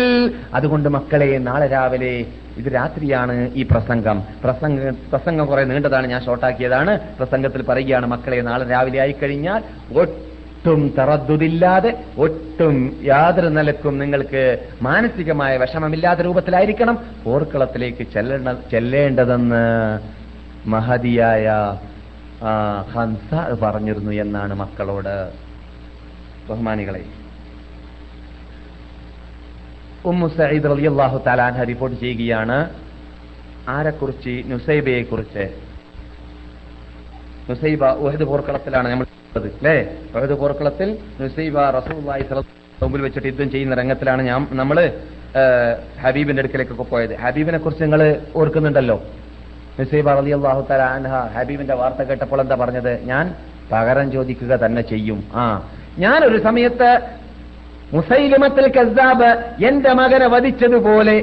[0.53, 2.13] അതുകൊണ്ട് മക്കളെ നാളെ രാവിലെ
[2.57, 4.18] ഇത് രാത്രിയാണ് ഈ പ്രസംഗം.
[4.43, 6.93] പ്രസംഗ പ്രസംഗം കുറെ നീണ്ടതാണ് ഞാൻ ഷോർട്ടാക്കിയതാണ്.
[7.19, 9.61] പ്രസംഗത്തിൽ പറയുകയാണ് മക്കളെ നാളെ രാവിലെ ആയിക്കഴിഞ്ഞാൽ
[10.01, 14.43] ഒട്ടും തറദ്ദുതില്ലാതെ ഒട്ടും യാതൊരു നിലക്കും നിങ്ങൾക്ക്
[14.81, 19.63] മാനസികമായ വിഷമമില്ലാത്ത രൂപത്തിലായിരിക്കണം പോർക്കളത്തിലേക്ക് ചെല്ലണ ചെല്ലേണ്ടതെന്ന്
[20.69, 21.47] മഹതിയായ
[22.93, 23.31] ഹംസ
[23.63, 25.15] പറഞ്ഞിരുന്നു എന്നാണ് മക്കളോട്
[26.49, 27.01] ബഹുമാനികളെ.
[30.10, 32.57] ഉമ്മു സയ്യിദ് റളിയല്ലാഹു തലാൻഹ റിപ്പോർട്ട് ചെയ്യുകയാണ്.
[33.76, 34.34] ആരെക്കുറിച്ച്?
[34.52, 35.44] നുസൈബയെ കുറിച്ച്
[37.49, 39.06] നുസൈബ ഉഹദ് പോർക്കളത്തിലാണ് നമ്മൾ
[39.40, 39.76] അല്ലേ?
[40.18, 40.90] ഉഹദ് പോർക്കളത്തിൽ
[41.22, 42.45] നുസൈബ വസല്ലം
[42.82, 44.78] മുമ്പിൽ വെച്ചിട്ട് യുദ്ധം ചെയ്യുന്ന രംഗത്തിലാണ് ഞാൻ നമ്മൾ
[46.03, 47.14] ഹബീബിന്റെ അടുക്കലേക്കൊക്കെ പോയത്.
[47.23, 48.02] ഹബീബിനെ കുറിച്ച് നിങ്ങൾ
[48.40, 48.98] ഓർക്കുന്നുണ്ടല്ലോ.
[49.80, 52.94] നുസൈബ റളിയല്ലാഹു തആല അൻഹ ഹബീബിന്റെ വാർത്ത കേട്ടപ്പോൾ എന്താ പറഞ്ഞത്?
[53.11, 53.26] ഞാൻ
[53.72, 55.19] പകരം ചോദിക്കുക തന്നെ ചെയ്യും.
[55.41, 55.44] ആ
[56.03, 56.90] ഞാൻ ഒരു സമയത്ത്
[57.93, 59.30] മുസൈലിമത്തിൽ കസാബ്
[59.65, 61.15] എന്റെ മകനെ വധിച്ചതുപോലെ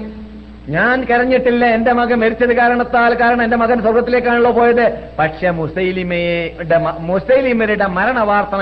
[0.69, 4.87] ഞാൻ കരഞ്ഞിട്ടില്ല എന്റെ മകൻ മരിച്ചത് കാരണത്താൽ കാരണം എന്റെ മകൻ സ്വർഗത്തിലേക്കാണല്ലോ പോയത്.
[5.19, 8.55] പക്ഷെ മുസൈലിമയുടെ മുസൈലിമയുടെ മരണ വാർത്ത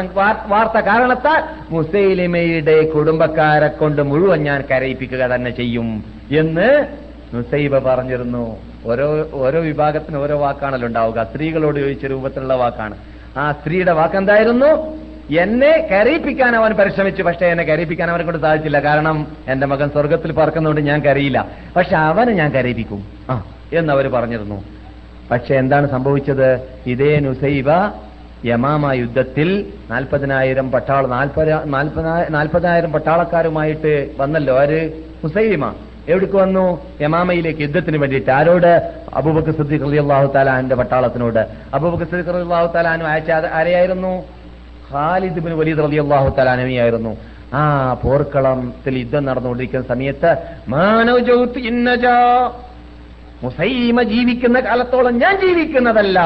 [0.46, 6.86] വാർത്ത കാരണത്താൽ മുസൈലിമയുടെ കുടുംബക്കാരെ കൊണ്ട് മുഴുവൻ ഞാൻ കരയിപ്പിക്കുക തന്നെ ചെയ്യും എന്ന്
[7.34, 8.44] നുസൈബ പറഞ്ഞിരുന്നു.
[8.86, 11.26] ഓരോ ഓരോ വിഭാഗത്തിന് ഓരോ വാക്കാണല്ലോ ഉണ്ടാവുക.
[11.30, 12.96] സ്ത്രീകളോട് ചോദിച്ച രൂപത്തിലുള്ള വാക്കാണ്.
[13.36, 14.70] ആ സ്ത്രീയുടെ വാക്കെന്തായിരുന്നു?
[15.34, 17.22] എന്നെ കരയിപ്പിക്കാൻ അവൻ പരിശ്രമിച്ചു.
[17.22, 18.80] പക്ഷേ എന്നെ കരയിപ്പിക്കാൻ അവനെ കൊണ്ട് സാധിച്ചില്ല.
[18.80, 21.46] കാരണം എന്റെ മകൻ സ്വർഗത്തിൽ പറക്കുന്നതുകൊണ്ട് ഞാൻ കരയില്ല.
[21.76, 23.04] പക്ഷെ അവനെ ഞാൻ കരയിപ്പിക്കും.
[23.30, 24.64] ആ എന്ന് അവർ പറഞ്ഞിരുന്നു.
[25.30, 26.60] പക്ഷെ എന്താണ് സംഭവിച്ചത്?
[26.86, 27.70] ഇതേ നുസൈബ
[28.44, 34.58] യമാമ യുദ്ധത്തിൽ നാൽപ്പതിനായിരം പട്ടാള നാൽപ്പത് നാൽപ്പതിനായിരം പട്ടാളക്കാരുമായിട്ട് വന്നല്ലോ.
[34.58, 34.90] ആര്?
[35.24, 35.74] മുസൈമ
[36.08, 36.80] എവിടേക്ക് വന്നു?
[37.00, 38.30] യമാമയിലേക്ക് യുദ്ധത്തിന് വേണ്ടിയിട്ട്.
[38.30, 38.92] ആരോട്?
[39.14, 41.46] അബൂബക്കർ സിദ്ദീഖ് റളിയല്ലാഹു താലാന്റെ പട്ടാളത്തിനോട്.
[41.74, 44.35] അബൂബക്കർ സിദ്ദീഖ് റളിയല്ലാഹു താലാനും അയച്ച ആരെയായിരുന്നു?
[44.92, 47.16] ഖാലിദ് ബിൻ വലീദ് റളിയല്ലാഹു താലാനവിയായിരുന്നു
[47.54, 50.36] ആ പോർക്കളത്തിൽ യുദ്ധം നടന്നുകൊണ്ടിരിക്കുന്ന സമയത്ത്
[50.68, 52.50] മാനവജൗത്ത് ഇന്നജാ
[53.44, 56.20] മുസൈമ ജീവിക്കുന്ന കാലത്തോളം ഞാൻ ജീവിക്കുന്നതല്ല.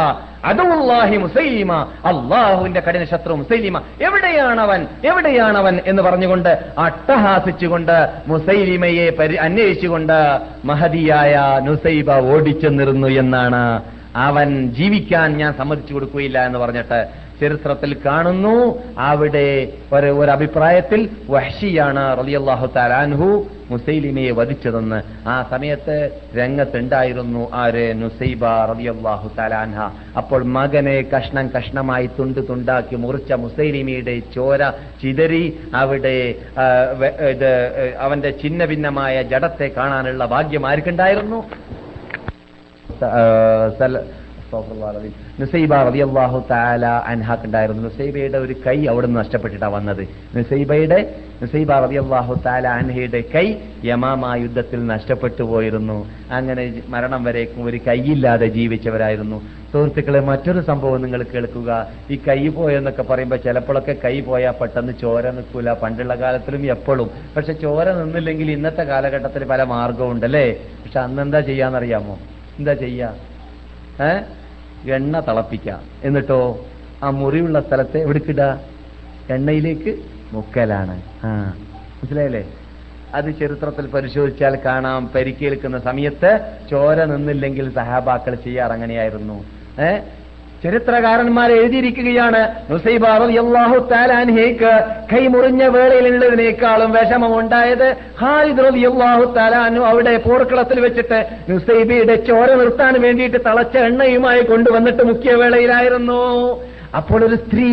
[0.45, 1.73] അതുല്ലാഹി മുസൈമ
[2.05, 4.87] അള്ളാഹുവിന്റെ കഠിന ശത്രു മുസൈലിമ എവിടെയാണവൻ?
[5.05, 9.07] എവിടെയാണവൻ എന്ന് പറഞ്ഞുകൊണ്ട് അട്ടഹാസിച്ചുകൊണ്ട് മുസൈലിമയെ
[9.41, 13.83] അന്വേഷിച്ചുകൊണ്ട് മഹതിയായ നുസൈബ ഓടിച്ചെന്നിരുന്നു എന്നാണ്.
[14.17, 18.57] അവൻ ജീവിക്കാൻ ഞാൻ സമ്മതിച്ചു കൊടുക്കുകയില്ല എന്ന് പറഞ്ഞിട്ട് ചരിത്രത്തിൽ കാണുന്നു.
[19.11, 19.49] അവിടെ
[19.97, 21.01] ഒരു ഒരു അഭിപ്രായത്തിൽ
[21.35, 23.29] വഹ്ഷിയാണ് റളിയല്ലാഹു താലാൻഹു
[23.71, 24.99] മുസൈലിമയെ വധിച്ചതെന്ന്.
[25.33, 25.97] ആ സമയത്ത്
[26.39, 27.85] രംഗത്തുണ്ടായിരുന്നു ആര്?
[28.03, 29.79] നുസൈബ റളിയല്ലാഹു താലാൻഹ
[30.21, 34.63] അപ്പോൾ മകനെ കഷ്ണം കഷ്ണമായി തുണ്ട് തുണ്ടാക്കി മുറിച്ച മുസൈലിമയുടെ ചോര
[35.03, 35.45] ചിതറി
[35.83, 36.17] അവിടെ
[37.33, 37.51] ഇത്
[38.07, 41.41] അവന്റെ ഛിന്ന ഭിന്നമായ ജഡത്തെ കാണാനുള്ള ഭാഗ്യം ആർക്കുണ്ടായിരുന്നു?
[45.41, 50.03] നുസൈബ റളിയല്ലാഹു തആല അൻഹാക്ക് ഉണ്ടായിരുന്നു നുസൈബയുടെ ഒരു കൈ അവിടെ നിന്ന് നഷ്ടപ്പെട്ടിട്ടാണ് വന്നത്.
[50.37, 50.99] നുസൈബയുടെ
[51.43, 53.47] നുസൈബ റളിയല്ലാഹു തആല അൻഹയുടെ കൈ
[53.91, 55.99] യമാമ യുദ്ധത്തിൽ നഷ്ടപ്പെട്ടു പോയിരുന്നു.
[56.39, 56.65] അങ്ങനെ
[56.95, 59.39] മരണം വരേക്കും ഒരു കൈയില്ലാതെ ജീവിച്ചവരായിരുന്നു.
[59.73, 61.71] സുഹൃത്തുക്കളെ മറ്റൊരു സംഭവം നിങ്ങൾ കേൾക്കുക.
[62.11, 65.69] ഈ കൈ പോയെന്നൊക്കെ പറയുമ്പോൾ ചിലപ്പോഴൊക്കെ കൈ പോയാൽ പെട്ടെന്ന് ചോര നിൽക്കൂല.
[65.83, 67.09] പണ്ടുള്ള കാലത്തിലും എപ്പോഴും.
[67.37, 70.47] പക്ഷെ ചോര നിന്നില്ലെങ്കിൽ ഇന്നത്തെ കാലഘട്ടത്തിൽ പല മാർഗവും ഉണ്ടല്ലേ
[70.83, 72.17] പക്ഷെ അന്ന് എന്താ ചെയ്യാന്നറിയാമോ?
[72.61, 73.11] എന്താ ചെയ്യാ?
[73.11, 73.40] ഏ
[74.91, 76.67] എണ്ണ തിളപ്പിക്കാം എന്നിട്ടോ?
[77.03, 78.61] ആ മുറിവുള്ള സ്ഥലത്തെ എവിടേക്കിടുക
[79.31, 79.93] എണ്ണയിലേക്ക്
[80.33, 81.03] മുക്കലാണ്.
[81.25, 81.29] ആ
[81.99, 82.45] മനസ്സിലായല്ലേ?
[83.15, 85.11] അത് ചരിത്രത്തിൽ പരിശോധിച്ചാൽ കാണാം.
[85.15, 86.31] പരിക്കേൽക്കുന്ന സമയത്ത്
[86.71, 89.45] ചോര നിന്നില്ലെങ്കിൽ സഹാബാക്കൾ ചെയ്യാറങ്ങനെയായിരുന്നു
[89.81, 89.91] ഏ?
[90.65, 92.41] ചരിത്രകാരന്മാർ എഴുതിയിരിക്കുകയാണ്
[93.93, 94.73] തആല അൻഹയ്ക്ക്
[95.13, 97.87] കൈമുറിഞ്ഞ വേളയിലുള്ളതിനേക്കാളും വിഷമം ഉണ്ടായത്
[98.21, 101.21] ഖാലിദ് റളിയല്ലാഹു തആല അൻഹു അവിടെ പോർക്കളത്തിൽ വെച്ചിട്ട്
[101.51, 106.23] നുസൈബിയുടെ ചോര നിർത്താൻ വേണ്ടിയിട്ട് തളച്ച എണ്ണയുമായി കൊണ്ടുവന്നിട്ട് മുഖ്യ വേളയിലായിരുന്നു.
[107.01, 107.71] അപ്പോൾ ഒരു സ്ത്രീ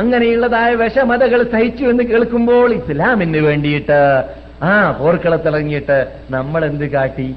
[0.00, 3.98] അങ്ങനെയുള്ളതായ വിഷമതകൾ സഹിച്ചു എന്ന് കേൾക്കുമ്പോൾ ഇസ്ലാമിന് വേണ്ടിയിട്ട്
[4.68, 5.98] ആ പോർക്കളത്തിറങ്ങിയിട്ട്
[6.36, 7.28] നമ്മൾ എന്ത് കാട്ടി?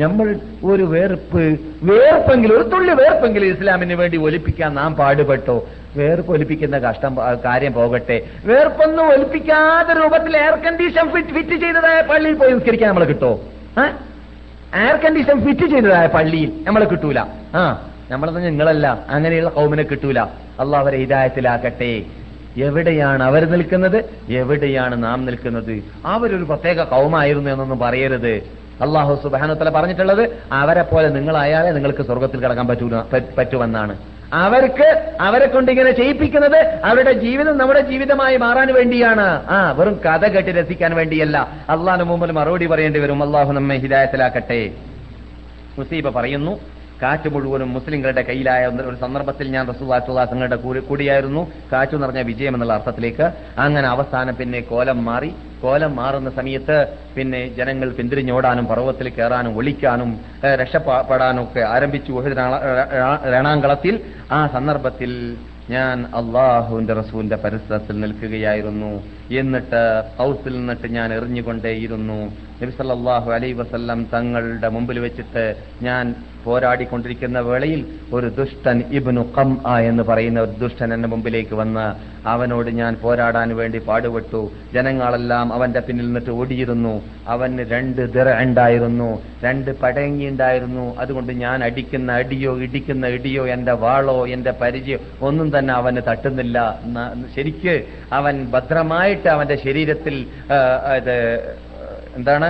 [0.00, 0.28] നമ്മൾ
[0.70, 1.42] ഒരു വേർപ്പ്
[1.90, 5.56] വേർപ്പെങ്കിലും ഒരു തുള്ളി വേർപ്പെങ്കിലും ഇസ്ലാമിന് വേണ്ടി ഒലിപ്പിക്കാൻ നാം പാടുപെട്ടോ?
[5.96, 7.12] വേർപ്പ് ഒലിപ്പിക്കുന്ന കഷ്ടം
[7.44, 8.16] കാര്യം പോകട്ടെ.
[8.50, 13.30] വേർപ്പൊന്നും ഒലിപ്പിക്കാത്ത രൂപത്തിൽ എയർ കണ്ടീഷൻ ഫിറ്റ് ഫിറ്റ് ചെയ്തതായ പള്ളിയിൽ പോയി നിസ്കരിക്കാൻ നമ്മൾ കിട്ടോ?
[14.82, 17.20] എയർ കണ്ടീഷൻ ഫിറ്റ് ചെയ്തതായ പള്ളിയിൽ നമ്മളെ കിട്ടൂല.
[17.60, 17.62] ആ
[18.10, 20.20] നമ്മളത് നിങ്ങളല്ല അങ്ങനെയുള്ള കൗമിനെ കിട്ടൂല.
[20.62, 21.92] അള്ളാഹ് അവരെ ഹിതായത്തിലാക്കട്ടെ
[22.66, 23.96] എവിടെയാണ് അവർ നിൽക്കുന്നത്?
[24.40, 25.72] എവിടെയാണ് നാം നിൽക്കുന്നത്?
[26.06, 28.34] അവരൊരു പ്രത്യേക കൗമായിരുന്നു എന്നൊന്നും പറയരുത്.
[28.82, 33.02] അള്ളാഹു സുബാനുത്തല പറഞ്ഞിട്ടുള്ളത് അവരെ പോലെ നിങ്ങളായാലേ നിങ്ങൾക്ക് സ്വർഗത്തിൽ കിടക്കാൻ പറ്റൂല
[33.38, 33.98] പറ്റുമെന്നാണ്
[34.32, 39.42] അവർക്ക് അവരെ കൊണ്ട് ഇങ്ങനെ ചെയ്യിപ്പിക്കുന്നത് അവരുടെ ജീവിതം നമ്മുടെ ജീവിതമായി മാറാൻ വേണ്ടിയാണ്.
[39.48, 41.48] ആ വെറും കഥ കെട്ടി രസിക്കാൻ വേണ്ടിയല്ല.
[41.68, 43.22] അള്ളാഹിന് മുമ്പിൽ മറുപടി പറയേണ്ടി വരും.
[43.22, 44.70] അള്ളാഹു നമ്മെ ഹിദായത്തിലാക്കട്ടെ.
[45.78, 46.60] മുസീബ പറയുന്നു
[47.04, 50.56] കാറ്റ് മുഴുവനും മുസ്ലിങ്ങളുടെ കയ്യിലായ ഒരു സന്ദർഭത്തിൽ ഞാൻ റസൂദാസുദാസങ്ങളുടെ
[50.90, 51.42] കൂടിയായിരുന്നു.
[51.72, 53.26] കാറ്റു നിറഞ്ഞ വിജയം എന്നുള്ള അർത്ഥത്തിലേക്ക്.
[53.58, 55.30] അങ്ങനെ അവസാനം പിന്നെ കോലം മാറി.
[55.62, 56.76] കോലം മാറുന്ന സമയത്ത്
[57.16, 60.10] പിന്നെ ജനങ്ങൾ പിന്തിരിഞ്ഞോടാനും പർവത്തിൽ കയറാനും ഒളിക്കാനും
[60.60, 62.12] രക്ഷപ്പെടാനും ഒക്കെ ആരംഭിച്ചു
[63.36, 63.94] രണാങ്കളത്തിൽ.
[64.32, 65.12] ആ സന്ദർഭത്തിൽ
[65.70, 68.92] ഞാൻ അള്ളാഹുവിന്റെ റസൂലിന്റെ പരിസരത്തിൽ നിൽക്കുകയായിരുന്നു.
[69.40, 69.82] എന്നിട്ട്
[70.18, 72.18] ഹൗസിൽ നിന്നിട്ട് ഞാൻ എറിഞ്ഞുകൊണ്ടേയിരുന്നു.
[72.62, 75.44] നബിസല്ലാഹു അലൈ വസല്ലം തങ്ങളുടെ മുമ്പിൽ വെച്ചിട്ട്
[75.82, 76.04] ഞാൻ
[76.44, 77.80] പോരാടിക്കൊണ്ടിരിക്കുന്ന വേളയിൽ
[78.12, 81.86] ഒരു ദുഷ്ടൻ ഇബ്നു കം ആ എന്ന് പറയുന്ന ഒരു ദുഷ്ടൻ എന്റെ മുമ്പിലേക്ക് വന്ന്
[82.28, 84.40] അവനോട് ഞാൻ പോരാടാൻ വേണ്ടി പാടുപെട്ടു.
[84.74, 86.94] ജനങ്ങളെല്ലാം അവന്റെ പിന്നിൽ നിന്നിട്ട് ഓടിയിരുന്നു.
[87.28, 89.22] അവന് രണ്ട് ദിറ ഉണ്ടായിരുന്നു.
[89.44, 90.96] രണ്ട് പടങ്ങി ഉണ്ടായിരുന്നു.
[90.98, 96.58] അതുകൊണ്ട് ഞാൻ അടിക്കുന്ന അടിയോ ഇടിക്കുന്ന ഇടിയോ എന്റെ വാളോ എന്റെ പരിചയോ ഒന്നും തന്നെ അവന് തട്ടുന്നില്ല.
[97.36, 100.16] ശരിക്ക് അവൻ ഭദ്രമായിട്ട് അവന്റെ ശരീരത്തിൽ
[102.18, 102.48] എന്താണ്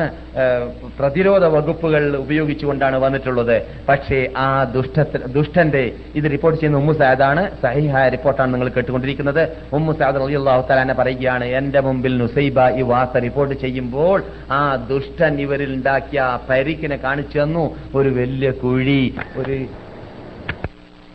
[0.99, 3.57] പ്രതിരോധ വകുപ്പുകൾ ഉപയോഗിച്ചുകൊണ്ടാണ് വന്നിട്ടുള്ളത്.
[3.89, 5.85] പക്ഷേ ആ ദുഷ്ട ദുഷ്ടന്റെ
[6.19, 9.43] ഇത് റിപ്പോർട്ട് ചെയ്യുന്ന ഉമ്മു സാദാണ് സഹിഹായ റിപ്പോർട്ടാണ് നിങ്ങൾ കേട്ടുകൊണ്ടിരിക്കുന്നത്.
[9.79, 14.19] ഉമ്മു സാദ് റളിയല്ലാഹു തആല പറയുകയാണ് എന്റെ മുമ്പിൽ നുസൈബ ഈ വാർത്ത റിപ്പോർട്ട് ചെയ്യുമ്പോൾ
[14.59, 14.61] ആ
[14.93, 17.65] ദുഷ്ടൻ ഇവരിൽ ഉണ്ടാക്കിയ പരിക്കിനെ കാണിച്ചു തന്നു.
[17.99, 19.01] ഒരു വലിയ കുഴി
[19.41, 19.57] ഒരു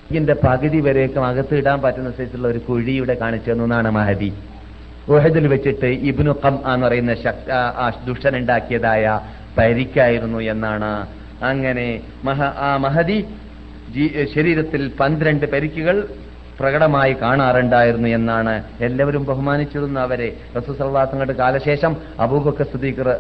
[0.10, 4.30] ഇതിന്റെ പകുതി വരേക്കും അകത്ത് ഇടാൻ പറ്റുന്ന സൈസുള്ള ഒരു കുഴി ഇവിടെ കാണിച്ചു തന്നു എന്നാണ് മഹദി.
[5.10, 7.14] ഉഹദിൽ വെച്ചിട്ട് ഇബ്നു കം എന്ന് പറയുന്ന
[8.36, 9.06] ഉണ്ടാക്കിയതായ
[9.57, 10.91] പരിക്കായിരുന്നു എന്നാണ്.
[11.41, 11.88] അങ്ങനെ
[12.23, 13.19] മഹ ആ മഹദി
[14.34, 15.98] ശരീരത്തിൽ പന്ത്രണ്ട് പരിക്കുകൾ
[16.60, 20.34] പ്രകടമായി കാണാറുണ്ടായിരുന്നു എന്നാണ് എല്ലാവരും ബഹുമാനിച്ചിരുന്നു അവരെ.
[20.57, 23.18] റസൂസല്ലാസങ്ങളുടെ കാലശേഷം അബൂബക്കർ സുദീഖ്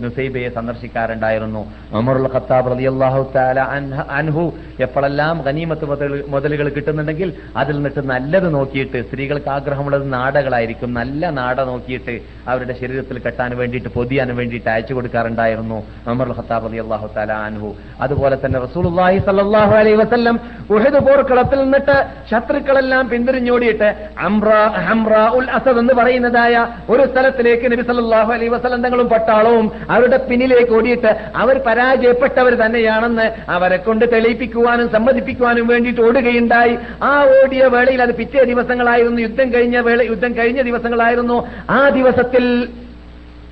[0.00, 1.72] നുസൈബയെ സന്ദർശിക്കാറുണ്ടായിരുന്നു.
[1.92, 9.50] അമറുൽ ഖത്താബ് റളിയല്ലാഹു തആല അൻഹ- എപ്പോഴെല്ലാം ഗനീമത്ത് മുതൽ- മുതലുകൾ കിട്ടുന്നുണ്ടെങ്കിൽ അതിൽ നിന്നിട്ട് നല്ലത് നോക്കിയിട്ട് സ്ത്രീകൾക്ക്
[9.50, 10.94] ആഗ്രഹമുള്ളത് നാടകളായിരിക്കും.
[10.94, 17.32] നല്ല നാട നോക്കിയിട്ട് അവരുടെ ശരീരത്തിൽ കെട്ടാൻ വേണ്ടിയിട്ട് പൊതിയാൻ വേണ്ടിയിട്ട് അയച്ചു കൊടുക്കാറുണ്ടായിരുന്നു അമറുൽ ഖത്താബ് റളിയല്ലാഹു തആല
[17.32, 17.74] അൻഹു.
[18.00, 20.40] അതുപോലെ തന്നെ റസൂലുള്ളാഹി സ്വല്ലല്ലാഹു അലൈഹി വസല്ലം
[20.70, 22.04] ഉഹദ് പോർക്കളത്തിൽ നിന്നിട്ട്
[22.64, 23.88] ശത്രുക്കളെല്ലാം പിന്തിരിഞ്ഞോടിയിട്ട്
[25.56, 26.54] അസദ് എന്ന് പറയുന്നതായ
[26.92, 31.10] ഒരു സ്ഥലത്തിലേക്ക് നബി സല്ലല്ലാഹു അലൈഹി വസല്ലം തങ്ങളും പട്ടാളവും അവരുടെ പിന്നിലേക്ക് ഓടിയിട്ട്
[31.42, 33.26] അവർ പരാജയപ്പെട്ടവർ തന്നെയാണെന്ന്
[33.56, 36.74] അവരെ കൊണ്ട് തെളിയിപ്പിക്കുവാനും സമ്മതിപ്പിക്കുവാനും വേണ്ടിയിട്ട് ഓടുകയുണ്ടായി.
[37.02, 39.20] ആ ഓടിയ വേളയിൽ അത് പിറ്റേ ദിവസങ്ങളായിരുന്നു.
[39.26, 41.38] യുദ്ധം കഴിഞ്ഞ വേള യുദ്ധം കഴിഞ്ഞ ദിവസങ്ങളായിരുന്നു.
[41.70, 42.46] ആ ദിവസത്തിൽ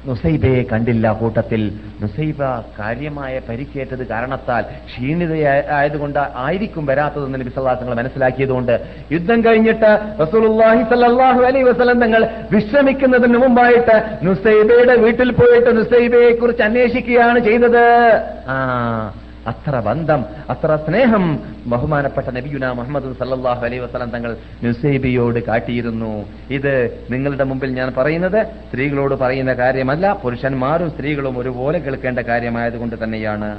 [0.08, 1.62] നുസൈബയെ കണ്ടില്ല കൂട്ടത്തിൽ.
[2.02, 2.40] നുസൈബ
[2.78, 8.74] കാര്യമായ പരിക്കേറ്റത് കാരണത്താൽ ക്ഷീണിതയായതുകൊണ്ട് ആയിരിക്കും വരാത്തതെന്ന് നബി സല്ലാസങ്ങൾ മനസ്സിലാക്കിയതുകൊണ്ട്
[9.14, 9.90] യുദ്ധം കഴിഞ്ഞിട്ട്
[10.22, 12.24] റസൂലുള്ളാഹി സല്ലല്ലാഹു അലൈഹി വസല്ലം തങ്ങൾ
[12.54, 13.96] വിശ്രമിക്കുന്നതിന് മുമ്പായിട്ട്
[14.28, 17.84] നുസൈബയുടെ വീട്ടിൽ പോയിട്ട് നുസൈബയെ കുറിച്ച് അന്വേഷിക്കുകയാണ് ചെയ്തത്.
[18.52, 18.56] ആ
[19.46, 21.24] അത്ര ബന്ധം അത്ര സ്നേഹം
[21.66, 26.12] ബഹുമാനപ്പെട്ട നബിയുന മുഹമ്മദ് സല്ലാഹു അലൈഹി വസല്ലം തങ്ങൾ നുസൈബിയോട് കാട്ടിയിരുന്നു.
[26.50, 26.72] ഇത്
[27.10, 33.50] നിങ്ങളുടെ മുമ്പിൽ ഞാൻ പറയുന്നത് സ്ത്രീകളോട് പറയുന്ന കാര്യമല്ല പുരുഷന്മാരും സ്ത്രീകളും ഒരുപോലെ കേൾക്കേണ്ട കാര്യമായതുകൊണ്ട് തന്നെയാണ്.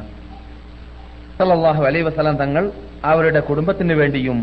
[1.38, 2.72] സല്ലാഹു അലൈഹി വസല്ലം തങ്ങൾ
[3.06, 4.40] അവരുടെ കുടുംബത്തിന് വേണ്ടിയും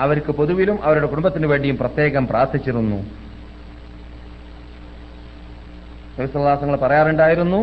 [0.00, 2.98] അവർക്ക് പൊതുവിലും അവരുടെ കുടുംബത്തിന് വേണ്ടിയും പ്രത്യേകം പ്രാർത്ഥിച്ചിരുന്നു.
[6.82, 7.60] പറയാറുണ്ടായിരുന്നു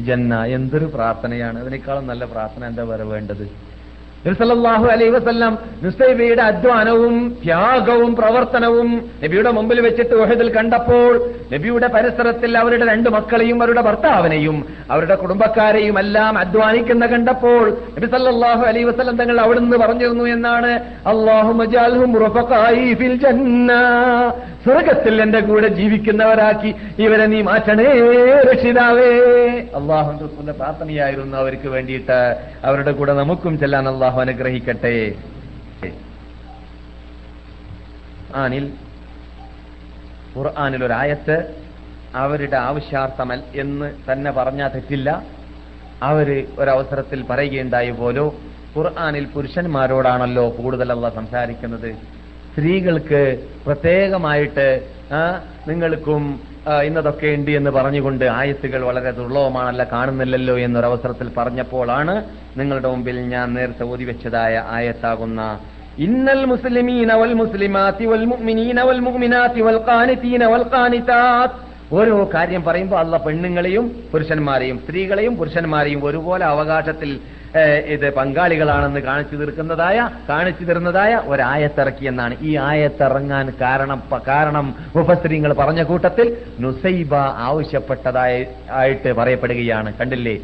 [0.00, 0.44] ജന്ന.
[0.56, 1.58] എന്തൊരു പ്രാർത്ഥനയാണ്.
[1.60, 3.44] അതിനേക്കാളും നല്ല പ്രാർത്ഥന എന്താ വേറെ വേണ്ടത്?
[4.24, 8.88] നബി അലൈ വസല്ലം നുസൈബയുടെ അധ്വാനവും ത്യാഗവും പ്രവർത്തനവും
[9.22, 11.12] നബിയുടെ മുമ്പിൽ വെച്ചിട്ട് ഒഹദിൽ കണ്ടപ്പോൾ
[11.52, 14.56] നബിയുടെ പരിസരത്തിൽ അവരുടെ രണ്ട് മക്കളെയും അവരുടെ ഭർത്താവിനെയും
[14.90, 17.64] അവരുടെ കുടുംബക്കാരെയും എല്ലാം അധ്വാനിക്കുന്ന കണ്ടപ്പോൾ
[17.96, 20.72] നബി സല്ലല്ലാഹു അലൈഹി വസല്ലം തങ്ങൾ അവിടുന്ന് പറഞ്ഞിരുന്നു എന്നാണ്
[23.18, 23.72] ജന്ന
[24.64, 27.86] സ്വർഗത്തിൽ എന്റെ കൂടെ ജീവിക്കുന്നവരാക്കി ഇവരെ നീ മാറ്റണേ
[28.48, 29.10] രക്ഷിതാവേ.
[29.78, 32.18] അള്ളാഹുന്റെ പ്രാർത്ഥനയായിരുന്നു അവർക്ക് വേണ്ടിയിട്ട്
[32.64, 35.14] അവരുടെ കൂടെ നമുക്കും ചെല്ലാൻ അള്ളാഹു അനുഗ്രഹിക്കട്ടെ.
[38.34, 38.72] ആനിൽ
[40.36, 41.54] ഖുർആാനിൽ ഒരായത്ത്
[42.14, 45.22] അവരുടെ ആവശ്യാർത്ഥമൽ എന്ന് തന്നെ പറഞ്ഞാൽ തെറ്റില്ല.
[46.02, 48.34] അവർ ഒരവസരത്തിൽ പറയുകയുണ്ടായി പോലോ
[48.76, 51.94] ഖുർആാനിൽ പുരുഷന്മാരോടാണല്ലോ കൂടുതൽ അള്ള സംസാരിക്കുന്നത്.
[52.50, 54.94] സ്ത്രീകൾക്ക് പ്രത്യേകമായിട്ട്
[55.68, 56.47] നിങ്ങൾക്കും
[56.86, 62.14] ഇന്നതൊക്കെ ഉണ്ട് എന്ന് പറഞ്ഞുകൊണ്ട് ആയത്തുകൾ വളരെ ദുർലഭമാണല്ല കാണുന്നില്ലല്ലോ എന്നൊരവസരത്തിൽ പറഞ്ഞപ്പോഴാണ്
[62.58, 65.40] നിങ്ങളുടെ മുമ്പിൽ ഞാൻ നേരത്തെ ഓതി വെച്ചതായ ആയത്താകുന്ന
[65.98, 71.56] ഇന്നൽ മുസ്ലിമീന വൽ മുസ്ലിമാത്തി വൽ മുഅ്മിനീന വൽ മുഅ്മിനാത്തി വൽ ഖാനിതീന വൽ ഖാനിതാത്ത്.
[71.92, 77.10] ഓരോ കാര്യം പറയുമ്പോൾ അല്ല പെണ്ണുങ്ങളെയും പുരുഷന്മാരെയും സ്ത്രീകളെയും പുരുഷന്മാരെയും ഒരുപോലെ അവകാശത്തിൽ
[77.86, 82.36] ഇത് പങ്കാളികളാണെന്ന് കാണിച്ചു തീർക്കുന്നതായ കാണിച്ചു തരുന്നതായ ഒരായത്തിറക്കി എന്നാണ്.
[82.42, 89.94] ഈ ആയത്തിറങ്ങാൻ കാരണം കാരണം ഉപസ്ത്രീങ്ങൾ പറഞ്ഞ കൂട്ടത്തിൽ നുസൈബ ആവശ്യപ്പെട്ടതായി ആയിട്ട് പറയപ്പെടുകയാണ്.
[89.94, 90.36] കണ്ടില്ലേ?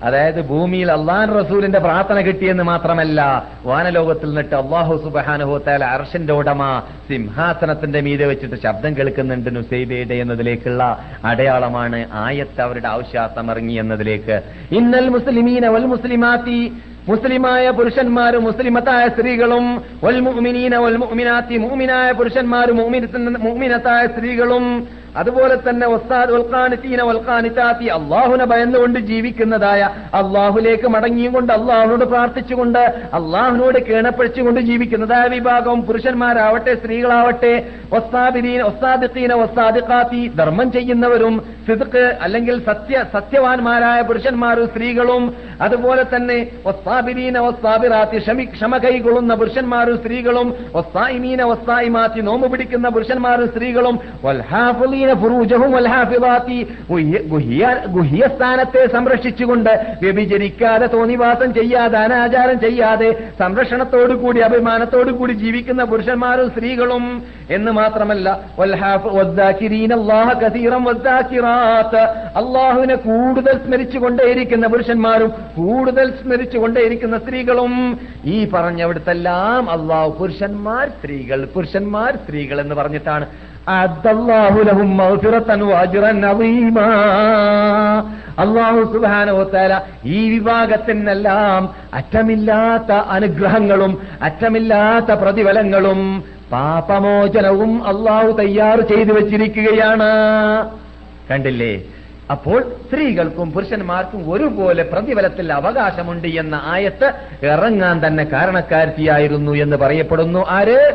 [0.00, 3.20] അതായത് ഭൂമിയിൽ അള്ളാൻ റസൂലിന്റെ പ്രാർത്ഥന കിട്ടിയെന്ന് മാത്രമല്ല
[3.64, 6.62] വാനലോകത്തിൽ നിന്നിട്ട് അള്ളാഹു സുബാനുഹോത്താല അർഷന്റെ ഉടമ
[7.10, 10.82] സിംഹാസനത്തിന്റെ മീതെ വെച്ചിട്ട് ശബ്ദം കേൾക്കുന്നുണ്ട് നുസൈബയുടെ എന്നതിലേക്കുള്ള
[11.24, 14.36] അടയാളമാണ് ആയത്ത് അവരുടെ ആവശ്യാർത്ഥം ഇറങ്ങി എന്നതിലേക്ക്.
[14.72, 16.60] ഇന്നൽ മുസ്ലിമീന വൽ മുസ്ലിമാത്തി
[17.08, 19.66] മുസ്ലിമായ പുരുഷന്മാരും മുസ്ലിമത്തായ സ്ത്രീകളും
[20.04, 24.64] വൽ മുഅ്മിനീന മുഅ്മിനാത്തി മുഅ്മിനായ പുരുഷന്മാരും മുഅ്മിനത്ത- മുഅ്മിനത്തായ സ്ത്രീകളും
[25.16, 25.86] അതുപോലെ തന്നെ
[27.90, 29.82] അള്ളാഹുനെ ഭയന്നുകൊണ്ട് ജീവിക്കുന്നതായ
[30.14, 32.82] അള്ളാഹുലേക്ക് മടങ്ങിയും കൊണ്ട് അള്ളാഹുനോട് പ്രാർത്ഥിച്ചുകൊണ്ട്
[33.14, 37.54] അള്ളാഹുനോട് കേണപ്പഴിച്ചുകൊണ്ട് ജീവിക്കുന്നതായ വിഭാഗം പുരുഷന്മാരാവട്ടെ സ്ത്രീകളാവട്ടെ
[40.36, 41.34] ധർമ്മം ചെയ്യുന്നവരും
[41.66, 45.24] സിദുക്ക് അല്ലെങ്കിൽ സത്യ സത്യവാൻമാരായ പുരുഷന്മാരും സ്ത്രീകളും
[45.60, 48.46] അതുപോലെ തന്നെ വസ്താബിരീന വസ്താബിറാത്തി ക്ഷമി
[48.78, 50.48] കൈകൊള്ളുന്ന പുരുഷന്മാരും സ്ത്രീകളും
[52.20, 53.96] നോമ്പ് പിടിക്കുന്ന പുരുഷന്മാരും സ്ത്രീകളും
[55.74, 56.58] വൽഹാഫിളാത്തി
[57.28, 57.74] ഗുഹ്യ-
[58.30, 59.70] സ്ഥാനത്തെ സംരക്ഷിച്ചുകൊണ്ട്
[60.02, 63.08] വ്യഭിചരിക്കാതെ തോന്നിവാസം ചെയ്യാതെ അനാചാരം ചെയ്യാതെ
[63.40, 64.40] സംരക്ഷണത്തോടു കൂടി
[65.20, 67.04] കൂടി ജീവിക്കുന്ന പുരുഷന്മാരും സ്ത്രീകളും
[67.50, 68.28] എന്ന് മാത്രമല്ല
[72.40, 77.74] അള്ളാഹുവിനെ കൂടുതൽ സ്മരിച്ചുകൊണ്ടേയിരിക്കുന്ന പുരുഷന്മാരും കൂടുതൽ സ്മരിച്ചുകൊണ്ടേയിരിക്കുന്ന സ്ത്രീകളും
[78.30, 79.38] ഈ പറഞ്ഞവിടത്തെല്ലാം
[79.70, 83.26] അള്ളാഹു പുരുഷന്മാർ സ്ത്രീകൾ പുരുഷന്മാർ സ്ത്രീകൾ എന്ന് പറഞ്ഞിട്ടാണ്
[88.38, 100.10] അള്ളാഹു സുബാനോത്താല ഈ വിഭാഗത്തിനെല്ലാം അറ്റമില്ലാത്ത അനുഗ്രഹങ്ങളും അറ്റമില്ലാത്ത പ്രതിഫലങ്ങളും പാപമോചനവും അള്ളാഹു തയ്യാർ ചെയ്തു വെച്ചിരിക്കുകയാണ്.
[101.30, 101.82] കണ്ടില്ലേ?
[102.30, 107.12] അപ്പോൾ സ്ത്രീകൾക്കും പുരുഷന്മാർക്കും ഒരുപോലെ പ്രതിഫലത്തിൽ അവകാശമുണ്ട് എന്ന ആയത്ത്
[107.46, 110.46] ഇറങ്ങാൻ തന്നെ കാരണക്കാരത്തിയായിരുന്നു എന്ന് പറയപ്പെടുന്നു.
[110.48, 110.94] ആര്?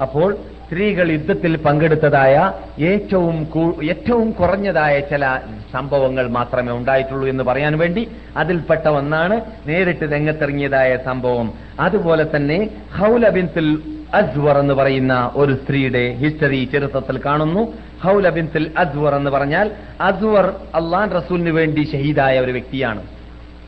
[0.00, 3.36] അപ്പോൾ സ്ത്രീകൾ യുദ്ധത്തിൽ പങ്കെടുത്തതായ ഏറ്റവും
[3.82, 5.24] ഏറ്റവും കുറഞ്ഞതായ ചില
[5.72, 11.52] സംഭവങ്ങൾ മാത്രമേ ഉണ്ടായിട്ടുള്ളൂ എന്ന് പറയാൻ വേണ്ടി അതിൽപ്പെട്ട ഒന്നാണ് നേരിട്ട് രംഗത്തിറങ്ങിയതായ സംഭവം.
[11.80, 13.26] അതുപോലെ തന്നെ ഹൗല
[14.14, 17.74] അസ്വർ എന്ന് പറയുന്ന ഒരു സ്ത്രീയുടെ ഹിസ്റ്ററി ചരിത്രത്തിൽ കാണുന്നു.
[18.02, 18.28] ഹൗല
[18.76, 19.70] അസ്വർ എന്ന് പറഞ്ഞാൽ
[20.00, 23.17] അസ്വർ അള്ളാൻ റസൂലിന് വേണ്ടി ഷഹീദായ ഒരു വ്യക്തിയാണ്.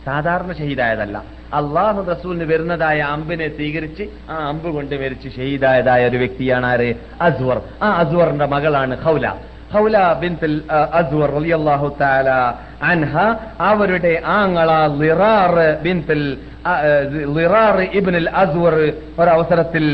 [0.06, 1.16] സാധാരണ ഷഹീദായതല്ല.
[1.58, 6.90] അള്ളാഹു റസൂലിന് വരുന്നതായ അമ്പിനെ സ്വീകരിച്ച് ആ അമ്പ് കൊണ്ട് മരിച്ച് ഷഹീദായതായ ഒരു വ്യക്തിയാണ് ആര്?
[7.26, 7.58] അസ്വർ.
[7.82, 9.26] ആ അസ്വറിന്റെ മകളാണ് ഹൗല
[9.74, 10.54] ഹൗല ബിൻതുൽ
[11.00, 12.28] അസ്വർ റളിയല്ലാഹു തആല
[12.92, 13.12] അൻഹ.
[13.70, 14.70] അവരുടെ ആങ്ങള
[15.00, 15.54] ലിറാർ
[15.84, 16.24] ബിൻതുൽ
[17.36, 18.74] ലിറാർ ഇബ്നുൽ അസ്വർ
[19.20, 19.86] ഒരവസരത്തിൽ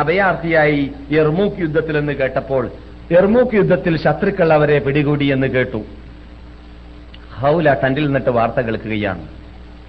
[0.00, 0.82] അഭയാർത്ഥിയായി
[1.22, 2.64] എർമൂക്ക് യുദ്ധത്തിൽ എന്ന് കേട്ടപ്പോൾ
[3.20, 5.80] എർമൂക്ക് യുദ്ധത്തിൽ ശത്രുക്കൾ അവരെ പിടികൂടി എന്ന് കേട്ടു.
[7.40, 9.24] ഹൗല ടണ്ടിൽ നിന്നിട്ട് വാർത്ത കേൾക്കുകയാണ്.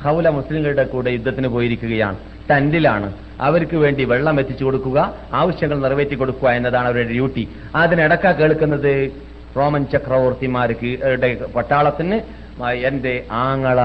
[0.05, 2.17] ഹൗല മുസ്ലിങ്ങളുടെ കൂടെ യുദ്ധത്തിന് പോയിരിക്കുകയാണ്.
[2.49, 3.07] ടെന്റിലാണ്
[3.41, 4.99] അവർക്ക് വേണ്ടി വെള്ളം എത്തിച്ചു കൊടുക്കുക
[5.33, 7.43] ആവശ്യങ്ങൾ നിറവേറ്റി കൊടുക്കുക എന്നതാണ് അവരുടെ ഡ്യൂട്ടി
[7.75, 8.93] അതിനിടക്ക കേൾക്കുന്നത്
[9.57, 10.89] റോമൻ ചക്രവർത്തിമാർക്ക്
[11.55, 12.17] പട്ടാളത്തിന്
[12.89, 13.13] എന്റെ
[13.43, 13.79] ആങ്ങള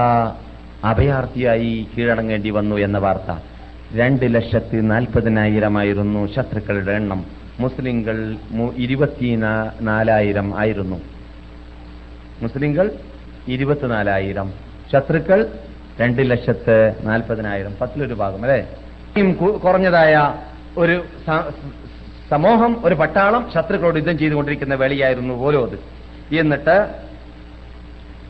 [0.83, 3.31] അഭയാർത്ഥിയായി കീഴടങ്ങേണ്ടി വന്നു എന്ന വാർത്ത.
[3.93, 7.21] രണ്ട് ലക്ഷത്തി നാൽപ്പതിനായിരമായിരുന്നു ശത്രുക്കളുടെ എണ്ണം.
[7.59, 8.17] മുസ്ലിങ്ങൾ
[8.85, 9.29] ഇരുപത്തി
[9.89, 10.97] നാലായിരം ആയിരുന്നു.
[12.41, 12.87] മുസ്ലിങ്ങൾ
[13.47, 14.47] ഇരുപത്തിനാലായിരം.
[14.93, 15.39] ശത്രുക്കൾ
[16.01, 16.75] രണ്ട് ലക്ഷത്ത്
[17.07, 17.73] നാൽപ്പതിനായിരം.
[17.81, 18.59] പത്തിലൊരു ഭാഗം അല്ലെ?
[19.65, 20.13] കുറഞ്ഞതായ
[20.77, 20.95] ഒരു
[22.31, 25.77] സമൂഹം ഒരു പട്ടാളം ശത്രുക്കളോട് യുദ്ധം ചെയ്തുകൊണ്ടിരിക്കുന്ന വേളിയായിരുന്നു ഓരോ അത്
[26.35, 26.75] എന്നിട്ട്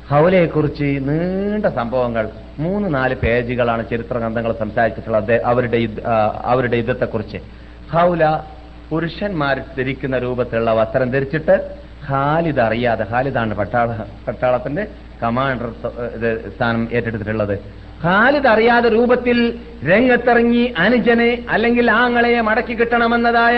[0.10, 2.26] ഹൗലയെക്കുറിച്ച് നീണ്ട സംഭവങ്ങൾ
[2.60, 5.80] മൂന്ന് നാല് പേജുകളാണ് ചരിത്ര ഗ്രന്ഥങ്ങൾ സംസാരിച്ചിട്ടുള്ളത് അവരുടെ
[6.54, 7.40] അവരുടെ യുദ്ധത്തെക്കുറിച്ച്.
[7.94, 8.24] ഹൗല
[8.90, 11.56] പുരുഷന്മാർ ധരിക്കുന്ന രൂപത്തിലുള്ള വസ്ത്രം ധരിച്ചിട്ട്
[12.08, 13.88] ഖാലിദ് അറിയാതെ ഖാലിദാണ് പട്ടാള
[14.28, 14.84] പട്ടാളത്തിന്റെ
[15.24, 15.70] കമാൻഡർ
[16.56, 17.56] സ്ഥാനം ഏറ്റെടുത്തിട്ടുള്ളത്.
[18.04, 19.38] ഖാലിദ് അറിയാതെ രൂപത്തിൽ
[19.92, 23.58] രംഗത്തിറങ്ങി അനുജനെ അല്ലെങ്കിൽ ആങ്ങളെ മടക്കി കിട്ടണമെന്നതായ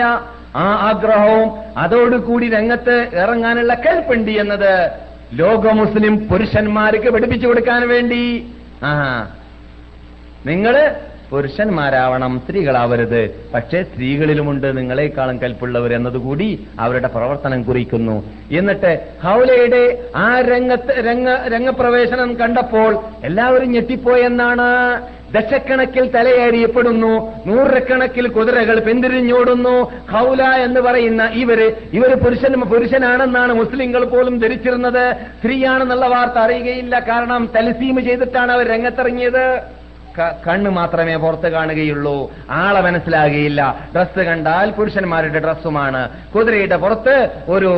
[0.62, 1.48] ആ ആഗ്രഹവും
[1.82, 4.72] അതോടുകൂടി രംഗത്ത് ഇറങ്ങാനുള്ള കൽപ്പുണ്ട് എന്നത്
[5.40, 8.22] ലോക മുസ്ലിം പുരുഷന്മാർക്ക് പഠിപ്പിച്ചു കൊടുക്കാൻ വേണ്ടി.
[8.88, 8.90] ആ
[10.50, 10.76] നിങ്ങൾ
[11.34, 13.50] പുരുഷന്മാരാവണം സ്ത്രീകളാവരുത്.
[13.54, 18.16] പക്ഷേ സ്ത്രീകളിലുമുണ്ട് നിങ്ങളെക്കാളും കൽപ്പുള്ളവർ എന്നതുകൂടി അവരുടെ പ്രവർത്തനം കുറിക്കുന്നു.
[18.52, 18.92] എന്നിട്ട്
[19.24, 24.68] ഹൗലയുടെ ആ രംഗത്ത് രംഗ രംഗപ്രവേശനം കണ്ടപ്പോൾ എല്ലാവരും ഞെട്ടിപ്പോയെന്നാണ്.
[25.34, 27.12] ദശക്കണക്കിൽ തലയേറിയപ്പെടുന്നു
[27.46, 29.92] നൂറക്കണക്കിൽ കുതിരകൾ പെന്തിരിഞ്ഞോടുന്നു.
[30.12, 31.60] ഹൗല എന്ന് പറയുന്ന ഇവർ
[31.92, 35.16] ഇവർ പുരുഷൻ പുരുഷനാണെന്നാണ് മുസ്ലിങ്ങൾ പോലും ധരിച്ചിരുന്നത്.
[35.38, 36.98] സ്ത്രീയാണെന്നുള്ള വാർത്ത അറിയുകയില്ല.
[36.98, 39.46] കാരണം തലസീമ് ചെയ്തിട്ടാണ് അവർ രംഗത്തിറങ്ങിയത്.
[40.18, 42.16] കണ്ണ് മാത്രമേ പുറത്ത് കാണുകയുള്ളൂ.
[42.50, 43.60] ആളെ മനസ്സിലാകുകയില്ല.
[43.94, 46.02] ഡ്രസ്സ് കണ്ടാൽ പുരുഷന്മാരുടെ ഡ്രസ്സുമാണ്.
[46.34, 47.16] കുതിരയുടെ പുറത്ത്
[47.48, 47.72] ഒരു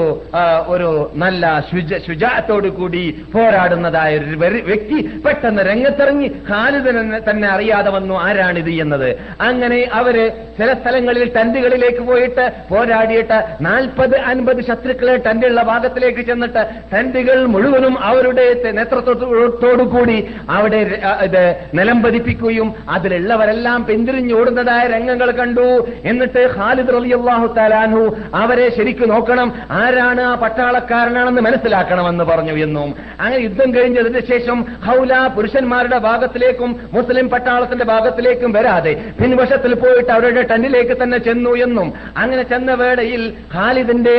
[0.75, 1.65] ഒരു നല്ല
[2.07, 3.05] ശുചാത്തോടു കൂടി
[3.35, 4.37] പോരാടുന്നതായ ഒരു
[4.71, 6.91] വ്യക്തി പെട്ടെന്ന് രംഗത്തിറങ്ങി ഖാലിദ്
[7.31, 9.09] തന്നെ അറിയാതെ വന്നു ആരാണിത് എന്നത്.
[9.41, 10.17] അങ്ങനെ അവർ
[10.59, 19.83] ചില സ്ഥലങ്ങളിൽ ടെന്റുകളിലേക്ക് പോയിട്ട് പോരാടിയിട്ട് നാൽപ്പത് അൻപത് ശത്രുക്കളെ ടെന്റുള്ള ഭാഗത്തിലേക്ക് ചെന്നിട്ട് ടെന്റുകൾ മുഴുവനും അവരുടെ നേതൃത്വത്തോടു
[19.83, 20.19] കൂടി
[20.51, 20.81] അവിടെ
[21.25, 21.43] ഇത്
[21.75, 25.67] നിലം പതിപ്പിക്കുകയും അതിലുള്ളവരെല്ലാം പിന്തിരിഞ്ഞോടുന്നതായ രംഗങ്ങൾ കണ്ടു.
[26.11, 28.03] എന്നിട്ട് ഖാലിദ് റളിയല്ലാഹു തആലാൻഹു
[28.43, 29.49] അവരെ ശരിക്കും നോക്കണം.
[29.81, 32.89] ആരാണ് ആ പട്ടാളക്കാരനാണെന്ന് മനസ്സിലാക്കണമെന്ന് പറഞ്ഞു എന്നും.
[33.21, 40.97] അങ്ങനെ യുദ്ധം കഴിഞ്ഞതിന് ശേഷം ഹൗല പുരുഷന്മാരുടെ ഭാഗത്തിലേക്കും മുസ്ലിം പട്ടാളത്തിന്റെ ഭാഗത്തിലേക്കും വരാതെ പിൻവശത്തിൽ പോയിട്ട് അവരുടെ ടെന്നിലേക്ക്
[41.03, 41.89] തന്നെ ചെന്നു എന്നും.
[42.17, 43.23] അങ്ങനെ ചെന്ന വേളയിൽ
[43.55, 44.17] ഖാലിദിന്റെ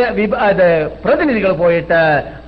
[1.06, 2.02] പ്രതിനിധികൾ പോയിട്ട്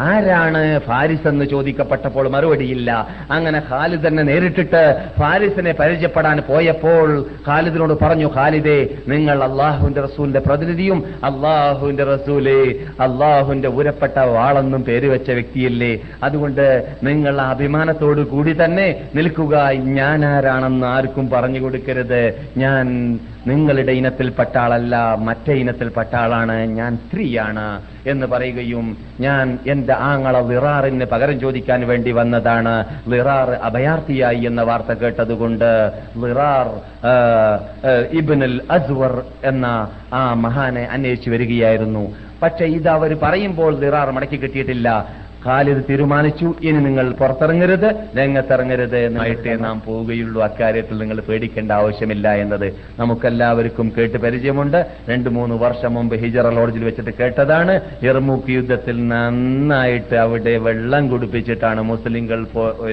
[0.09, 2.89] ആരാണ് ഫാരിസ് എന്ന് ചോദിക്കപ്പെട്ടപ്പോൾ മറുപടിയില്ല.
[3.31, 4.83] അങ്ങനെ ഖാലിദ് തന്നെ നേരിട്ടിട്ട്
[5.49, 12.59] ഫാരിസിനെ പരിചയപ്പെടാൻ പോയപ്പോൾ ഖാലിദിനോട് പറഞ്ഞു ഖാലിദേ നിങ്ങൾ അള്ളാഹുവിന്റെ റസൂലിന്റെ പ്രതിനിധിയും അള്ളാഹുവിന്റെ റസൂലെ
[12.99, 15.91] അള്ളാഹുവിന്റെ ഉരപ്പെട്ട വാളെന്നും പേര് വെച്ച വ്യക്തിയല്ലേ.
[16.23, 16.65] അതുകൊണ്ട്
[17.03, 19.55] നിങ്ങൾ അഭിമാനത്തോടു കൂടി തന്നെ നിൽക്കുക.
[19.99, 22.21] ഞാൻ ആരാണെന്ന് ആർക്കും പറഞ്ഞു കൊടുക്കരുത്.
[22.57, 22.85] ഞാൻ
[23.49, 24.95] നിങ്ങളുടെ ഇനത്തിൽപ്പെട്ട ആളല്ല
[25.27, 26.57] മറ്റേ ഇനത്തിൽപ്പെട്ട ആളാണ്.
[26.79, 27.65] ഞാൻ സ്ത്രീയാണ്
[28.07, 28.85] എന്ന് പറയുകയും
[29.19, 32.75] ഞാൻ എന്റെ ആങ്ങള വിറാറിന് പകരം ചോദിക്കാൻ വേണ്ടി വന്നതാണ്.
[33.07, 35.69] വിറാർ അഭയാർത്ഥിയായി എന്ന വാർത്ത കേട്ടതുകൊണ്ട്
[36.23, 36.67] വിറാർ
[38.19, 39.65] ഇബിനുൽ അസ്വർ എന്ന
[40.13, 42.03] ആ മഹാനെ അന്വേഷിച്ചു വരികയായിരുന്നു.
[42.43, 44.89] പക്ഷെ ഇത് അവർ പറയുമ്പോൾ ദിറാർ മടക്കി കിട്ടിയിട്ടില്ല.
[45.45, 47.87] ഖാലിദ് തീരുമാനിച്ചു ഇനി നിങ്ങൾ പുറത്തിറങ്ങരുത്
[48.17, 50.39] രംഗത്തിറങ്ങരുത് എന്നായിട്ടേ നാം പോവുകയുള്ളൂ.
[50.47, 52.67] അക്കാര്യത്തിൽ നിങ്ങൾ പേടിക്കേണ്ട ആവശ്യമില്ല എന്നത്
[52.99, 54.79] നമുക്കെല്ലാവർക്കും കേട്ട് പരിചയമുണ്ട്.
[55.11, 57.75] രണ്ടു മൂന്ന് വർഷം മുമ്പ് ഹിജറ ലോഡ്ജിൽ വെച്ചിട്ട് കേട്ടതാണ്.
[58.11, 62.39] എർമൂക്ക് യുദ്ധത്തിൽ നന്നായിട്ട് അവിടെ വെള്ളം കുടിപ്പിച്ചിട്ടാണ് മുസ്ലിങ്ങൾ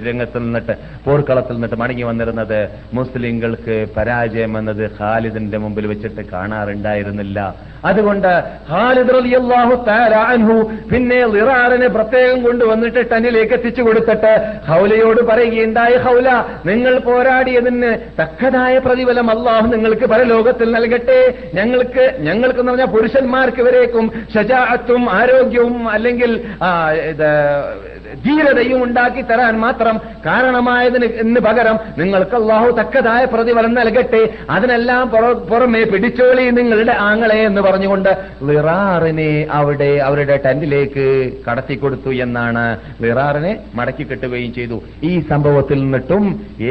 [0.08, 2.60] രംഗത്തിൽ നിന്നിട്ട് പോർക്കളത്തിൽ നിന്നിട്ട് മടങ്ങി വന്നിരുന്നത്.
[2.98, 7.38] മുസ്ലിങ്ങൾക്ക് പരാജയം എന്നത് ഖാലിദിന്റെ മുമ്പിൽ വെച്ചിട്ട് കാണാറുണ്ടായിരുന്നില്ല.
[7.88, 8.30] അതുകൊണ്ട്
[8.70, 10.54] ഖാലിദ് റളിയല്ലാഹു തആല അൻഹു
[10.90, 11.88] പിന്നെ ലിറാറിനെ
[12.36, 14.32] പ്രത്യേകം കൊണ്ടുവന്നിട്ട് ടന്നിലേക്ക് എത്തിച്ചു കൊടുത്തിട്ട്
[14.68, 16.28] ഹൗലയോട് പറയുകയുണ്ടായി ഹൗല
[16.66, 17.90] നിങ്ങൾ പോരാടിയതിന്
[18.20, 21.18] തക്കതായ പ്രതിഫലം അള്ളാഹു നിങ്ങൾക്ക് പരലോകത്തിൽ നൽകട്ടെ.
[21.54, 26.32] ഞങ്ങൾക്ക് ഞങ്ങൾക്ക് എന്ന് പറഞ്ഞാൽ പുരുഷന്മാർക്ക് ഇവരേക്കും ഷജാഅത്തും ആരോഗ്യവും അല്ലെങ്കിൽ
[28.16, 29.96] ധീരതയും ഉണ്ടാക്കി തരാൻ മാത്രം
[30.26, 34.22] കാരണമായതിന് ഇന്ന് പകരം നിങ്ങൾക്ക് അള്ളാഹു തക്കതായ പ്രതിഫലം നൽകട്ടെ.
[34.50, 38.10] അതിനെല്ലാം പുറ- പുറമെ പിടിച്ചോളി നിങ്ങളുടെ ആങ്ങളെ എന്ന് പറഞ്ഞുകൊണ്ട്
[38.42, 41.06] വിറാറിനെ അവിടെ അവരുടെ ടെന്റിലേക്ക്
[41.46, 42.64] കടത്തിക്കൊടുത്തു എന്നാണ്
[43.04, 44.78] വിറാറിനെ മടക്കി കെട്ടുകയും ചെയ്തു.
[45.10, 46.24] ഈ സംഭവത്തിൽ നിന്നിട്ടും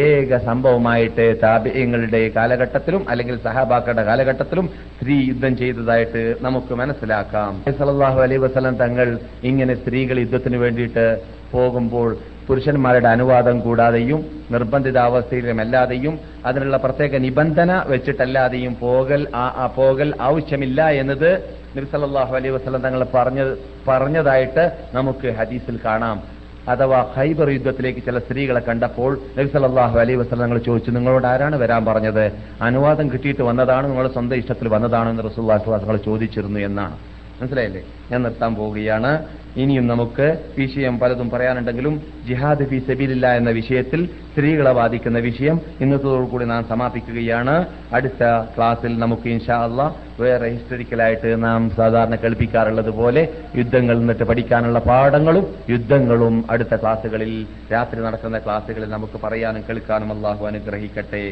[0.03, 7.52] ഏക സംഭവമായിട്ട് താപ്യങ്ങളുടെ കാലഘട്ടത്തിലും അല്ലെങ്കിൽ സഹാബാക്കളുടെ കാലഘട്ടത്തിലും സ്ത്രീ യുദ്ധം ചെയ്തതായിട്ട് നമുക്ക് മനസ്സിലാക്കാം.
[7.80, 9.07] സല്ലല്ലാഹു അലൈഹി വസല്ലം തങ്ങൾ
[9.52, 11.06] ഇങ്ങനെ സ്ത്രീകൾ യുദ്ധത്തിന് വേണ്ടിയിട്ട്
[11.53, 12.10] പോകുമ്പോൾ
[12.48, 19.28] പുരുഷന്മാരുടെ അനുവാദം കൂടാതെയും നിർബന്ധിതാവസ്ഥയിലും അല്ലാതെയും അതിനുള്ള പ്രത്യേക നിബന്ധന വെച്ചിട്ടല്ലാതെയും പോകൽ
[19.76, 21.30] പോകൽ ആവശ്യമില്ല എന്നത്
[21.78, 23.56] നബി സല്ലല്ലാഹു അലൈഹി വസല്ലം തങ്ങൾ പറഞ്ഞ
[23.88, 24.64] പറഞ്ഞതായിട്ട്
[24.94, 26.24] നമുക്ക് ഹദീസിൽ കാണാം.
[26.70, 31.86] അഥവാ ഖൈബർ യുദ്ധത്തിലേക്ക് ചില സ്ത്രീകളെ കണ്ടപ്പോൾ നബി സല്ലല്ലാഹു അലൈഹി വസല്ലം തങ്ങൾ ചോദിച്ചു നിങ്ങളോട് ആരാണ് വരാൻ
[31.86, 32.32] പറഞ്ഞത്?
[32.62, 36.96] അനുവാദം കിട്ടിയിട്ട് വന്നതാണ് നിങ്ങളുടെ സ്വന്തം ഇഷ്ടത്തിൽ വന്നതാണോ എന്ന് സ്വല്ലല്ലാഹു ചോദിച്ചിരുന്നു എന്നാണ്.
[37.42, 37.84] മനസ്സിലായില്ലേ?
[38.12, 39.12] ഞാൻ നിർത്താൻ പോവുകയാണ്.
[39.57, 40.27] ഇനിയും നമുക്ക്
[40.57, 41.94] വിഷയം പലതും പറയാനുണ്ടെങ്കിലും
[42.27, 44.02] ജിഹാദ് ഫി സബീലില്ല എന്ന വിഷയത്തിൽ
[44.32, 47.56] സ്ത്രീകളെ ബാധിക്കുന്ന വിഷയം ഇന്നത്തോടുകൂടി നാം സമാപിക്കുകയാണ്.
[47.94, 48.23] അടുത്ത
[48.56, 49.86] ക്ലാസ്സിൽ നമുക്ക് ഇൻഷാ അള്ളാ
[50.19, 53.23] വേറെ ഹിസ്റ്ററിക്കലായിട്ട് നാം സാധാരണ കേൾപ്പിക്കാറുള്ളത് പോലെ
[53.56, 57.34] യുദ്ധങ്ങളിൽ നിന്നിട്ട് പഠിക്കാനുള്ള പാഠങ്ങളും യുദ്ധങ്ങളും അടുത്ത ക്ലാസ്സുകളിൽ
[57.73, 61.23] രാത്രി നടക്കുന്ന ക്ലാസ്സുകളിൽ നമുക്ക് പറയാനും കേൾക്കാനും അള്ളാഹു അനുഗ്രഹിക്കട്ടെ.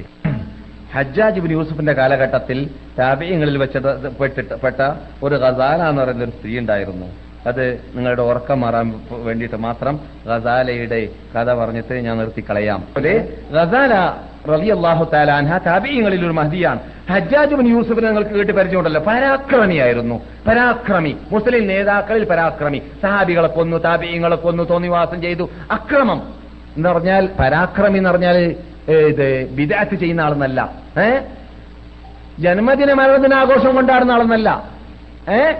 [0.93, 2.59] ഹജ്ജാജ് ബിൻ യൂസഫിന്റെ കാലഘട്ടത്തിൽ
[2.99, 3.77] താപീയങ്ങളിൽ വെച്ച
[4.63, 4.79] പെട്ട
[5.23, 7.09] ഒരു ഗസാല എന്ന് പറയുന്ന ഒരു സ്ത്രീ ഉണ്ടായിരുന്നു.
[7.48, 9.99] അത് നിങ്ങളുടെ ഉറക്കം മാറാൻ വേണ്ടിയിട്ട് മാത്രം
[10.36, 12.84] റസാലയുടെ കഥ പറഞ്ഞിട്ട് ഞാൻ നിർത്തിക്കളയാം.
[12.98, 14.14] അതെ റസാല
[14.53, 16.80] റബി അള്ളാഹു താലാൻഹ താപീയങ്ങളിൽ ഒരു മഹദിയാണ്.
[17.11, 19.02] ഹജ്ജാജ് ബിൻ യൂസുഫിനെ നിങ്ങൾക്ക് കേട്ട് പരിചയമുണ്ടല്ലോ.
[19.02, 20.22] പരാക്രമിയായിരുന്നു.
[20.48, 21.18] പരാക്രമി.
[21.32, 22.82] മുസ്ലിം നേതാക്കളിൽ പരാക്രമി.
[23.02, 25.49] സഹാബികളെ കൊന്നു താബിയങ്ങളെ കൊന്നു തോന്നിവാസം ചെയ്തു.
[25.72, 26.34] അക്രമം.
[26.78, 28.56] എന്ന് പറഞ്ഞാൽ പരാക്രമി എന്ന് പറഞ്ഞാൽ
[28.91, 30.74] ഇത് വിദാറ്റ് ചെയ്യുന്ന ആളെന്നല്ല.
[31.02, 31.20] ഏ?
[32.40, 34.70] ജന്മദിന മരണദിനാഘോഷം കൊണ്ടാടുന്ന ആളെന്നല്ല.
[35.30, 35.53] ഏ?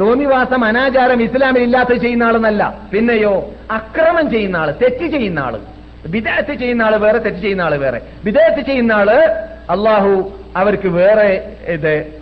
[0.00, 2.62] തോന്നിവാസം അനാചാരം ഇസ്ലാമിൽ ഇല്ലാത്ത ചെയ്യുന്ന ആളെന്നല്ല.
[2.92, 5.60] പിന്നെയോ അക്രമം ചെയ്യുന്ന ആൾ തെറ്റ് ചെയ്യുന്ന ആൾ.
[6.06, 8.00] വിദേഹത്ത് ചെയ്യുന്ന ആൾ വേറെ തെറ്റ് ചെയ്യുന്ന ആൾ വേറെ.
[8.24, 9.10] വിദേഹത്ത് ചെയ്യുന്ന ആൾ
[9.70, 11.30] അള്ളാഹു അവർക്ക് വേറെ
[11.66, 12.12] ഇത്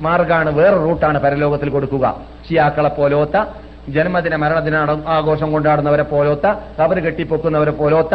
[0.00, 2.20] മാർഗാണ് വേറെ റൂട്ടാണ് പരലോകത്തിൽ കൊടുക്കുക.
[2.48, 3.36] ഷിയാക്കളെ പോലോത്ത
[3.94, 4.76] ജന്മദിന മരണദിന
[5.08, 6.46] ആഘോഷം കൊണ്ടാടുന്നവരെ പോലോത്ത
[6.80, 8.14] കബർ കെട്ടിപ്പൊക്കുന്നവരെ പോലോത്ത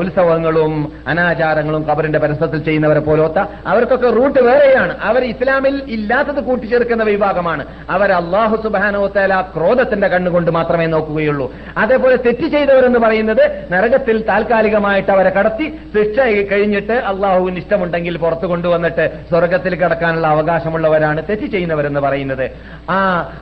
[0.00, 4.96] ഉത്സവങ്ങളും അനാചാരങ്ങളും കബറിന്റെ പരിസരത്തിൽ ചെയ്യുന്നവരെ പോലോത്ത അവർക്കൊക്കെ റൂട്ട് വേറെയാണ്.
[5.00, 7.64] അവർ ഇസ്ലാമിൽ ഇല്ലാത്തത് കൂട്ടിച്ചേർക്കുന്ന വിഭാഗമാണ്.
[7.90, 11.54] അവർ അള്ളാഹു സുബാനോത്തേല ക്രോധത്തിന്റെ കണ്ണുകൊണ്ട് മാത്രമേ നോക്കുകയുള്ളൂ.
[11.76, 16.20] അതേപോലെ തെറ്റ് ചെയ്തവരെന്ന് പറയുന്നത് നരകത്തിൽ താൽക്കാലികമായിട്ട് അവരെ കടത്തി ശിക്ഷ
[16.52, 22.50] കഴിഞ്ഞിട്ട് അള്ളാഹുവിന് ഇഷ്ടമുണ്ടെങ്കിൽ പുറത്തു കൊണ്ടുവന്നിട്ട് സ്വർഗത്തിൽ കിടക്കാനുള്ള അവകാശമുള്ളവരാണ് തെറ്റ് ചെയ്യുന്നവരെന്ന് പറയുന്നത്.
[22.90, 22.98] ആ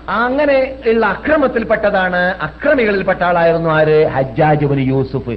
[0.09, 1.07] അങ്ങനെ ഉള്ള
[1.55, 5.35] അക്രമത്തിൽപ്പെട്ടതാണ് അക്രമികളിൽപ്പെട്ട ആളായിരുന്നു ആര് ഹജ്ജാജുബിന് യൂസുഫ്.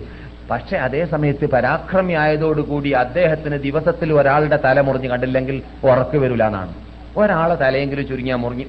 [0.52, 6.73] പക്ഷെ അതേ സമയത്ത് പരാക്രമി ആയതോടുകൂടി അദ്ദേഹത്തിന് ദിവസത്തിൽ ഒരാളുടെ തല മുറിഞ്ഞ് കണ്ടില്ലെങ്കിൽ ഉറക്ക് വരില്ല എന്നാണ്.
[7.18, 8.65] ഒരാളെ തലയെങ്കിലും ചുരുങ്ങിയാൽ മുറിഞ്ഞ്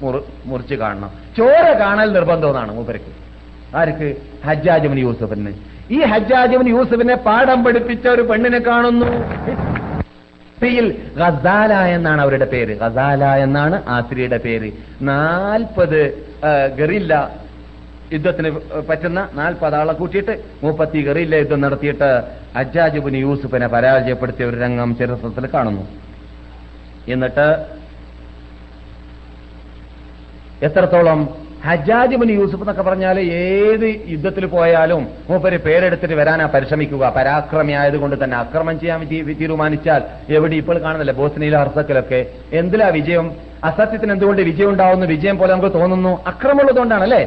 [0.46, 1.10] മുറിച്ച് കാണണം.
[1.38, 3.12] ചോര കാണൽ നിർബന്ധമെന്നാണ് മൂപ്പരക്ക്
[3.76, 4.08] ആർക്ക്?
[4.46, 5.52] ഹജ്ജാജ് ഹജ്ജാജുബിന് യൂസുഫിന്.
[5.90, 9.08] ഈ ഹജ്ജാജ് ഹജ്ജാജുബിന് യൂസുഫിനെ പാഠം പഠിപ്പിച്ച ഒരു പെണ്ണിനെ കാണുന്നു.
[10.58, 10.86] സ്ത്രീയിൽ
[11.18, 12.72] ഗസാല എന്നാണ് അവരുടെ പേര്.
[12.82, 14.68] ഗസാല എന്നാണ് ആ സ്ത്രീയുടെ പേര്.
[15.10, 16.00] നാൽപ്പത്
[16.78, 17.12] ഗറില്ല
[18.14, 18.50] യുദ്ധത്തിന്
[18.88, 22.08] പറ്റുന്ന നാൽപ്പത് ആളെ കൂട്ടിയിട്ട് മുപ്പത്തി ഗറില്ല യുദ്ധം നടത്തിയിട്ട്
[22.60, 25.84] അജാജുബിന് യൂസുഫിനെ പരാജയപ്പെടുത്തിയ ഒരു രംഗം ചരിത്രത്തിൽ കാണുന്നു.
[27.14, 27.46] എന്നിട്ട്
[30.68, 31.20] എത്രത്തോളം
[31.64, 37.12] ഹജ്ജാജിബിന് യൂസുഫ് എന്നൊക്കെ പറഞ്ഞാൽ ഏത് യുദ്ധത്തിൽ പോയാലും മൂപ്പര് പേരെടുത്തിട്ട് വരാനാ പരിശ്രമിക്കുക.
[37.16, 39.04] പരാക്രമി ആയതുകൊണ്ട് തന്നെ അക്രമം ചെയ്യാൻ
[39.40, 41.12] തീരുമാനിച്ചാൽ എവിടെ ഇപ്പോൾ കാണുന്നില്ല.
[41.12, 43.32] ബോസ്നിയിലെ ഹർസക്കിലൊക്കെ എന്തിലാ വിജയം?
[43.64, 46.24] അസത്യത്തിന് എന്തുകൊണ്ട് വിജയം ഉണ്ടാവുന്നു വിജയം പോലെ നമുക്ക് തോന്നുന്നു.
[46.26, 47.22] അക്രമമുള്ളതുകൊണ്ടാണ് അല്ലേ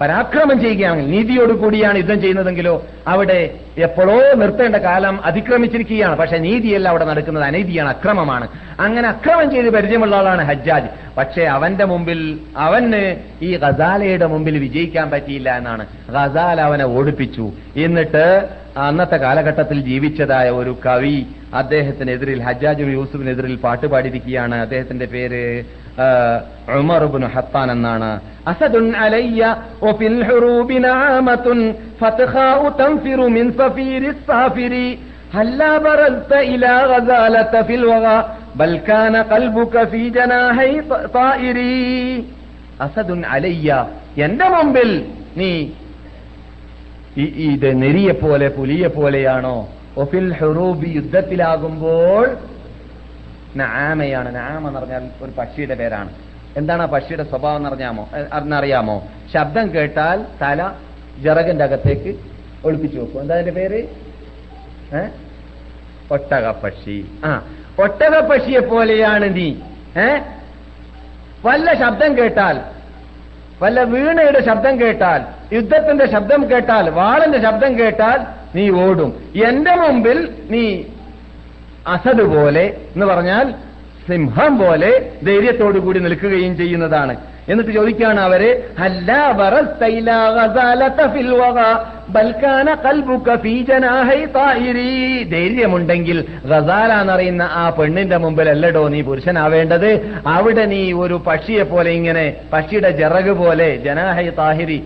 [0.00, 6.16] പരാക്രമം ചെയ്യുകയാണെങ്കിൽ നീതിയോട് കൂടിയാണ് യുദ്ധം ചെയ്യുന്നതെങ്കിലോ അവിടെ എപ്പോഴോ നിർത്തേണ്ട കാലം അതിക്രമിച്ചിരിക്കുകയാണ്.
[6.16, 7.44] പക്ഷെ നീതിയല്ല അവിടെ നടക്കുന്നത്.
[7.44, 8.48] അനീതിയാണ് അക്രമമാണ്.
[8.80, 10.86] അങ്ങനെ അക്രമം ചെയ്ത് പരിചയമുള്ള ആളാണ് ഹജ്ജാജ്.
[11.18, 15.86] പക്ഷേ അവന്റെ മുമ്പിൽ അവന് ഈ ഗസാലയുടെ മുമ്പിൽ വിജയിക്കാൻ പറ്റിയില്ല എന്നാണ്.
[16.08, 17.52] ഗസാല അവനെ ഓടിപ്പിച്ചു.
[17.76, 24.54] എന്നിട്ട് അന്നത്തെ കാലഘട്ടത്തിൽ ജീവിച്ചതായ ഒരു കവി അദ്ദേഹത്തിനെതിരിൽ ഹജ്ജാജ് യൂസുഫിനെതിരിൽ പാട്ടുപാടിയിരിക്കുകയാണ്.
[24.54, 25.64] അദ്ദേഹത്തിന്റെ പേര്
[25.98, 28.18] آه، عمر بن حطان النعناع
[28.48, 29.40] أسد علي
[29.86, 31.70] وفي الحروب ഉമർബിന് ഹത്താൻ എന്നാണ്
[32.20, 32.86] അസദുൻ
[34.24, 34.74] അലയ്യ ഒഫിൻ
[35.36, 38.18] هلا برزت إلى غزالة في الوغى
[38.60, 40.72] بل كان قلبك في جناحي
[41.18, 42.24] طائري.
[42.86, 43.66] أسد علي
[44.20, 44.90] يندم بل
[45.38, 45.52] ني.
[47.18, 49.58] إي إي نريه بولي بولي بولي يانو
[49.98, 52.28] وفي الحروب يدت لها بول
[53.58, 54.36] നാമയാണ്.
[54.36, 56.08] നാമ എന്ന് പറഞ്ഞാൽ ഒരു പക്ഷിയുടെ പേരാണ്.
[56.56, 58.08] എന്താണ് ആ പക്ഷിയുടെ സ്വഭാവം എന്ന് അറിഞ്ഞാമോ?
[58.16, 60.72] എ- അറിഞ്ഞറിയാമോ ശബ്ദം കേട്ടാൽ തല
[61.20, 62.16] ജറകന്റെ അകത്തേക്ക്
[62.64, 63.20] ഒളിപ്പിച്ചു വെക്കും.
[63.20, 63.88] എന്താ അതിന്റെ പേര്?
[64.96, 65.08] ഏ?
[66.10, 67.06] ഒട്ടകപ്പക്ഷി.
[67.24, 67.46] ആ
[67.78, 69.54] ഒട്ടകപ്പക്ഷിയെ പോലെയാണ് നീ.
[69.98, 70.18] ഏ?
[71.44, 72.60] വല്ല ശബ്ദം കേട്ടാൽ
[73.62, 79.32] വല്ല വീണയുടെ ശബ്ദം കേട്ടാൽ യുദ്ധത്തിന്റെ ശബ്ദം കേട്ടാൽ വാളന്റെ ശബ്ദം കേട്ടാൽ നീ ഓടും.
[79.48, 80.82] എന്റെ മുമ്പിൽ നീ
[81.88, 83.54] അസദ് പോലെ എന്ന് പറഞ്ഞാൽ
[84.08, 87.16] സിംഹം പോലെ ധൈര്യത്തോടു കൂടി നിൽക്കുകയും ചെയ്യുന്നതാണ്.
[87.48, 88.42] എന്നിട്ട് ചോദിക്കുകയാണ് അവർ
[92.08, 94.90] "ഹല്ലാ ബറസ്ത ഇലാ ഗസാലത ഫിൽ വഗാ, ബൽ കാന ഖൽബുക ഫീ ജനാഹി തായിരി."
[95.34, 96.18] ധൈര്യമുണ്ടെങ്കിൽ
[96.50, 99.90] ഗസാല എന്നറിയുന്ന ആ പെണ്ണിന്റെ മുമ്പിൽ അല്ലടോ നീ പുരുഷനാവേണ്ടത്?
[100.36, 104.80] അവിടെ നീ ഒരു പക്ഷിയെ പോലെ ഇങ്ങനെ പക്ഷിയുടെ ജറക് പോലെ ജനാഹൈ താഹിരി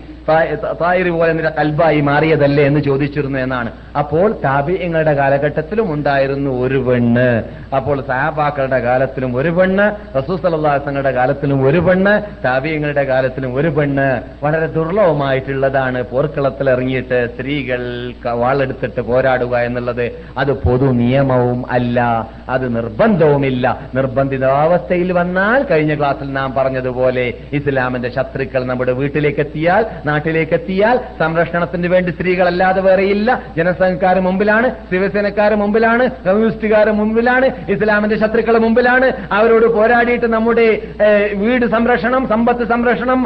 [0.81, 3.69] താഹിരി പോലെ നിന്റെ കൽബായി മാറിയതല്ലേ എന്ന് ചോദിച്ചിരുന്നു എന്നാണ്.
[4.01, 7.27] അപ്പോൾ താബിയങ്ങളുടെ കാലഘട്ടത്തിലും ഉണ്ടായിരുന്നു ഒരു പെണ്ണ്.
[7.77, 9.85] അപ്പോൾ സഹാബാക്കളുടെ കാലത്തിലും ഒരു പെണ്ണ്
[10.17, 12.13] റസൂസലങ്ങളുടെ കാലത്തിലും ഒരു പെണ്ണ്
[12.45, 14.07] താബിയങ്ങളുടെ കാലത്തിലും ഒരു പെണ്ണ്.
[14.43, 17.81] വളരെ ദുർലഭമായിട്ടുള്ളതാണ് പോർക്കളത്തിൽ ഇറങ്ങിയിട്ട് സ്ത്രീകൾ
[18.25, 20.05] ക- വാളെടുത്തിട്ട് പോരാടുക എന്നുള്ളത്
[20.37, 21.99] അത് പൊതു നിയമവും അല്ല
[22.49, 23.65] അത് നിർബന്ധവുമില്ല.
[23.95, 32.11] നിർബന്ധിതാവസ്ഥയിൽ വന്നാൽ കഴിഞ്ഞ ക്ലാസ്സിൽ നാം പറഞ്ഞതുപോലെ ഇസ്ലാമിന്റെ ശത്രുക്കൾ നമ്മുടെ വീട്ടിലേക്ക് എത്തിയാൽ നാട്ടിലേക്ക് എത്തിയാൽ സംരക്ഷണത്തിന് വേണ്ടി
[32.11, 33.29] സ്ത്രീകളല്ലാതെ വേറെയില്ല.
[33.57, 39.07] ജനസംഘക്കാർ മുമ്പിലാണ് ശിവസേനക്കാർ മുമ്പിലാണ് കമ്മ്യൂണിസ്റ്റുകാർ മുമ്പിലാണ് ഇസ്ലാമിന്റെ ശത്രുക്കൾ മുമ്പിലാണ്.
[39.31, 40.67] അവരോട് പോരാടിയിട്ട് നമ്മുടെ
[41.35, 43.19] വീട് സംരക്ഷണം സമ്പത്ത് സംരക്ഷണം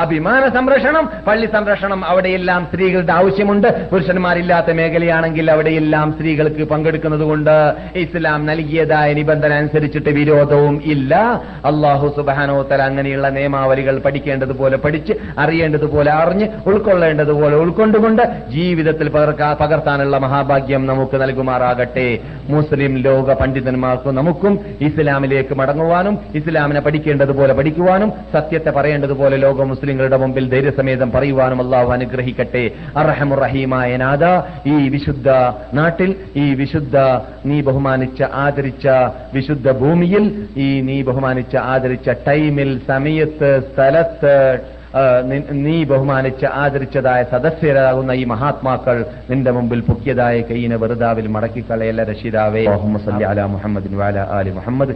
[0.00, 3.68] അഭിമാന സംരക്ഷണം പള്ളി സംരക്ഷണം അവിടെയെല്ലാം സ്ത്രീകളുടെ ആവശ്യമുണ്ട്.
[3.92, 7.54] പുരുഷന്മാരില്ലാത്ത മേഖലയാണെങ്കിൽ അവിടെയെല്ലാം സ്ത്രീകൾക്ക് പങ്കെടുക്കുന്നത് കൊണ്ട്
[7.96, 11.12] ഇസ്ലാം നൽകിയതായ നിബന്ധന അനുസരിച്ചിട്ട് വിരോധവും ഇല്ല.
[11.64, 19.08] അള്ളാഹു സുബാനോത്തല അങ്ങനെയുള്ള നിയമാവലികൾ പഠിക്കേണ്ടതുപോലെ പഠിച്ച് അറിയേണ്ടതുപോലെ അറിഞ്ഞ് ഉൾക്കൊള്ളേണ്ടതുപോലെ ഉൾക്കൊണ്ടുകൊണ്ട് ജീവിതത്തിൽ
[19.60, 22.08] പകർത്താനുള്ള മഹാഭാഗ്യം നമുക്ക് നൽകുമാറാകട്ടെ.
[22.48, 31.10] മുസ്ലിം ലോക പണ്ഡിതന്മാർക്കും നമുക്കും ഇസ്ലാമിലേക്ക് മടങ്ങുവാനും ഇസ്ലാമിനെ പഠിക്കേണ്ടതുപോലെ പഠിക്കുവാനും സത്യത്തെ പറയേണ്ടതുപോലെ ലോക മുസ്ലിങ്ങളുടെ മുമ്പിൽ ധൈര്യസമേതം
[31.14, 32.64] പറയുവാനും അള്ളാഹു അനുഗ്രഹിക്കട്ടെ.
[33.10, 34.24] അറഹമുറഹീമായ നാഥ
[34.74, 35.28] ഈ വിശുദ്ധ
[35.74, 36.96] നാട്ടിൽ ഈ വിശുദ്ധ
[37.46, 38.86] നീ ബഹുമാനിച്ച ആദരിച്ച
[39.34, 40.24] വിശുദ്ധ ഭൂമിയിൽ
[40.56, 44.36] ഈ നീ ബഹുമാനിച്ച ആദരിച്ച ടൈമിൽ സമയത്ത് സ്ഥലത്ത്
[45.64, 48.96] നീ ബഹുമാനിച്ച് ആദരിച്ചതായ സദസ്യരാകുന്ന ഈ മഹാത്മാക്കൾ
[49.30, 52.62] നിന്റെ മുമ്പിൽ പൊക്കിയതായ കൈയിനെ വെറുതാവിൽ മടക്കിക്കളയല്ല രക്ഷിതാവേ.
[53.54, 54.94] മുഹമ്മദ് വാല ആലി മുഹമ്മദ്.